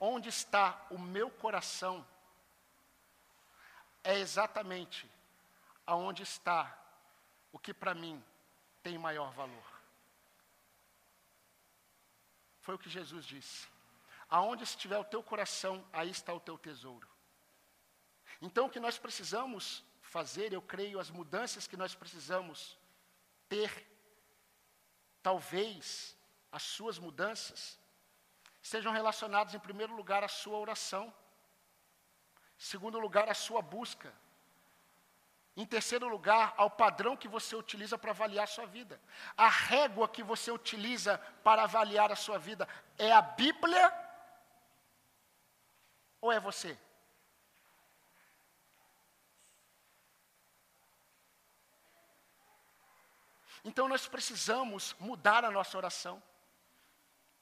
onde 0.00 0.28
está 0.28 0.86
o 0.90 0.98
meu 0.98 1.30
coração, 1.30 2.04
é 4.02 4.18
exatamente 4.18 5.08
aonde 5.86 6.24
está 6.24 6.81
o 7.52 7.58
que 7.58 7.74
para 7.74 7.94
mim 7.94 8.22
tem 8.82 8.98
maior 8.98 9.30
valor. 9.32 9.82
Foi 12.60 12.74
o 12.74 12.78
que 12.78 12.88
Jesus 12.88 13.24
disse. 13.24 13.68
Aonde 14.28 14.64
estiver 14.64 14.98
o 14.98 15.04
teu 15.04 15.22
coração, 15.22 15.86
aí 15.92 16.10
está 16.10 16.32
o 16.32 16.40
teu 16.40 16.56
tesouro. 16.56 17.06
Então, 18.40 18.66
o 18.66 18.70
que 18.70 18.80
nós 18.80 18.98
precisamos 18.98 19.84
fazer, 20.00 20.52
eu 20.52 20.62
creio, 20.62 20.98
as 20.98 21.10
mudanças 21.10 21.66
que 21.66 21.76
nós 21.76 21.94
precisamos 21.94 22.78
ter, 23.48 23.86
talvez 25.22 26.16
as 26.50 26.62
suas 26.62 26.98
mudanças, 26.98 27.78
sejam 28.62 28.92
relacionadas, 28.92 29.54
em 29.54 29.58
primeiro 29.58 29.94
lugar, 29.94 30.24
à 30.24 30.28
sua 30.28 30.58
oração, 30.58 31.12
segundo 32.56 32.98
lugar, 32.98 33.28
à 33.28 33.34
sua 33.34 33.60
busca, 33.60 34.14
em 35.54 35.66
terceiro 35.66 36.08
lugar, 36.08 36.54
ao 36.56 36.70
padrão 36.70 37.16
que 37.16 37.28
você 37.28 37.54
utiliza 37.54 37.98
para 37.98 38.10
avaliar 38.10 38.44
a 38.44 38.46
sua 38.46 38.66
vida. 38.66 38.98
A 39.36 39.48
régua 39.48 40.08
que 40.08 40.22
você 40.22 40.50
utiliza 40.50 41.18
para 41.44 41.64
avaliar 41.64 42.10
a 42.10 42.16
sua 42.16 42.38
vida 42.38 42.66
é 42.96 43.12
a 43.12 43.20
Bíblia 43.20 43.92
ou 46.22 46.32
é 46.32 46.40
você? 46.40 46.78
Então 53.64 53.88
nós 53.88 54.08
precisamos 54.08 54.94
mudar 54.98 55.44
a 55.44 55.50
nossa 55.50 55.76
oração. 55.76 56.22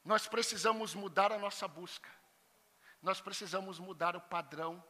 Nós 0.04 0.26
precisamos 0.26 0.94
mudar 0.94 1.30
a 1.30 1.38
nossa 1.38 1.68
busca. 1.68 2.10
Nós 3.00 3.20
precisamos 3.20 3.78
mudar 3.78 4.16
o 4.16 4.20
padrão 4.20 4.82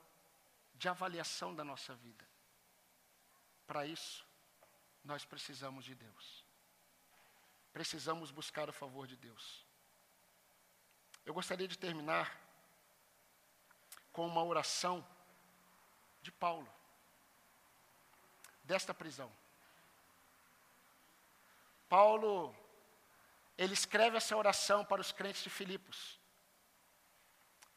de 0.74 0.88
avaliação 0.88 1.54
da 1.54 1.62
nossa 1.62 1.94
vida. 1.94 2.29
Para 3.70 3.86
isso, 3.86 4.26
nós 5.04 5.24
precisamos 5.24 5.84
de 5.84 5.94
Deus. 5.94 6.44
Precisamos 7.72 8.32
buscar 8.32 8.68
o 8.68 8.72
favor 8.72 9.06
de 9.06 9.16
Deus. 9.16 9.64
Eu 11.24 11.32
gostaria 11.32 11.68
de 11.68 11.78
terminar 11.78 12.36
com 14.10 14.26
uma 14.26 14.42
oração 14.42 15.06
de 16.20 16.32
Paulo, 16.32 16.68
desta 18.64 18.92
prisão. 18.92 19.30
Paulo, 21.88 22.52
ele 23.56 23.74
escreve 23.74 24.16
essa 24.16 24.36
oração 24.36 24.84
para 24.84 25.00
os 25.00 25.12
crentes 25.12 25.44
de 25.44 25.50
Filipos, 25.50 26.18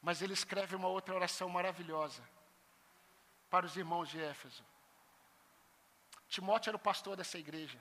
mas 0.02 0.22
ele 0.22 0.32
escreve 0.32 0.74
uma 0.74 0.88
outra 0.88 1.14
oração 1.14 1.48
maravilhosa 1.48 2.28
para 3.48 3.64
os 3.64 3.76
irmãos 3.76 4.08
de 4.08 4.20
Éfeso. 4.20 4.73
Timóteo 6.34 6.70
era 6.70 6.76
o 6.76 6.80
pastor 6.80 7.16
dessa 7.16 7.38
igreja, 7.38 7.78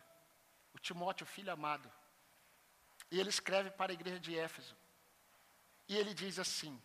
o 0.76 0.78
Timóteo, 0.78 1.26
filho 1.26 1.51
amado, 1.51 1.91
e 3.10 3.20
ele 3.20 3.30
escreve 3.30 3.72
para 3.72 3.91
a 3.91 3.95
igreja 3.95 4.20
de 4.20 4.38
Éfeso, 4.38 4.76
e 5.88 5.97
ele 5.97 6.14
diz 6.14 6.38
assim: 6.38 6.80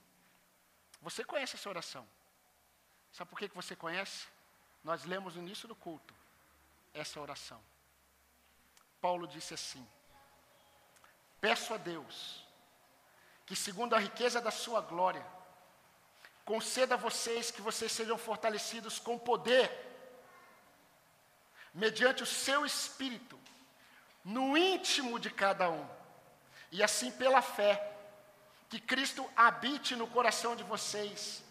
Você 1.02 1.22
conhece 1.22 1.56
essa 1.56 1.68
oração? 1.68 2.08
Sabe 3.12 3.28
por 3.28 3.38
que, 3.38 3.50
que 3.50 3.54
você 3.54 3.76
conhece? 3.76 4.28
Nós 4.82 5.04
lemos 5.04 5.34
no 5.34 5.42
início 5.42 5.68
do 5.68 5.76
culto 5.76 6.14
essa 6.94 7.20
oração. 7.20 7.62
Paulo 8.98 9.28
disse 9.28 9.52
assim: 9.52 9.86
Peço 11.38 11.74
a 11.74 11.76
Deus 11.76 12.46
que, 13.44 13.54
segundo 13.54 13.94
a 13.94 13.98
riqueza 13.98 14.40
da 14.40 14.50
Sua 14.50 14.80
glória, 14.80 15.26
conceda 16.46 16.94
a 16.94 17.02
vocês 17.08 17.50
que 17.50 17.60
vocês 17.60 17.92
sejam 17.92 18.16
fortalecidos 18.16 18.98
com 18.98 19.18
poder, 19.18 19.87
mediante 21.74 22.22
o 22.22 22.26
seu 22.26 22.64
espírito, 22.64 23.38
no 24.24 24.56
íntimo 24.56 25.18
de 25.18 25.30
cada 25.30 25.70
um, 25.70 25.86
e 26.70 26.82
assim 26.82 27.10
pela 27.10 27.40
fé, 27.40 27.96
que 28.68 28.80
Cristo 28.80 29.28
habite 29.34 29.96
no 29.96 30.06
coração 30.06 30.54
de 30.54 30.62
vocês, 30.62 31.42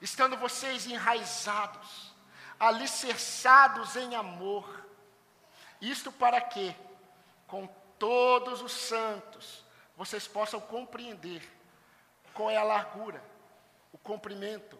estando 0.00 0.36
vocês 0.36 0.86
enraizados, 0.86 2.12
alicerçados 2.58 3.96
em 3.96 4.14
amor, 4.14 4.86
isto 5.80 6.12
para 6.12 6.40
que, 6.40 6.74
com 7.48 7.66
todos 7.98 8.62
os 8.62 8.72
santos, 8.72 9.64
vocês 9.96 10.28
possam 10.28 10.60
compreender 10.60 11.42
qual 12.34 12.50
é 12.50 12.56
a 12.56 12.62
largura, 12.62 13.22
o 13.92 13.98
comprimento, 13.98 14.78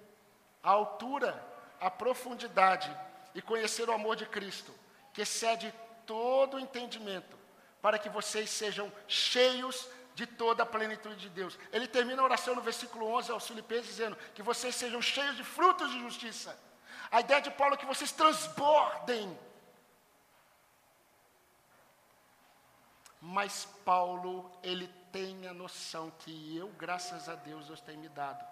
a 0.63 0.71
altura, 0.71 1.45
a 1.81 1.91
profundidade 1.91 2.97
e 3.35 3.43
conhecer 3.43 3.89
o 3.89 3.93
amor 3.93 4.17
de 4.17 4.27
Cristo, 4.27 4.73
que 5.13 5.23
excede 5.23 5.73
todo 6.07 6.57
o 6.57 6.61
entendimento, 6.61 7.39
para 7.81 7.99
que 7.99 8.09
vocês 8.09 8.51
sejam 8.51 8.93
cheios 9.09 9.89
de 10.15 10.27
toda 10.27 10.63
a 10.63 10.67
plenitude 10.67 11.17
de 11.17 11.29
Deus. 11.29 11.59
Ele 11.73 11.87
termina 11.87 12.21
a 12.23 12.25
oração 12.25 12.55
no 12.55 12.61
versículo 12.61 13.07
11 13.07 13.33
aos 13.33 13.47
Filipenses 13.47 13.87
dizendo 13.87 14.17
que 14.35 14.43
vocês 14.43 14.75
sejam 14.75 15.01
cheios 15.01 15.37
de 15.37 15.45
frutos 15.45 15.91
de 15.91 16.01
justiça. 16.01 16.59
A 17.11 17.21
ideia 17.21 17.41
de 17.41 17.51
Paulo 17.51 17.75
é 17.75 17.79
que 17.79 17.87
vocês 17.87 18.13
transbordem 18.13 19.39
Mas 23.25 23.69
Paulo, 23.85 24.51
ele 24.65 24.89
tem 25.13 25.47
a 25.47 25.55
noção 25.55 26.11
que 26.19 26.57
eu, 26.57 26.67
graças 26.71 27.29
a 27.29 27.37
Deus, 27.37 27.69
Deus 27.69 27.81
tem 27.81 27.97
me 27.97 28.09
dado. 28.09 28.45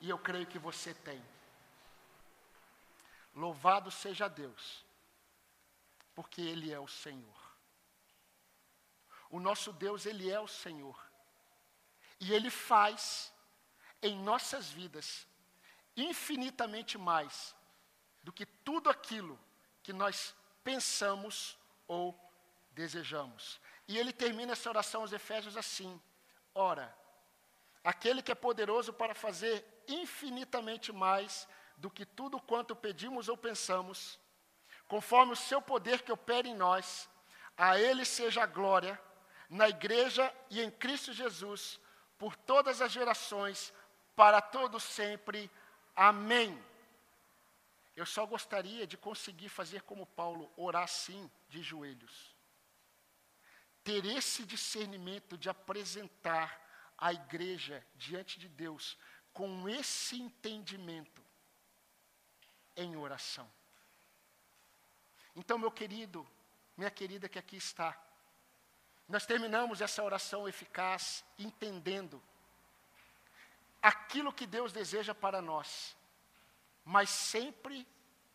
E 0.00 0.10
eu 0.10 0.18
creio 0.18 0.44
que 0.44 0.58
você 0.58 0.92
tem. 0.92 1.22
Louvado 3.34 3.90
seja 3.90 4.28
Deus, 4.28 4.84
porque 6.14 6.40
Ele 6.40 6.72
é 6.72 6.78
o 6.78 6.88
Senhor. 6.88 7.42
O 9.30 9.40
nosso 9.40 9.72
Deus, 9.72 10.04
Ele 10.04 10.30
é 10.30 10.38
o 10.38 10.48
Senhor. 10.48 10.98
E 12.20 12.32
Ele 12.32 12.50
faz 12.50 13.32
em 14.02 14.16
nossas 14.16 14.68
vidas 14.68 15.26
infinitamente 15.96 16.98
mais 16.98 17.54
do 18.22 18.32
que 18.32 18.46
tudo 18.46 18.88
aquilo 18.88 19.38
que 19.82 19.92
nós 19.92 20.34
pensamos 20.62 21.58
ou 21.86 22.18
desejamos. 22.72 23.60
E 23.86 23.98
ele 23.98 24.12
termina 24.12 24.52
essa 24.52 24.68
oração 24.68 25.02
aos 25.02 25.12
Efésios 25.12 25.56
assim: 25.56 26.00
Ora, 26.54 26.96
aquele 27.82 28.22
que 28.22 28.32
é 28.32 28.34
poderoso 28.34 28.92
para 28.92 29.14
fazer 29.14 29.64
infinitamente 29.88 30.92
mais 30.92 31.48
do 31.82 31.90
que 31.90 32.06
tudo 32.06 32.40
quanto 32.40 32.76
pedimos 32.76 33.28
ou 33.28 33.36
pensamos, 33.36 34.18
conforme 34.86 35.32
o 35.32 35.42
seu 35.48 35.60
poder 35.60 36.02
que 36.02 36.12
opera 36.12 36.46
em 36.46 36.54
nós, 36.54 37.10
a 37.56 37.78
ele 37.78 38.04
seja 38.04 38.44
a 38.44 38.46
glória, 38.46 38.98
na 39.50 39.68
igreja 39.68 40.32
e 40.48 40.62
em 40.62 40.70
Cristo 40.70 41.12
Jesus, 41.12 41.80
por 42.16 42.36
todas 42.36 42.80
as 42.80 42.92
gerações, 42.92 43.74
para 44.14 44.40
todos 44.40 44.82
sempre. 44.82 45.50
Amém. 45.94 46.50
Eu 47.96 48.06
só 48.06 48.24
gostaria 48.24 48.86
de 48.86 48.96
conseguir 48.96 49.48
fazer 49.48 49.82
como 49.82 50.06
Paulo, 50.06 50.50
orar 50.56 50.84
assim, 50.84 51.30
de 51.48 51.62
joelhos 51.62 52.32
ter 53.84 54.04
esse 54.04 54.44
discernimento 54.44 55.36
de 55.36 55.48
apresentar 55.48 56.60
a 56.96 57.12
igreja 57.12 57.84
diante 57.96 58.38
de 58.38 58.48
Deus 58.48 58.96
com 59.32 59.68
esse 59.68 60.20
entendimento 60.20 61.20
em 62.76 62.96
oração. 62.96 63.50
Então, 65.34 65.58
meu 65.58 65.70
querido, 65.70 66.26
minha 66.76 66.90
querida 66.90 67.28
que 67.28 67.38
aqui 67.38 67.56
está, 67.56 67.98
nós 69.08 69.26
terminamos 69.26 69.80
essa 69.80 70.02
oração 70.02 70.48
eficaz 70.48 71.24
entendendo 71.38 72.22
aquilo 73.80 74.32
que 74.32 74.46
Deus 74.46 74.72
deseja 74.72 75.14
para 75.14 75.42
nós, 75.42 75.96
mas 76.84 77.10
sempre 77.10 77.86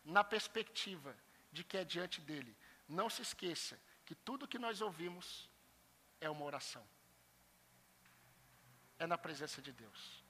na 0.04 0.22
perspectiva 0.22 1.16
de 1.52 1.64
que 1.64 1.76
é 1.76 1.84
diante 1.84 2.20
dele. 2.20 2.54
Não 2.88 3.08
se 3.08 3.22
esqueça 3.22 3.78
que 4.04 4.14
tudo 4.14 4.48
que 4.48 4.58
nós 4.58 4.80
ouvimos 4.80 5.48
é 6.20 6.28
uma 6.28 6.44
oração. 6.44 6.86
É 8.98 9.06
na 9.06 9.18
presença 9.18 9.62
de 9.62 9.72
Deus. 9.72 10.24